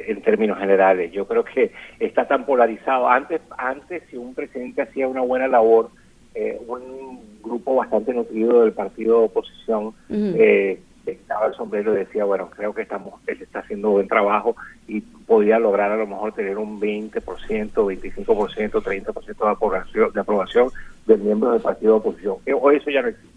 en 0.06 0.22
términos 0.22 0.58
generales. 0.58 1.10
Yo 1.12 1.26
creo 1.26 1.44
que 1.44 1.72
está 1.98 2.26
tan 2.26 2.46
polarizado. 2.46 3.08
Antes, 3.08 3.40
antes 3.58 4.02
si 4.08 4.16
un 4.16 4.34
presidente 4.34 4.82
hacía 4.82 5.08
una 5.08 5.22
buena 5.22 5.48
labor, 5.48 5.90
eh, 6.34 6.60
un 6.66 7.40
grupo 7.42 7.74
bastante 7.74 8.12
nutrido 8.12 8.62
del 8.62 8.72
partido 8.72 9.18
de 9.18 9.24
oposición 9.26 9.86
Ujú. 9.86 9.94
eh, 10.08 10.80
estaba 11.06 11.46
el 11.46 11.54
sombrero 11.54 11.92
y 11.92 11.98
decía, 11.98 12.24
bueno, 12.24 12.48
creo 12.50 12.72
que 12.72 12.82
estamos 12.82 13.20
él 13.26 13.42
está 13.42 13.58
haciendo 13.58 13.90
buen 13.90 14.08
trabajo 14.08 14.56
y 14.88 15.00
podía 15.00 15.58
lograr 15.58 15.92
a 15.92 15.96
lo 15.96 16.06
mejor 16.06 16.32
tener 16.32 16.56
un 16.56 16.80
20%, 16.80 17.12
25%, 17.20 18.24
30% 18.24 19.44
de 19.44 19.50
aprobación, 19.50 20.12
de 20.12 20.20
aprobación 20.20 20.68
de 21.06 21.16
miembros 21.16 21.52
del 21.52 21.62
partido 21.62 21.94
de 21.94 21.98
oposición. 21.98 22.36
Eh, 22.46 22.54
Hoy 22.54 22.76
eso 22.76 22.90
ya 22.90 23.02
no 23.02 23.08
existe. 23.08 23.34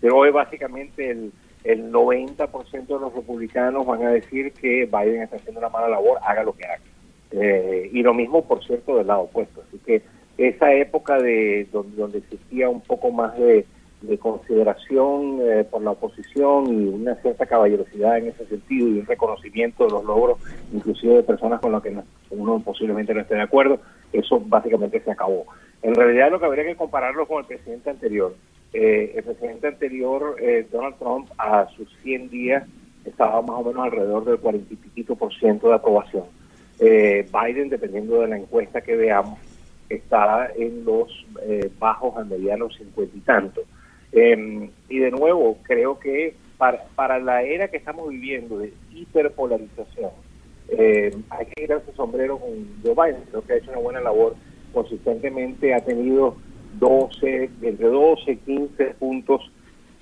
Pero 0.00 0.16
hoy 0.16 0.30
básicamente 0.30 1.10
el, 1.10 1.32
el 1.64 1.92
90% 1.92 2.86
de 2.86 2.98
los 3.00 3.12
republicanos 3.14 3.86
van 3.86 4.02
a 4.04 4.10
decir 4.10 4.52
que 4.52 4.86
Biden 4.86 5.22
está 5.22 5.36
haciendo 5.36 5.60
una 5.60 5.68
mala 5.68 5.88
labor, 5.88 6.18
haga 6.26 6.42
lo 6.44 6.52
que 6.54 6.64
haga. 6.64 6.78
Eh, 7.32 7.90
y 7.92 8.02
lo 8.02 8.14
mismo, 8.14 8.44
por 8.44 8.64
cierto, 8.64 8.96
del 8.96 9.06
lado 9.06 9.22
opuesto. 9.22 9.62
Así 9.68 9.78
que 9.84 10.02
esa 10.38 10.72
época 10.72 11.18
de 11.18 11.66
donde, 11.72 11.96
donde 11.96 12.18
existía 12.18 12.68
un 12.68 12.80
poco 12.80 13.10
más 13.10 13.36
de, 13.38 13.66
de 14.02 14.18
consideración 14.18 15.38
eh, 15.42 15.64
por 15.70 15.82
la 15.82 15.90
oposición 15.92 16.66
y 16.68 16.86
una 16.88 17.14
cierta 17.16 17.46
caballerosidad 17.46 18.18
en 18.18 18.28
ese 18.28 18.46
sentido 18.46 18.88
y 18.88 18.98
un 19.00 19.06
reconocimiento 19.06 19.84
de 19.84 19.90
los 19.90 20.04
logros, 20.04 20.38
inclusive 20.72 21.14
de 21.16 21.22
personas 21.22 21.60
con 21.60 21.72
las 21.72 21.82
que 21.82 21.90
no- 21.90 22.04
uno 22.30 22.60
posiblemente 22.64 23.12
no 23.14 23.20
esté 23.20 23.34
de 23.34 23.42
acuerdo, 23.42 23.78
eso 24.12 24.40
básicamente 24.44 25.00
se 25.00 25.10
acabó. 25.10 25.44
En 25.82 25.94
realidad 25.94 26.30
lo 26.30 26.38
que 26.40 26.46
habría 26.46 26.64
que 26.64 26.76
compararlo 26.76 27.26
con 27.26 27.40
el 27.40 27.46
presidente 27.46 27.90
anterior. 27.90 28.34
Eh, 28.72 29.12
el 29.16 29.24
presidente 29.24 29.66
anterior, 29.66 30.36
eh, 30.40 30.66
Donald 30.70 30.96
Trump, 30.98 31.30
a 31.38 31.66
sus 31.76 31.88
100 32.02 32.30
días 32.30 32.64
estaba 33.04 33.40
más 33.42 33.56
o 33.56 33.64
menos 33.64 33.84
alrededor 33.84 34.24
del 34.24 34.38
40 34.38 34.74
y 34.74 34.76
piquito 34.76 35.16
por 35.16 35.34
ciento 35.34 35.68
de 35.68 35.74
aprobación. 35.74 36.24
Eh, 36.78 37.26
Biden, 37.32 37.68
dependiendo 37.68 38.20
de 38.20 38.28
la 38.28 38.38
encuesta 38.38 38.80
que 38.80 38.96
veamos, 38.96 39.38
está 39.88 40.50
en 40.56 40.84
los 40.84 41.26
eh, 41.42 41.70
bajos 41.78 42.16
a 42.16 42.24
medianos 42.24 42.76
cincuenta 42.76 43.16
y 43.16 43.20
tanto. 43.20 43.62
Eh, 44.12 44.70
y 44.88 44.98
de 44.98 45.10
nuevo, 45.10 45.58
creo 45.62 45.98
que 45.98 46.34
para, 46.56 46.84
para 46.94 47.18
la 47.18 47.42
era 47.42 47.68
que 47.68 47.76
estamos 47.76 48.08
viviendo 48.08 48.58
de 48.58 48.72
hiperpolarización, 48.92 50.10
eh, 50.68 51.14
hay 51.30 51.46
que 51.46 51.62
quitarse 51.62 51.90
el 51.90 51.96
sombrero 51.96 52.38
con 52.38 52.50
Joe 52.82 52.94
Biden. 52.94 53.24
Creo 53.30 53.42
que 53.42 53.52
ha 53.52 53.56
hecho 53.56 53.70
una 53.70 53.80
buena 53.80 54.00
labor. 54.00 54.36
Consistentemente 54.72 55.74
ha 55.74 55.80
tenido 55.80 56.36
12, 56.78 57.50
entre 57.62 57.86
12 57.86 58.32
y 58.32 58.36
15 58.36 58.84
puntos 58.98 59.50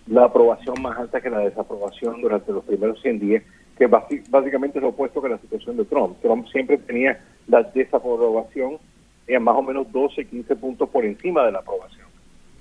la 0.06 0.24
aprobación 0.24 0.80
más 0.80 0.98
alta 0.98 1.20
que 1.20 1.28
la 1.30 1.40
desaprobación 1.40 2.20
durante 2.22 2.50
los 2.52 2.64
primeros 2.64 3.00
100 3.02 3.18
días, 3.18 3.42
que 3.76 3.86
básicamente 3.86 4.78
es 4.78 4.82
lo 4.82 4.88
opuesto 4.88 5.20
que 5.20 5.28
la 5.28 5.38
situación 5.38 5.76
de 5.76 5.84
Trump. 5.84 6.16
Trump 6.22 6.46
siempre 6.48 6.78
tenía 6.78 7.22
la 7.46 7.62
desaprobación 7.62 8.78
en 9.26 9.42
más 9.42 9.56
o 9.56 9.62
menos 9.62 9.90
12, 9.92 10.24
15 10.24 10.56
puntos 10.56 10.88
por 10.88 11.04
encima 11.04 11.44
de 11.44 11.52
la 11.52 11.58
aprobación. 11.58 12.06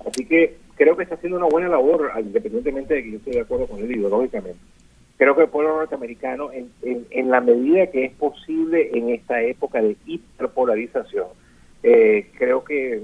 Así 0.05 0.25
que 0.25 0.57
creo 0.75 0.97
que 0.97 1.03
está 1.03 1.15
haciendo 1.15 1.37
una 1.37 1.47
buena 1.47 1.69
labor, 1.69 2.11
independientemente 2.19 2.93
de 2.95 3.03
que 3.03 3.11
yo 3.11 3.17
esté 3.17 3.31
de 3.31 3.41
acuerdo 3.41 3.67
con 3.67 3.79
él 3.79 3.91
ideológicamente. 3.95 4.59
Creo 5.17 5.35
que 5.35 5.43
el 5.43 5.49
pueblo 5.49 5.75
norteamericano, 5.77 6.51
en, 6.51 6.69
en- 6.83 7.07
en 7.09 7.31
la 7.31 7.41
medida 7.41 7.87
que 7.87 8.05
es 8.05 8.11
posible 8.13 8.89
en 8.93 9.09
esta 9.09 9.41
época 9.41 9.81
de 9.81 9.95
hiperpolarización, 10.05 11.27
eh, 11.83 12.29
creo 12.37 12.63
que 12.63 13.01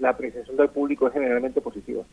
la 0.00 0.10
apreciación 0.10 0.56
del 0.56 0.68
público 0.68 1.06
es 1.06 1.12
generalmente 1.12 1.60
positiva. 1.60 2.04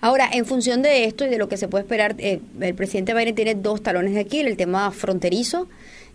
Ahora, 0.00 0.28
en 0.32 0.44
función 0.44 0.82
de 0.82 1.04
esto 1.04 1.24
y 1.24 1.28
de 1.28 1.38
lo 1.38 1.48
que 1.48 1.56
se 1.56 1.68
puede 1.68 1.82
esperar, 1.82 2.14
eh, 2.18 2.40
el 2.60 2.74
presidente 2.74 3.14
Biden 3.14 3.34
tiene 3.34 3.54
dos 3.54 3.82
talones 3.82 4.14
de 4.14 4.20
aquí, 4.20 4.40
el 4.40 4.56
tema 4.56 4.90
fronterizo. 4.90 5.68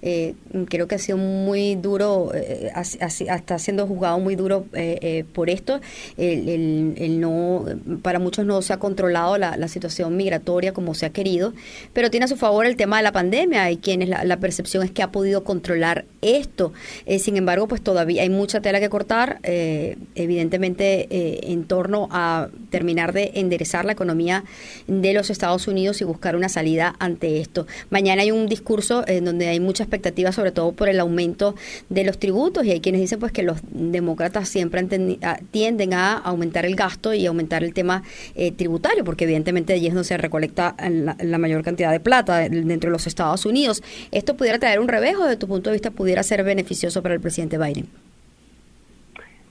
Eh, 0.06 0.36
creo 0.68 0.88
que 0.88 0.96
ha 0.96 1.00
sido 1.00 1.18
muy 1.18 1.76
duro, 1.76 2.32
eh, 2.36 2.72
hasta 2.74 3.58
siendo 3.58 3.88
juzgado 3.88 4.20
muy 4.20 4.36
duro 4.36 4.66
eh, 4.74 5.00
eh, 5.02 5.26
por 5.34 5.50
esto. 5.50 5.80
El, 6.18 7.22
no, 7.22 7.66
para 8.02 8.20
muchos 8.20 8.46
no 8.46 8.62
se 8.62 8.74
ha 8.74 8.78
controlado 8.78 9.38
la, 9.38 9.64
situación 9.68 10.18
migratoria 10.18 10.74
como 10.74 10.94
se 10.94 11.06
ha 11.06 11.10
querido, 11.10 11.54
pero 11.94 12.12
tiene 12.12 12.26
a 12.26 12.28
su 12.28 12.36
favor 12.36 12.66
el 12.66 12.76
tema 12.76 12.98
de 12.98 13.04
la 13.04 13.14
pandemia. 13.14 13.64
Hay 13.64 13.78
quienes 13.78 14.10
la, 14.10 14.26
la 14.26 14.38
percepción 14.38 14.84
es 14.84 14.92
que 14.92 15.02
ha 15.02 15.12
podido 15.12 15.46
controlar 15.46 16.06
esto. 16.22 16.74
Eh, 17.06 17.18
sin 17.18 17.38
embargo, 17.38 17.68
pues 17.68 17.82
todavía 17.82 18.24
hay 18.24 18.30
mucha 18.30 18.62
tela 18.62 18.82
que 18.82 18.90
cortar, 18.90 19.40
evidentemente 19.44 21.08
en 21.52 21.64
torno 21.64 22.10
a 22.12 22.50
terminar 22.70 23.14
de 23.14 23.32
enderezar 23.36 23.86
la 23.86 23.94
economía 23.94 24.44
de 24.88 25.14
los 25.14 25.30
Estados 25.30 25.68
Unidos 25.68 26.02
y 26.02 26.04
buscar 26.04 26.36
una 26.36 26.50
salida 26.50 26.96
ante 27.00 27.40
esto. 27.40 27.66
Mañana 27.90 28.24
hay 28.24 28.32
un 28.32 28.48
discurso 28.48 29.04
en 29.08 29.26
donde 29.26 29.48
hay 29.48 29.60
mucha 29.60 29.84
expectativa, 29.94 30.32
sobre 30.32 30.52
todo 30.52 30.72
por 30.72 30.90
el 30.90 31.00
aumento 31.00 31.56
de 31.90 32.04
los 32.04 32.18
tributos, 32.18 32.66
y 32.66 32.72
hay 32.72 32.82
quienes 32.82 33.02
dicen 33.02 33.20
pues 33.20 33.32
que 33.32 33.44
los 33.44 33.60
demócratas 33.72 34.50
siempre 34.50 34.80
han 34.80 34.90
tendi- 34.90 35.20
a- 35.24 35.38
tienden 35.52 35.94
a 35.94 36.14
aumentar 36.18 36.66
el 36.66 36.76
gasto 36.76 37.14
y 37.14 37.26
aumentar 37.28 37.64
el 37.64 37.74
tema 37.74 38.04
eh, 38.36 38.52
tributario, 38.52 39.04
porque 39.04 39.26
evidentemente 39.26 39.74
allí 39.74 39.88
es 39.88 39.94
donde 39.94 40.08
se 40.08 40.18
recolecta 40.18 40.76
la, 41.22 41.38
mayor 41.38 41.64
cantidad 41.64 41.92
de 41.92 42.00
plata 42.00 42.38
de- 42.40 42.50
dentro 42.50 42.90
de 42.90 42.94
los 42.94 43.06
Estados 43.06 43.46
Unidos. 43.46 43.84
¿Esto 44.12 44.36
pudiera 44.36 44.58
traer 44.58 44.80
un 44.80 44.88
revejo 44.88 45.24
desde 45.24 45.38
tu 45.38 45.48
punto 45.48 45.70
de 45.70 45.76
vista? 45.76 45.92
¿Pudiera 45.92 46.24
ser 46.24 46.44
beneficioso 46.44 47.02
para 47.04 47.14
el 47.14 47.22
presidente 47.22 47.58
Biden? 47.58 47.86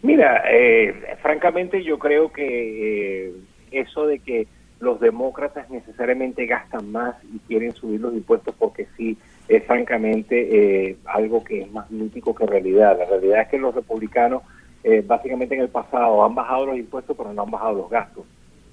Mira, 0.03 0.43
eh, 0.51 1.17
francamente 1.23 1.85
yo 1.85 1.99
creo 1.99 2.33
que 2.33 3.27
eh, 3.29 3.33
eso 3.71 4.07
de 4.07 4.19
que 4.19 4.47
los 4.81 4.99
demócratas 5.01 5.71
necesariamente 5.71 6.45
gastan 6.47 6.91
más 6.91 7.15
y 7.33 7.39
quieren 7.47 7.73
subir 7.73 8.01
los 8.01 8.13
impuestos 8.13 8.53
porque 8.59 8.89
sí, 8.97 9.17
es 9.57 9.65
francamente 9.65 10.89
eh, 10.91 10.97
algo 11.05 11.45
que 11.45 11.63
es 11.63 11.73
más 11.73 11.91
mítico 11.91 12.35
que 12.35 12.47
realidad. 12.47 12.97
La 12.99 13.07
realidad 13.07 13.43
es 13.43 13.49
que 13.49 13.59
los 13.59 13.75
republicanos 13.75 14.43
eh, 14.85 15.03
básicamente 15.07 15.55
en 15.55 15.63
el 15.63 15.69
pasado 15.69 16.25
han 16.25 16.35
bajado 16.35 16.67
los 16.67 16.77
impuestos 16.77 17.17
pero 17.17 17.33
no 17.33 17.43
han 17.43 17.51
bajado 17.51 17.75
los 17.75 17.91
gastos. 17.91 18.25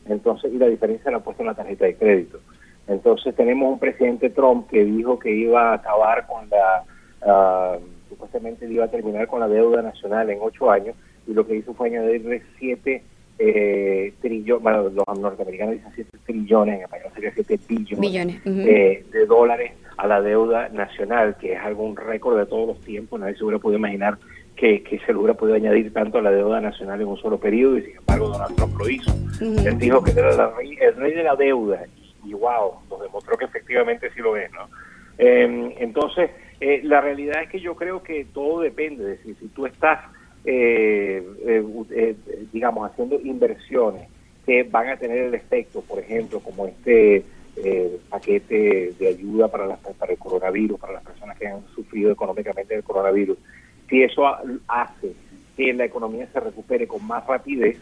Entonces, 0.08 0.52
y 0.54 0.58
la 0.58 0.68
diferencia 0.68 1.12
la 1.12 1.18
han 1.18 1.24
puesto 1.24 1.44
en 1.44 1.48
la 1.48 1.54
tarjeta 1.54 1.86
de 1.86 1.96
crédito. 1.96 2.40
Entonces 2.88 3.36
tenemos 3.36 3.72
un 3.72 3.80
presidente 3.80 4.30
Trump 4.30 4.70
que 4.70 4.84
dijo 4.84 5.20
que 5.20 5.32
iba 5.32 5.72
a 5.72 5.76
acabar 5.76 6.26
con 6.26 6.50
la, 6.50 6.84
ah, 7.22 7.78
supuestamente 8.08 8.66
iba 8.68 8.86
a 8.86 8.92
terminar 8.92 9.28
con 9.28 9.40
la 9.40 9.48
deuda 9.48 9.82
nacional 9.82 10.30
en 10.30 10.40
ocho 10.42 10.72
años 10.72 10.96
y 11.28 11.34
lo 11.34 11.46
que 11.46 11.56
hizo 11.56 11.74
fue 11.74 11.90
añadirle 11.90 12.42
siete 12.58 13.04
eh, 13.38 14.14
trillones, 14.22 14.64
bueno, 14.64 14.90
los 14.90 15.20
norteamericanos 15.20 15.76
dicen 15.76 15.92
siete 15.94 16.18
trillones, 16.26 16.76
en 16.76 16.82
español 16.82 17.12
sería 17.14 17.32
siete 17.34 17.60
billones, 17.68 18.42
eh, 18.46 19.06
de 19.12 19.26
dólares 19.26 19.72
a 20.02 20.08
la 20.08 20.22
deuda 20.22 20.70
nacional, 20.70 21.36
que 21.40 21.54
es 21.54 21.60
algo 21.60 21.84
un 21.84 21.96
récord 21.96 22.38
de 22.38 22.46
todos 22.46 22.68
los 22.68 22.80
tiempos, 22.82 23.20
nadie 23.20 23.36
se 23.36 23.44
hubiera 23.44 23.60
podido 23.60 23.80
imaginar 23.80 24.18
que, 24.56 24.82
que 24.84 25.00
se 25.00 25.12
le 25.14 25.20
hubiera 25.20 25.34
podido 25.34 25.56
añadir 25.56 25.92
tanto 25.94 26.18
a 26.18 26.22
la 26.22 26.32
deuda 26.32 26.60
nacional 26.62 27.00
en 27.02 27.08
un 27.08 27.18
solo 27.18 27.38
periodo 27.38 27.78
y 27.78 27.84
sin 27.84 27.98
embargo 27.98 28.30
Donald 28.30 28.56
Trump 28.56 28.78
lo 28.78 28.90
hizo. 28.90 29.12
Él 29.42 29.78
dijo 29.78 30.04
que 30.04 30.12
era 30.12 30.34
la 30.36 30.52
rey- 30.52 30.78
el 30.80 30.96
rey 30.96 31.14
de 31.14 31.24
la 31.24 31.36
deuda 31.36 31.86
y 32.26 32.34
wow, 32.34 32.74
nos 32.90 33.02
demostró 33.02 33.38
que 33.38 33.46
efectivamente 33.46 34.10
sí 34.16 34.22
lo 34.22 34.36
es, 34.38 34.52
¿no? 34.52 34.68
Eh, 35.18 35.76
entonces, 35.80 36.30
eh, 36.62 36.82
la 36.84 37.02
realidad 37.02 37.44
es 37.44 37.50
que 37.50 37.60
yo 37.60 37.76
creo 37.76 38.02
que 38.04 38.26
todo 38.34 38.62
depende, 38.62 39.04
es 39.04 39.18
decir, 39.20 39.36
si 39.40 39.48
tú 39.50 39.66
estás, 39.66 40.00
eh, 40.46 41.22
eh, 41.46 41.64
eh, 41.92 42.16
digamos, 42.54 42.90
haciendo 42.90 43.20
inversiones 43.22 44.08
que 44.46 44.64
van 44.64 44.90
a 44.90 44.98
tener 44.98 45.18
el 45.20 45.34
efecto, 45.34 45.82
por 45.82 46.00
ejemplo, 46.00 46.40
como 46.40 46.66
este 46.68 47.24
eh, 47.64 48.00
paquete 48.10 48.94
de 49.00 49.08
ayuda 49.08 49.48
para, 49.48 49.66
las, 49.68 49.80
para 49.80 50.12
el 50.14 50.18
coronavirus, 50.18 50.80
para 50.80 50.94
las 50.94 51.04
personas 51.04 51.38
que 51.38 51.48
han 51.48 51.66
sufrido 51.76 52.12
económicamente 52.12 52.74
del 52.74 52.84
coronavirus, 52.84 53.38
si 53.90 54.04
eso 54.04 54.28
ha- 54.28 54.42
hace 54.68 55.14
que 55.58 55.74
la 55.74 55.86
economía 55.86 56.28
se 56.32 56.40
recupere 56.40 56.88
con 56.88 57.06
más 57.06 57.26
rapidez, 57.28 57.78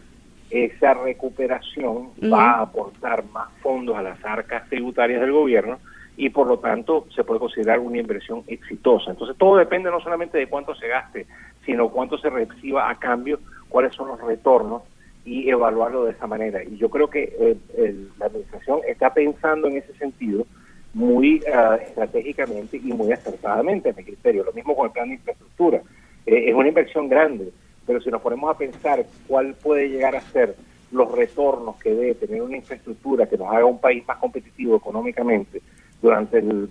esa 0.49 0.93
recuperación 0.93 2.09
va 2.31 2.51
a 2.51 2.61
aportar 2.61 3.25
más 3.33 3.49
fondos 3.61 3.97
a 3.97 4.01
las 4.01 4.23
arcas 4.23 4.67
tributarias 4.69 5.19
del 5.21 5.31
gobierno 5.33 5.77
y 6.15 6.29
por 6.29 6.47
lo 6.47 6.57
tanto 6.59 7.05
se 7.13 7.23
puede 7.23 7.39
considerar 7.39 7.79
una 7.79 7.99
inversión 7.99 8.43
exitosa. 8.47 9.11
Entonces 9.11 9.37
todo 9.37 9.57
depende 9.57 9.91
no 9.91 9.99
solamente 9.99 10.37
de 10.37 10.47
cuánto 10.47 10.73
se 10.75 10.87
gaste, 10.87 11.27
sino 11.65 11.89
cuánto 11.89 12.17
se 12.17 12.29
reciba 12.29 12.89
a 12.89 12.97
cambio, 12.97 13.39
cuáles 13.69 13.93
son 13.93 14.07
los 14.07 14.21
retornos 14.21 14.83
y 15.27 15.49
evaluarlo 15.49 16.05
de 16.05 16.11
esa 16.11 16.25
manera. 16.25 16.63
Y 16.63 16.77
yo 16.77 16.89
creo 16.89 17.09
que 17.09 17.23
eh, 17.37 17.57
el- 17.77 18.09
la 18.17 18.27
administración 18.27 18.79
está 18.87 19.13
pensando 19.13 19.67
en 19.67 19.77
ese 19.77 19.93
sentido 19.95 20.47
muy 20.93 21.43
ah, 21.53 21.77
estratégicamente 21.85 22.77
y 22.77 22.93
muy 22.93 23.11
acertadamente, 23.11 23.89
a 23.89 23.93
mi 23.93 24.03
criterio. 24.03 24.43
Lo 24.45 24.53
mismo 24.53 24.75
con 24.75 24.85
el 24.87 24.93
plan 24.93 25.09
de 25.09 25.15
infraestructura. 25.15 25.81
Eh, 26.25 26.49
es 26.49 26.55
una 26.55 26.69
inversión 26.69 27.09
grande, 27.09 27.51
pero 27.85 27.99
si 28.01 28.09
nos 28.09 28.21
ponemos 28.21 28.49
a 28.49 28.57
pensar 28.57 29.05
cuál 29.27 29.53
puede 29.61 29.89
llegar 29.89 30.15
a 30.15 30.21
ser 30.21 30.55
los 30.91 31.11
retornos 31.11 31.75
que 31.77 31.93
debe 31.93 32.15
tener 32.15 32.41
una 32.41 32.55
infraestructura 32.55 33.27
que 33.27 33.37
nos 33.37 33.49
haga 33.53 33.65
un 33.65 33.79
país 33.79 34.07
más 34.07 34.17
competitivo 34.17 34.77
económicamente 34.77 35.61
durante 36.01 36.37
el, 36.39 36.69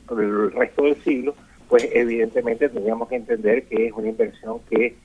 resto 0.53 0.85
del 0.85 0.97
siglo, 1.03 1.35
pues 1.69 1.87
evidentemente 1.93 2.71
tendríamos 2.71 3.09
que 3.09 3.17
entender 3.17 3.65
que 3.65 3.89
es 3.89 3.93
una 3.93 4.09
inversión 4.09 4.61
que 4.71 4.97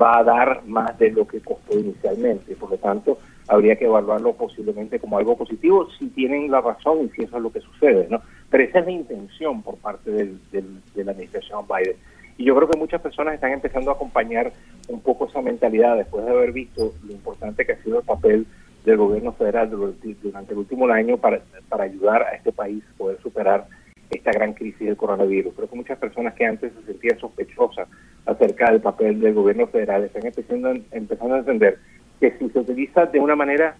va 0.00 0.18
a 0.18 0.24
dar 0.24 0.62
más 0.66 0.98
de 0.98 1.10
lo 1.10 1.26
que 1.26 1.40
costó 1.40 1.78
inicialmente. 1.78 2.54
Por 2.56 2.70
lo 2.70 2.78
tanto, 2.78 3.18
habría 3.48 3.76
que 3.76 3.84
evaluarlo 3.84 4.32
posiblemente 4.34 4.98
como 4.98 5.18
algo 5.18 5.36
positivo 5.36 5.88
si 5.98 6.08
tienen 6.08 6.50
la 6.50 6.60
razón 6.60 7.04
y 7.04 7.08
si 7.10 7.22
eso 7.22 7.36
es 7.36 7.42
lo 7.42 7.52
que 7.52 7.60
sucede, 7.60 8.06
¿no? 8.10 8.20
Pero 8.50 8.64
esa 8.64 8.80
es 8.80 8.84
la 8.86 8.90
intención 8.92 9.62
por 9.62 9.76
parte 9.76 10.10
del- 10.10 10.40
del- 10.50 10.80
de 10.94 11.04
la 11.04 11.12
administración 11.12 11.64
Biden. 11.68 11.96
Y 12.38 12.44
yo 12.44 12.54
creo 12.56 12.68
que 12.68 12.78
muchas 12.78 13.00
personas 13.00 13.34
están 13.34 13.52
empezando 13.52 13.90
a 13.90 13.94
acompañar 13.94 14.52
un 14.88 15.00
poco 15.00 15.26
esa 15.26 15.40
mentalidad 15.40 15.96
después 15.96 16.24
de 16.24 16.30
haber 16.30 16.52
visto 16.52 16.92
lo 17.04 17.12
importante 17.12 17.64
que 17.64 17.72
ha 17.72 17.82
sido 17.82 17.98
el 18.00 18.04
papel 18.04 18.46
del 18.84 18.96
gobierno 18.98 19.32
federal 19.32 19.70
durante, 19.70 20.52
el 20.52 20.58
último 20.58 20.86
año 20.88 21.16
para 21.16 21.40
ayudar 21.80 22.22
a 22.22 22.30
este 22.36 22.52
país 22.52 22.84
a 22.94 22.98
poder 22.98 23.18
superar 23.20 23.66
esta 24.10 24.30
gran 24.32 24.54
crisis 24.54 24.86
del 24.86 24.96
coronavirus. 24.96 25.54
Creo 25.54 25.68
que 25.68 25.76
muchas 25.76 25.98
personas 25.98 26.34
que 26.34 26.46
antes 26.46 26.72
se 26.72 26.82
sentían 26.92 27.18
sospechosas 27.18 27.88
acerca 28.24 28.70
del 28.70 28.80
papel 28.80 29.20
del 29.20 29.34
gobierno 29.34 29.66
federal 29.66 30.04
están 30.04 30.26
empezando, 30.26 30.74
empezando 30.92 31.34
a 31.34 31.38
entender 31.38 31.78
que 32.20 32.32
si 32.38 32.48
se 32.48 32.58
utiliza 32.58 33.06
de 33.06 33.20
una 33.20 33.36
manera, 33.36 33.76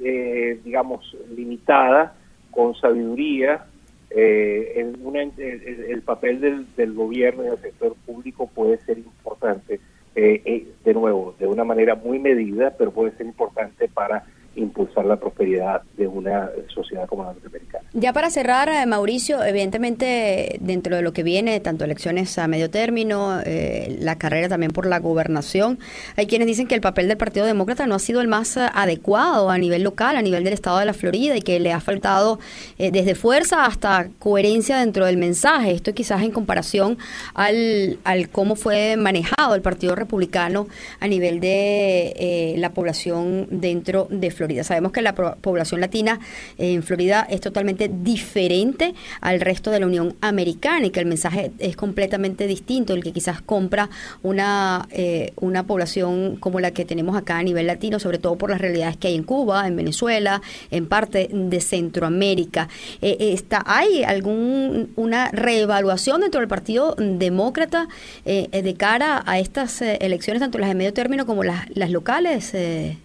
eh, 0.00 0.58
digamos, 0.64 1.16
limitada, 1.34 2.14
con 2.50 2.74
sabiduría, 2.74 3.64
eh, 4.10 4.74
el, 4.76 6.02
papel 6.02 6.66
del, 6.76 6.94
gobierno 6.94 7.44
y 7.44 7.50
del 7.50 7.58
sector 7.60 7.94
público 8.06 8.48
puede 8.48 8.78
ser 8.78 8.98
importante, 8.98 9.80
eh, 10.16 10.66
de 10.84 10.94
nuevo, 10.94 11.34
de 11.38 11.46
una 11.46 11.62
manera 11.62 11.94
muy 11.94 12.18
medida, 12.18 12.74
pero 12.76 12.90
puede 12.90 13.12
ser 13.12 13.26
importante 13.26 13.88
para 13.88 14.24
impulsar 14.56 15.04
la 15.04 15.16
prosperidad 15.16 15.82
de 15.96 16.08
una 16.08 16.50
sociedad 16.68 17.06
como 17.06 17.24
la 17.24 17.32
norteamericana. 17.32 17.88
Ya 17.92 18.12
para 18.12 18.30
cerrar, 18.30 18.68
eh, 18.68 18.86
Mauricio, 18.86 19.42
evidentemente 19.42 20.58
dentro 20.60 20.94
de 20.94 21.02
lo 21.02 21.12
que 21.12 21.24
viene, 21.24 21.58
tanto 21.58 21.84
elecciones 21.84 22.38
a 22.38 22.46
medio 22.46 22.70
término, 22.70 23.40
eh, 23.44 23.96
la 23.98 24.16
carrera 24.16 24.48
también 24.48 24.70
por 24.70 24.86
la 24.86 25.00
gobernación, 25.00 25.80
hay 26.14 26.28
quienes 26.28 26.46
dicen 26.46 26.68
que 26.68 26.76
el 26.76 26.80
papel 26.80 27.08
del 27.08 27.16
Partido 27.16 27.46
Demócrata 27.46 27.88
no 27.88 27.96
ha 27.96 27.98
sido 27.98 28.20
el 28.20 28.28
más 28.28 28.56
eh, 28.56 28.60
adecuado 28.74 29.50
a 29.50 29.58
nivel 29.58 29.82
local, 29.82 30.14
a 30.14 30.22
nivel 30.22 30.44
del 30.44 30.52
estado 30.52 30.78
de 30.78 30.84
la 30.84 30.94
Florida, 30.94 31.36
y 31.36 31.42
que 31.42 31.58
le 31.58 31.72
ha 31.72 31.80
faltado 31.80 32.38
eh, 32.78 32.92
desde 32.92 33.16
fuerza 33.16 33.66
hasta 33.66 34.08
coherencia 34.20 34.78
dentro 34.78 35.04
del 35.04 35.16
mensaje. 35.16 35.72
Esto 35.72 35.92
quizás 35.92 36.22
en 36.22 36.30
comparación 36.30 36.96
al, 37.34 37.98
al 38.04 38.28
cómo 38.28 38.54
fue 38.54 38.96
manejado 38.98 39.56
el 39.56 39.62
Partido 39.62 39.96
Republicano 39.96 40.68
a 41.00 41.08
nivel 41.08 41.40
de 41.40 42.14
eh, 42.16 42.54
la 42.58 42.70
población 42.70 43.48
dentro 43.50 44.06
de 44.10 44.30
Florida. 44.30 44.62
Sabemos 44.62 44.92
que 44.92 45.02
la 45.02 45.16
población 45.16 45.80
latina 45.80 46.20
en 46.56 46.84
Florida 46.84 47.26
es 47.28 47.40
totalmente 47.40 47.79
diferente 47.88 48.94
al 49.20 49.40
resto 49.40 49.70
de 49.70 49.80
la 49.80 49.86
Unión 49.86 50.16
Americana 50.20 50.86
y 50.86 50.90
que 50.90 51.00
el 51.00 51.06
mensaje 51.06 51.52
es 51.58 51.76
completamente 51.76 52.46
distinto, 52.46 52.94
el 52.94 53.02
que 53.02 53.12
quizás 53.12 53.40
compra 53.42 53.90
una, 54.22 54.88
eh, 54.90 55.32
una 55.36 55.64
población 55.64 56.36
como 56.36 56.60
la 56.60 56.72
que 56.72 56.84
tenemos 56.84 57.16
acá 57.16 57.38
a 57.38 57.42
nivel 57.42 57.66
latino, 57.66 57.98
sobre 57.98 58.18
todo 58.18 58.36
por 58.36 58.50
las 58.50 58.60
realidades 58.60 58.96
que 58.96 59.08
hay 59.08 59.14
en 59.14 59.24
Cuba, 59.24 59.66
en 59.66 59.76
Venezuela, 59.76 60.42
en 60.70 60.86
parte 60.86 61.28
de 61.32 61.60
Centroamérica. 61.60 62.68
Eh, 63.02 63.16
eh, 63.20 63.32
está, 63.32 63.62
¿Hay 63.66 64.02
algún 64.02 64.92
una 64.96 65.30
reevaluación 65.30 66.20
dentro 66.20 66.40
del 66.40 66.48
Partido 66.48 66.94
Demócrata 66.98 67.88
eh, 68.24 68.48
de 68.62 68.74
cara 68.74 69.22
a 69.26 69.38
estas 69.38 69.82
eh, 69.82 69.98
elecciones, 70.00 70.40
tanto 70.40 70.58
las 70.58 70.68
de 70.68 70.74
medio 70.74 70.92
término 70.92 71.26
como 71.26 71.44
las, 71.44 71.68
las 71.70 71.90
locales, 71.90 72.54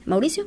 Mauricio? 0.05 0.45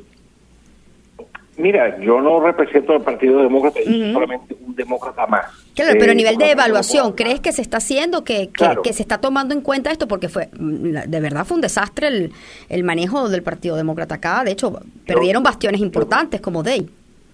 Mira, 1.59 1.99
yo 1.99 2.21
no 2.21 2.39
represento 2.39 2.93
al 2.93 3.01
Partido 3.01 3.41
Demócrata, 3.41 3.79
yo 3.85 3.91
Ujú. 3.91 4.13
solamente 4.13 4.55
un 4.65 4.73
demócrata 4.75 5.27
más. 5.27 5.45
Claro, 5.75 5.91
pero 5.99 6.11
a 6.11 6.13
Eh, 6.13 6.15
nivel 6.15 6.37
de 6.37 6.51
evaluación, 6.51 7.11
¿crees 7.11 7.41
que 7.41 7.51
se 7.51 7.61
está 7.61 7.77
haciendo, 7.77 8.23
que, 8.23 8.47
que, 8.47 8.53
Claro. 8.53 8.81
que 8.81 8.93
se 8.93 9.01
está 9.01 9.19
tomando 9.19 9.53
en 9.53 9.59
cuenta 9.59 9.91
esto? 9.91 10.07
Porque 10.07 10.29
fue, 10.29 10.47
mm, 10.57 10.93
de 11.07 11.19
verdad 11.19 11.43
fue 11.45 11.55
un 11.55 11.61
desastre 11.61 12.07
el, 12.07 12.31
el 12.69 12.83
manejo 12.85 13.27
del 13.27 13.43
Partido 13.43 13.75
Demócrata 13.75 14.15
acá. 14.15 14.41
De 14.45 14.51
hecho, 14.51 14.79
perdieron 15.05 15.43
bastiones 15.43 15.81
importantes 15.81 16.39
como 16.39 16.63
Day. 16.63 16.89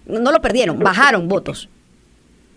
No, 0.06 0.18
no 0.18 0.32
lo 0.32 0.40
perdieron, 0.40 0.78
bajaron 0.80 1.28
votos. 1.28 1.68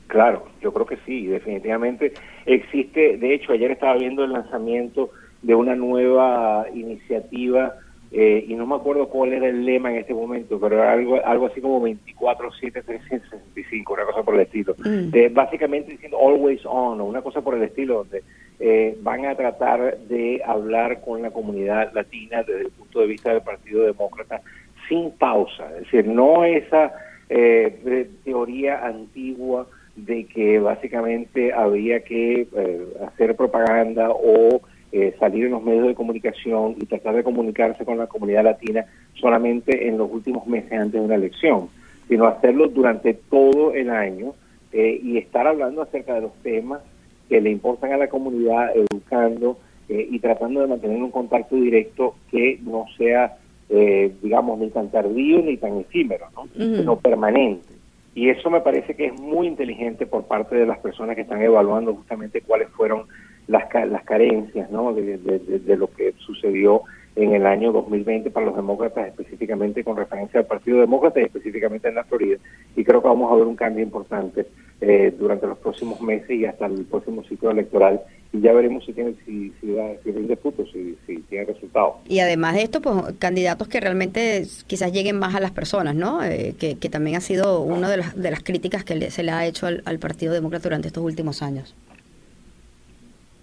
Claro, 0.07 0.47
yo 0.63 0.73
creo 0.73 0.87
que 0.87 0.97
sí, 1.05 1.27
definitivamente 1.27 2.13
existe. 2.47 3.17
De 3.17 3.35
hecho, 3.35 3.51
ayer 3.53 3.69
estaba 3.69 3.93
viendo 3.95 4.23
el 4.23 4.31
lanzamiento 4.33 5.11
de 5.43 5.53
una 5.53 5.75
nueva 5.75 6.65
iniciativa 6.73 7.75
eh, 8.11 8.43
y 8.47 8.55
no 8.55 8.65
me 8.65 8.73
acuerdo 8.75 9.07
cuál 9.07 9.33
era 9.33 9.47
el 9.47 9.65
lema 9.65 9.91
en 9.91 9.97
este 9.97 10.15
momento, 10.15 10.59
pero 10.59 10.77
era 10.77 10.93
algo, 10.93 11.23
algo 11.23 11.45
así 11.45 11.61
como 11.61 11.87
24-7-365, 11.87 13.93
una 13.93 14.05
cosa 14.05 14.23
por 14.23 14.33
el 14.35 14.41
estilo. 14.41 14.75
Mm. 14.79 15.11
De, 15.11 15.29
básicamente 15.29 15.91
diciendo 15.91 16.17
always 16.19 16.65
on, 16.65 16.99
o 16.99 17.05
una 17.05 17.21
cosa 17.21 17.41
por 17.41 17.53
el 17.55 17.61
estilo, 17.63 17.99
donde 17.99 18.23
eh, 18.59 18.97
van 19.01 19.25
a 19.25 19.35
tratar 19.35 19.97
de 19.99 20.41
hablar 20.45 21.01
con 21.01 21.21
la 21.21 21.31
comunidad 21.31 21.93
latina 21.93 22.43
desde 22.43 22.61
el 22.61 22.71
punto 22.71 23.01
de 23.01 23.07
vista 23.07 23.31
del 23.31 23.41
Partido 23.41 23.83
Demócrata 23.83 24.41
sin 24.87 25.11
pausa, 25.11 25.69
es 25.75 25.83
decir, 25.83 26.07
no 26.07 26.43
esa 26.43 26.91
eh, 27.29 28.09
teoría 28.25 28.85
antigua 28.85 29.67
de 29.95 30.25
que 30.25 30.59
básicamente 30.59 31.53
había 31.53 32.01
que 32.01 32.47
eh, 32.53 32.87
hacer 33.07 33.35
propaganda 33.35 34.09
o 34.09 34.61
eh, 34.91 35.15
salir 35.19 35.45
en 35.45 35.51
los 35.51 35.63
medios 35.63 35.87
de 35.87 35.95
comunicación 35.95 36.75
y 36.79 36.85
tratar 36.85 37.15
de 37.15 37.23
comunicarse 37.23 37.85
con 37.85 37.97
la 37.97 38.07
comunidad 38.07 38.43
latina 38.43 38.85
solamente 39.13 39.87
en 39.87 39.97
los 39.97 40.11
últimos 40.11 40.47
meses 40.47 40.71
antes 40.73 40.93
de 40.93 41.05
una 41.05 41.15
elección, 41.15 41.69
sino 42.07 42.25
hacerlo 42.25 42.67
durante 42.67 43.13
todo 43.13 43.73
el 43.73 43.89
año 43.89 44.33
eh, 44.71 44.99
y 45.01 45.17
estar 45.17 45.47
hablando 45.47 45.81
acerca 45.81 46.15
de 46.15 46.21
los 46.21 46.33
temas 46.43 46.81
que 47.27 47.41
le 47.41 47.51
importan 47.51 47.93
a 47.93 47.97
la 47.97 48.07
comunidad, 48.07 48.71
educando 48.75 49.57
eh, 49.87 50.07
y 50.09 50.19
tratando 50.19 50.61
de 50.61 50.67
mantener 50.67 51.01
un 51.01 51.11
contacto 51.11 51.55
directo 51.55 52.15
que 52.29 52.59
no 52.63 52.85
sea, 52.97 53.37
eh, 53.69 54.11
digamos, 54.21 54.59
ni 54.59 54.69
tan 54.69 54.89
tardío 54.89 55.41
ni 55.41 55.57
tan 55.57 55.77
efímero, 55.77 56.25
¿no? 56.35 56.47
Sino 56.55 56.99
permanente. 56.99 57.67
Y 58.15 58.29
eso 58.29 58.49
me 58.49 58.61
parece 58.61 58.95
que 58.95 59.05
es 59.05 59.19
muy 59.19 59.47
inteligente 59.47 60.05
por 60.05 60.25
parte 60.25 60.55
de 60.55 60.65
las 60.65 60.79
personas 60.79 61.15
que 61.15 61.21
están 61.21 61.41
evaluando 61.41 61.95
justamente 61.95 62.41
cuáles 62.41 62.69
fueron 62.69 63.03
las, 63.49 63.63
las 63.89 64.03
carencias 64.05 64.69
¿no? 64.71 64.93
de, 64.93 65.17
de- 65.17 65.75
lo 65.77 65.89
que 65.91 66.13
sucedió 66.19 66.83
en 67.15 67.33
el 67.33 67.45
año 67.45 67.71
2020 67.73 68.29
para 68.31 68.45
los 68.45 68.55
demócratas, 68.55 69.07
específicamente 69.07 69.83
con 69.83 69.97
referencia 69.97 70.39
al 70.39 70.45
Partido 70.45 70.79
Demócrata 70.79 71.19
y 71.19 71.23
específicamente 71.23 71.89
en 71.89 71.95
la 71.95 72.03
Florida. 72.05 72.37
Y 72.77 72.83
creo 72.85 73.01
que 73.01 73.07
vamos 73.09 73.29
a 73.31 73.35
ver 73.35 73.45
un 73.45 73.55
cambio 73.57 73.83
importante 73.83 74.45
eh, 74.79 75.13
durante 75.19 75.47
los 75.47 75.57
próximos 75.57 75.99
meses 76.01 76.29
y 76.29 76.45
hasta 76.45 76.67
el 76.67 76.85
próximo 76.85 77.23
ciclo 77.25 77.51
electoral. 77.51 77.99
Y 78.31 78.41
ya 78.41 78.53
veremos 78.53 78.85
si 78.85 78.93
tiene 78.93 79.15
si, 79.25 79.51
si, 79.59 79.73
da- 79.73 79.95
si 80.03 80.11
rinde 80.11 80.35
frutos, 80.37 80.69
si, 80.71 80.95
si 81.07 81.17
tiene 81.23 81.45
resultados. 81.45 81.95
Y 82.07 82.19
además 82.19 82.53
de 82.55 82.61
esto, 82.61 82.79
pues 82.79 82.95
candidatos 83.17 83.67
que 83.67 83.79
realmente 83.81 84.43
quizás 84.67 84.93
lleguen 84.93 85.17
más 85.17 85.33
a 85.35 85.39
las 85.39 85.51
personas, 85.51 85.95
¿no? 85.95 86.23
Eh, 86.23 86.53
que, 86.57 86.75
que 86.77 86.89
también 86.89 87.17
ha 87.17 87.21
sido 87.21 87.61
una 87.61 87.89
de 87.89 87.97
las, 87.97 88.15
de 88.15 88.29
las 88.31 88.43
críticas 88.43 88.83
que 88.85 89.09
se 89.09 89.23
le 89.23 89.31
ha 89.31 89.45
hecho 89.47 89.65
al, 89.65 89.81
al 89.85 89.97
Partido 89.99 90.31
Demócrata 90.31 90.63
durante 90.69 90.87
estos 90.87 91.03
últimos 91.03 91.41
años. 91.41 91.75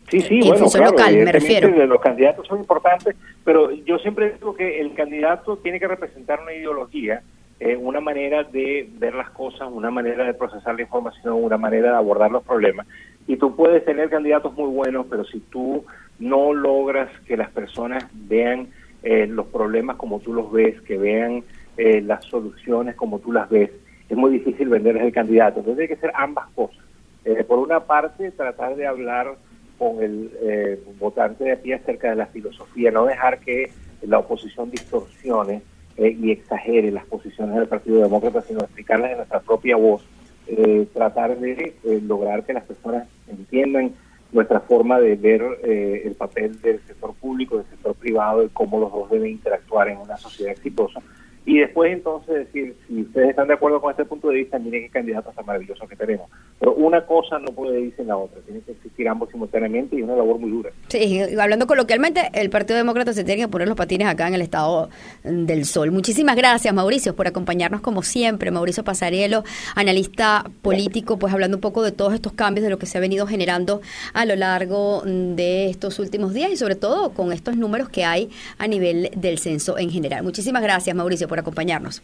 Sí, 0.09 0.21
sí, 0.21 0.35
En 0.37 0.41
bueno, 0.41 0.59
función 0.59 0.83
claro, 0.83 0.97
local, 0.97 1.17
me 1.25 1.33
refiero. 1.33 1.87
Los 1.87 2.01
candidatos 2.01 2.47
son 2.47 2.61
importantes, 2.61 3.17
pero 3.45 3.73
yo 3.73 3.99
siempre 3.99 4.31
digo 4.31 4.55
que 4.55 4.81
el 4.81 4.95
candidato 4.95 5.57
tiene 5.59 5.81
que 5.81 5.89
representar 5.89 6.41
una 6.41 6.55
ideología, 6.55 7.23
eh, 7.59 7.77
una 7.77 8.01
manera 8.01 8.45
de 8.45 8.89
ver 8.99 9.15
las 9.15 9.31
cosas, 9.31 9.69
una 9.71 9.91
manera 9.91 10.25
de 10.25 10.35
procesar 10.35 10.77
la 10.77 10.83
información, 10.83 11.43
una 11.43 11.57
manera 11.57 11.91
de 11.91 11.97
abordar 11.97 12.31
los 12.31 12.45
problemas. 12.45 12.87
Y 13.27 13.37
tú 13.37 13.57
puedes 13.57 13.85
tener 13.85 14.09
candidatos 14.09 14.55
muy 14.55 14.69
buenos, 14.69 15.07
pero 15.11 15.25
si 15.25 15.41
tú 15.41 15.85
no 16.19 16.55
logras 16.55 17.11
que 17.27 17.37
las 17.37 17.51
personas 17.51 18.07
vean 18.13 18.69
eh, 19.03 19.27
los 19.27 19.47
problemas 19.47 19.97
como 19.97 20.21
tú 20.21 20.33
los 20.33 20.51
ves, 20.53 20.81
que 20.83 20.97
vean 20.97 21.43
eh, 21.77 22.01
las 22.01 22.25
soluciones 22.27 22.95
como 22.95 23.19
tú 23.19 23.33
las 23.33 23.49
ves, 23.51 23.71
es 24.09 24.17
muy 24.17 24.31
difícil 24.31 24.69
venderles 24.69 25.03
el 25.03 25.13
candidato. 25.13 25.61
Entonces 25.61 25.83
hay 25.83 25.89
que 25.89 25.95
hacer 25.95 26.13
ambas 26.15 26.47
cosas. 26.55 26.79
Eh, 27.25 27.43
por 27.43 27.59
una 27.59 27.81
parte, 27.81 28.31
tratar 28.31 28.77
de 28.77 28.87
hablar 28.87 29.35
con 29.79 30.03
el 30.03 30.31
eh, 30.43 30.81
votante 30.99 31.45
de 31.45 31.53
aquí 31.53 31.73
acerca 31.73 32.11
de 32.11 32.17
la 32.17 32.27
filosofía, 32.27 32.91
no 32.91 33.05
dejar 33.07 33.41
que 33.41 33.71
la 34.03 34.19
oposición 34.19 34.71
distorsione 34.71 35.63
eh, 35.97 36.17
y 36.19 36.31
exagere 36.31 36.91
las 36.91 37.07
posiciones 37.07 37.55
del 37.55 37.69
Partido 37.69 38.03
Demócrata, 38.03 38.43
sino 38.43 38.61
explicarlas 38.61 39.13
en 39.13 39.17
nuestra 39.19 39.41
propia 39.41 39.77
voz, 39.77 40.05
eh, 40.47 40.87
tratar 40.93 41.39
de 41.39 41.75
eh, 41.83 42.01
lograr 42.07 42.45
que 42.45 42.53
las 42.53 42.65
personas 42.65 43.09
entiendan 43.27 43.93
nuestra 44.33 44.61
forma 44.61 45.01
de 45.01 45.17
ver 45.17 45.43
eh, 45.65 46.03
el 46.05 46.15
papel 46.15 46.61
del 46.61 46.81
sector 46.87 47.15
público, 47.15 47.57
del 47.57 47.67
sector 47.67 47.95
privado, 47.95 48.45
y 48.45 48.49
cómo 48.51 48.79
los 48.79 48.93
dos 48.93 49.11
deben 49.11 49.33
interactuar 49.33 49.89
en 49.89 49.99
una 49.99 50.17
sociedad 50.17 50.53
exitosa. 50.53 51.01
Y 51.47 51.59
después 51.59 51.93
entonces 51.93 52.35
decir, 52.35 52.75
si 52.89 53.03
ustedes 53.03 53.31
están 53.31 53.47
de 53.47 53.55
acuerdo 53.55 53.81
con 53.81 53.93
este 53.93 54.05
punto 54.05 54.29
de 54.29 54.35
vista, 54.35 54.59
miren 54.59 54.83
qué 54.83 54.91
candidatos 54.91 55.33
tan 55.33 55.47
maravillosos 55.47 55.89
que 55.89 55.95
tenemos. 55.95 56.29
Pero 56.59 56.75
una 56.75 57.07
cosa 57.07 57.39
no 57.39 57.53
puede 57.53 57.81
irse 57.81 58.03
en 58.03 58.09
la 58.09 58.17
otra, 58.17 58.41
tienen 58.41 58.63
que 58.63 58.73
existir 58.73 59.09
ambos 59.09 59.31
simultáneamente 59.31 59.95
y 59.95 60.03
una 60.03 60.17
labor 60.17 60.41
muy 60.41 60.51
dura. 60.51 60.71
Sí, 60.89 61.21
hablando 61.39 61.69
coloquialmente, 61.69 62.31
el 62.33 62.51
Partido 62.51 62.77
Demócrata 62.77 63.13
se 63.13 63.23
tiene 63.23 63.43
que 63.43 63.49
poner 63.49 63.69
los 63.69 63.77
patines 63.77 64.09
acá 64.09 64.27
en 64.27 64.35
el 64.35 64.41
estado 64.41 64.91
del 65.23 65.67
sol. 65.67 65.93
Muchísimas 65.93 66.35
gracias, 66.35 66.75
Mauricio, 66.75 67.15
por 67.15 67.29
acompañarnos 67.29 67.81
como 67.81 68.03
siempre. 68.03 68.51
Mauricio 68.51 68.83
Pasarielo, 68.83 69.45
analista 69.77 70.51
político, 70.63 71.17
pues 71.17 71.33
hablando 71.33 71.59
un 71.59 71.61
poco 71.61 71.85
de 71.85 71.93
todos 71.93 72.13
estos 72.13 72.33
cambios, 72.33 72.65
de 72.65 72.71
lo 72.71 72.79
que 72.79 72.87
se 72.87 72.99
ha 72.99 73.01
venido 73.01 73.25
generando 73.27 73.83
a 74.15 74.25
lo 74.25 74.35
largo 74.35 75.03
de 75.05 75.71
estos 75.71 76.01
últimos 76.01 76.35
días 76.35 76.51
y 76.51 76.57
sobre 76.57 76.75
todo 76.75 77.11
con 77.11 77.33
estos 77.33 77.57
números 77.57 77.89
que 77.89 78.05
hay 78.05 78.31
a 78.59 78.67
nivel 78.67 79.11
del 79.15 79.39
censo 79.39 79.79
en 79.79 79.91
general. 79.91 80.25
Muchísimas 80.25 80.63
gracias, 80.63 80.97
Mauricio, 80.97 81.29
por 81.29 81.36
acompañarnos. 81.41 82.03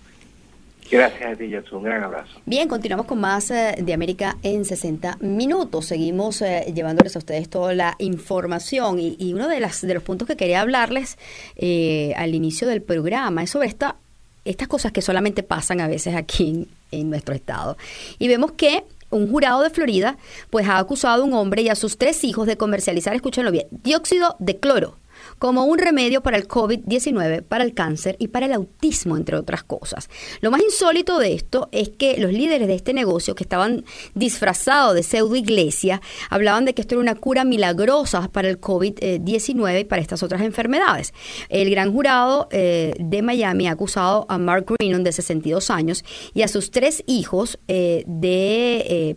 Gracias 0.93 1.33
a 1.33 1.37
ti. 1.37 1.51
Un 1.75 1.83
gran 1.83 2.05
abrazo. 2.05 2.31
Bien, 2.45 2.69
continuamos 2.69 3.07
con 3.07 3.19
más 3.19 3.51
eh, 3.51 3.77
de 3.79 3.95
América 3.95 4.37
en 4.43 4.67
60 4.67 5.17
minutos. 5.21 5.87
Seguimos 5.87 6.43
eh, 6.43 6.71
llevándoles 6.75 7.17
a 7.17 7.19
ustedes 7.19 7.49
toda 7.49 7.73
la 7.75 7.97
información 7.99 8.99
y, 8.99 9.17
y 9.19 9.33
uno 9.33 9.49
de, 9.49 9.59
las, 9.59 9.81
de 9.81 9.95
los 9.95 10.03
puntos 10.03 10.29
que 10.29 10.37
quería 10.37 10.61
hablarles 10.61 11.17
eh, 11.57 12.13
al 12.17 12.35
inicio 12.35 12.69
del 12.69 12.83
programa 12.83 13.43
es 13.43 13.51
sobre 13.51 13.69
esta 13.69 13.97
estas 14.45 14.67
cosas 14.67 14.91
que 14.91 15.03
solamente 15.03 15.45
pasan 15.45 15.81
a 15.81 15.87
veces 15.87 16.17
aquí 16.17 16.51
en, 16.51 16.69
en 16.91 17.11
nuestro 17.11 17.33
estado. 17.33 17.79
Y 18.19 18.27
vemos 18.29 18.53
que 18.53 18.85
un 19.09 19.31
jurado 19.31 19.63
de 19.63 19.71
Florida 19.71 20.19
pues 20.51 20.69
ha 20.69 20.79
acusado 20.79 21.23
a 21.23 21.27
un 21.27 21.33
hombre 21.33 21.63
y 21.63 21.69
a 21.69 21.77
sus 21.77 21.97
tres 21.97 22.25
hijos 22.25 22.47
de 22.47 22.57
comercializar, 22.57 23.15
escúchenlo 23.15 23.53
bien, 23.53 23.69
dióxido 23.71 24.37
de 24.41 24.59
cloro 24.59 24.97
como 25.43 25.65
un 25.65 25.77
remedio 25.77 26.23
para 26.23 26.37
el 26.37 26.47
COVID-19, 26.47 27.43
para 27.43 27.65
el 27.65 27.75
cáncer 27.75 28.15
y 28.21 28.29
para 28.29 28.47
el 28.47 28.53
autismo, 28.53 29.17
entre 29.17 29.35
otras 29.35 29.65
cosas. 29.65 30.09
Lo 30.41 30.53
más 30.53 30.63
insólito 30.63 31.19
de 31.19 31.35
esto 31.35 31.69
es 31.73 31.89
que 31.89 32.17
los 32.19 32.33
líderes 32.33 32.69
de 32.69 32.77
este 32.77 32.95
negocio, 32.95 33.35
que 33.35 33.43
estaban 33.43 33.85
disfrazados 34.15 34.95
de 34.95 35.03
pseudo 35.03 35.35
iglesia, 35.35 36.01
hablaban 36.31 36.65
de 36.65 36.75
que 36.75 36.83
esto 36.83 36.95
era 36.95 37.03
una 37.03 37.17
cura 37.17 37.43
milagrosa 37.43 38.29
para 38.29 38.49
el 38.49 38.61
COVID-19 38.61 39.81
y 39.81 39.85
para 39.85 40.01
estas 40.01 40.23
otras 40.23 40.43
enfermedades. 40.43 41.13
El 41.49 41.69
gran 41.71 41.93
jurado 41.93 42.47
eh, 42.53 42.95
de 43.01 43.23
Miami 43.23 43.67
ha 43.67 43.73
acusado 43.73 44.27
a 44.29 44.39
Mark 44.39 44.67
Greenon, 44.79 45.03
de 45.03 45.11
62 45.11 45.71
años, 45.71 46.05
y 46.35 46.43
a 46.43 46.47
sus 46.47 46.71
tres 46.71 47.03
hijos 47.09 47.59
eh, 47.67 48.05
de 48.07 48.77
eh, 48.89 49.17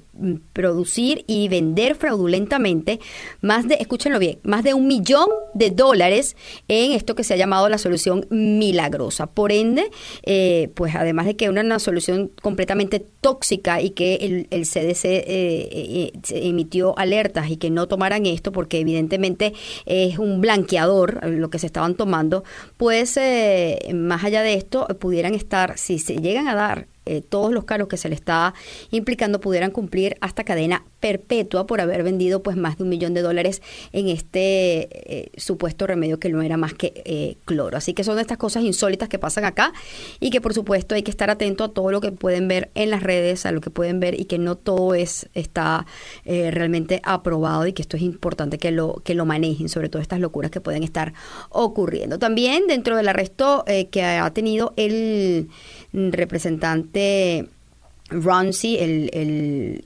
producir 0.54 1.24
y 1.28 1.50
vender 1.50 1.94
fraudulentamente 1.94 3.00
más 3.42 3.68
de, 3.68 3.76
escúchenlo 3.76 4.18
bien, 4.18 4.40
más 4.42 4.64
de 4.64 4.74
un 4.74 4.88
millón 4.88 5.30
de 5.54 5.70
dólares 5.70 6.15
en 6.68 6.92
esto 6.92 7.16
que 7.16 7.24
se 7.24 7.34
ha 7.34 7.38
llamado 7.38 7.70
la 7.70 7.78
solución 7.78 8.26
milagrosa. 8.30 9.28
Por 9.28 9.52
ende, 9.52 9.90
eh, 10.24 10.70
pues 10.76 10.96
además 10.96 11.26
de 11.26 11.36
que 11.36 11.50
una, 11.50 11.62
una 11.62 11.80
solución 11.80 12.32
completamente 12.42 13.00
tóxica 13.00 13.82
y 13.82 13.92
que 13.92 14.48
el, 14.50 14.66
CDC 14.66 15.06
eh, 15.06 15.24
eh, 15.28 16.12
emitió 16.30 16.98
alertas 16.98 17.50
y 17.50 17.58
que 17.58 17.70
no 17.70 17.88
tomaran 17.88 18.26
esto 18.26 18.52
porque 18.52 18.80
evidentemente 18.80 19.54
es 19.86 20.18
un 20.18 20.42
blanqueador 20.42 21.26
lo 21.28 21.50
que 21.50 21.60
se 21.60 21.68
estaban 21.68 21.96
tomando, 21.96 22.44
pues 22.78 23.20
más 23.94 24.24
allá 24.24 24.42
de 24.42 24.54
esto 24.56 24.88
pudieran 25.00 25.34
estar, 25.34 25.78
si 25.78 26.00
se 26.00 26.18
llegan 26.18 26.48
a 26.48 26.56
dar 26.56 26.88
todos 27.30 27.52
los 27.52 27.66
cargos 27.66 27.88
que 27.88 27.98
se 27.98 28.10
le 28.10 28.16
está 28.16 28.56
implicando 28.90 29.40
pudieran 29.40 29.70
cumplir 29.70 30.18
hasta 30.22 30.44
cadena 30.44 30.84
perpetua 31.06 31.68
por 31.68 31.82
haber 31.82 32.02
vendido 32.02 32.42
pues 32.42 32.58
más 32.58 32.80
de 32.80 32.84
un 32.84 32.90
millón 32.90 33.14
de 33.14 33.22
dólares 33.22 33.62
en 33.94 34.08
este 34.08 34.90
eh, 34.92 35.30
supuesto 35.38 35.86
remedio 35.86 36.20
que 36.20 36.30
no 36.30 36.42
era 36.42 36.58
más 36.58 36.74
que 36.74 36.94
eh, 37.06 37.36
cloro. 37.46 37.78
Así 37.78 37.94
que 37.94 38.04
son 38.04 38.18
estas 38.18 38.40
cosas 38.40 38.64
insólitas 38.64 39.08
que 39.08 39.20
pasan 39.20 39.46
acá 39.46 39.72
y 40.20 40.32
que 40.32 40.42
por 40.42 40.56
supuesto 40.56 40.96
hay 40.96 41.04
que 41.04 41.12
estar 41.12 41.30
atento 41.30 41.64
a 41.64 41.70
todo 41.70 41.92
lo 41.92 42.02
que 42.02 42.12
pueden 42.12 42.48
ver 42.48 42.72
en 42.74 42.90
las 42.90 43.04
redes, 43.04 43.46
a 43.46 43.52
lo 43.52 43.62
que 43.62 43.70
pueden 43.70 44.00
ver 44.00 44.20
y 44.20 44.26
que 44.26 44.40
no 44.40 44.56
todo 44.56 44.96
es 44.96 45.30
está 45.36 45.86
realmente 46.26 47.02
aprobado 47.04 47.68
y 47.68 47.74
que 47.74 47.84
esto 47.84 47.98
es 47.98 48.04
importante 48.04 48.58
que 48.58 48.72
lo 48.72 48.96
que 49.04 49.14
lo 49.14 49.26
manejen, 49.26 49.70
sobre 49.70 49.90
todo 49.90 50.02
estas 50.02 50.20
locuras 50.20 50.50
que 50.50 50.60
pueden 50.60 50.82
estar 50.82 51.14
ocurriendo. 51.50 52.18
También 52.18 52.66
dentro 52.66 52.98
del 52.98 53.08
arresto 53.10 53.64
que 53.92 54.04
ha 54.04 54.30
tenido 54.32 54.74
el 54.76 55.50
representante 55.94 57.48
Ronci, 58.10 58.78
el, 58.78 59.10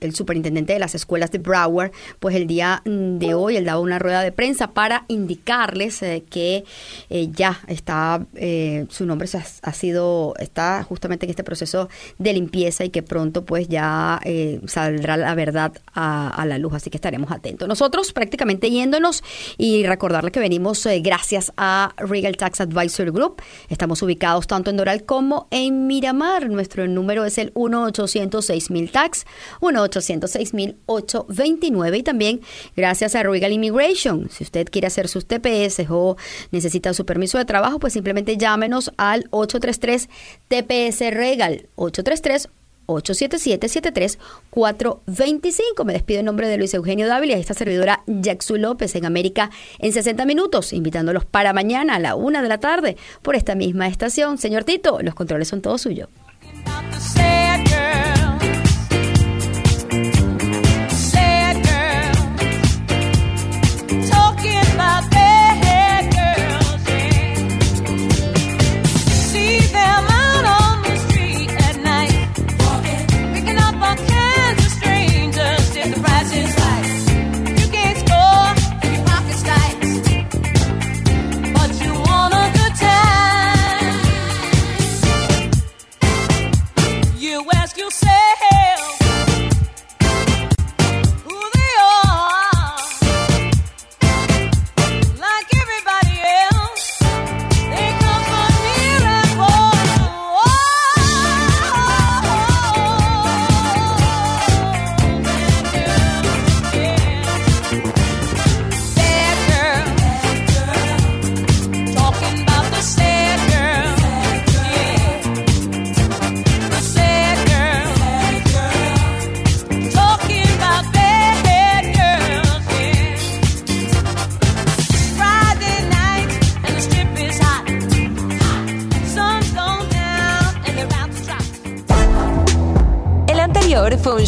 el, 0.00 0.14
superintendente 0.14 0.74
de 0.74 0.78
las 0.78 0.94
escuelas 0.94 1.30
de 1.30 1.38
Broward, 1.38 1.92
pues 2.18 2.34
el 2.34 2.46
día 2.46 2.82
mm, 2.84 3.18
de 3.18 3.32
hoy 3.34 3.56
él 3.56 3.64
daba 3.64 3.80
una 3.80 3.98
rueda 3.98 4.22
de 4.22 4.30
prensa 4.30 4.72
para 4.72 5.04
indicarles 5.08 6.02
eh, 6.02 6.24
que 6.28 6.64
eh, 7.08 7.28
ya 7.32 7.60
está, 7.66 8.26
eh, 8.34 8.86
su 8.90 9.06
nombre 9.06 9.26
ha, 9.32 9.44
ha, 9.62 9.72
sido, 9.72 10.34
está 10.38 10.82
justamente 10.82 11.24
en 11.24 11.30
este 11.30 11.44
proceso 11.44 11.88
de 12.18 12.32
limpieza 12.34 12.84
y 12.84 12.90
que 12.90 13.02
pronto 13.02 13.44
pues 13.44 13.68
ya 13.68 14.20
eh, 14.24 14.60
saldrá 14.66 15.16
la 15.16 15.34
verdad 15.34 15.72
a, 15.94 16.44
la 16.46 16.58
luz, 16.58 16.74
así 16.74 16.90
que 16.90 16.98
estaremos 16.98 17.30
atentos. 17.30 17.68
Nosotros 17.68 18.12
prácticamente 18.12 18.70
yéndonos 18.70 19.22
y 19.56 19.86
recordarle 19.86 20.30
que 20.30 20.40
venimos 20.40 20.86
gracias 21.02 21.52
a 21.56 21.94
Regal 21.96 22.36
Tax 22.36 22.60
Advisory 22.60 23.10
Group, 23.10 23.40
estamos 23.68 24.02
ubicados 24.02 24.46
tanto 24.46 24.70
en 24.70 24.76
Doral 24.76 25.04
como 25.04 25.46
en 25.50 25.86
Miramar, 25.86 26.50
nuestro 26.50 26.86
número 26.86 27.24
es 27.24 27.38
el 27.38 27.52
18 27.54 28.09
806 28.16 28.70
mil 28.70 28.90
tax, 28.90 29.26
1-806 29.60 30.54
mil 30.54 30.76
829 30.86 31.98
y 31.98 32.02
también 32.02 32.40
gracias 32.76 33.14
a 33.14 33.22
Regal 33.22 33.52
Immigration. 33.52 34.28
Si 34.30 34.44
usted 34.44 34.68
quiere 34.70 34.86
hacer 34.86 35.08
sus 35.08 35.26
TPS 35.26 35.86
o 35.88 36.16
necesita 36.50 36.94
su 36.94 37.06
permiso 37.06 37.38
de 37.38 37.44
trabajo, 37.44 37.78
pues 37.78 37.92
simplemente 37.92 38.36
llámenos 38.36 38.92
al 38.96 39.26
833 39.30 40.08
TPS 40.48 41.14
Regal 41.14 41.68
833 41.76 42.48
877-73425. 42.90 45.84
Me 45.84 45.92
despido 45.92 46.20
en 46.20 46.26
nombre 46.26 46.46
de 46.48 46.58
Luis 46.58 46.74
Eugenio 46.74 47.06
Dávila 47.06 47.36
y 47.36 47.40
esta 47.40 47.54
servidora 47.54 48.02
Jacksu 48.06 48.56
López 48.56 48.94
en 48.96 49.06
América 49.06 49.50
en 49.78 49.92
60 49.92 50.24
minutos, 50.24 50.72
invitándolos 50.72 51.24
para 51.24 51.52
mañana 51.52 51.94
a 51.96 51.98
la 51.98 52.14
una 52.14 52.40
de 52.42 52.48
la 52.48 52.58
tarde 52.58 52.96
por 53.22 53.34
esta 53.36 53.54
misma 53.54 53.88
estación. 53.88 54.38
Señor 54.38 54.64
Tito, 54.64 55.00
los 55.02 55.14
controles 55.14 55.48
son 55.48 55.60
todos 55.62 55.82
suyos. 55.82 56.08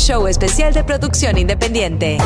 Show 0.03 0.27
especial 0.27 0.73
de 0.75 0.83
producción 0.83 1.39
independiente. 1.39 2.19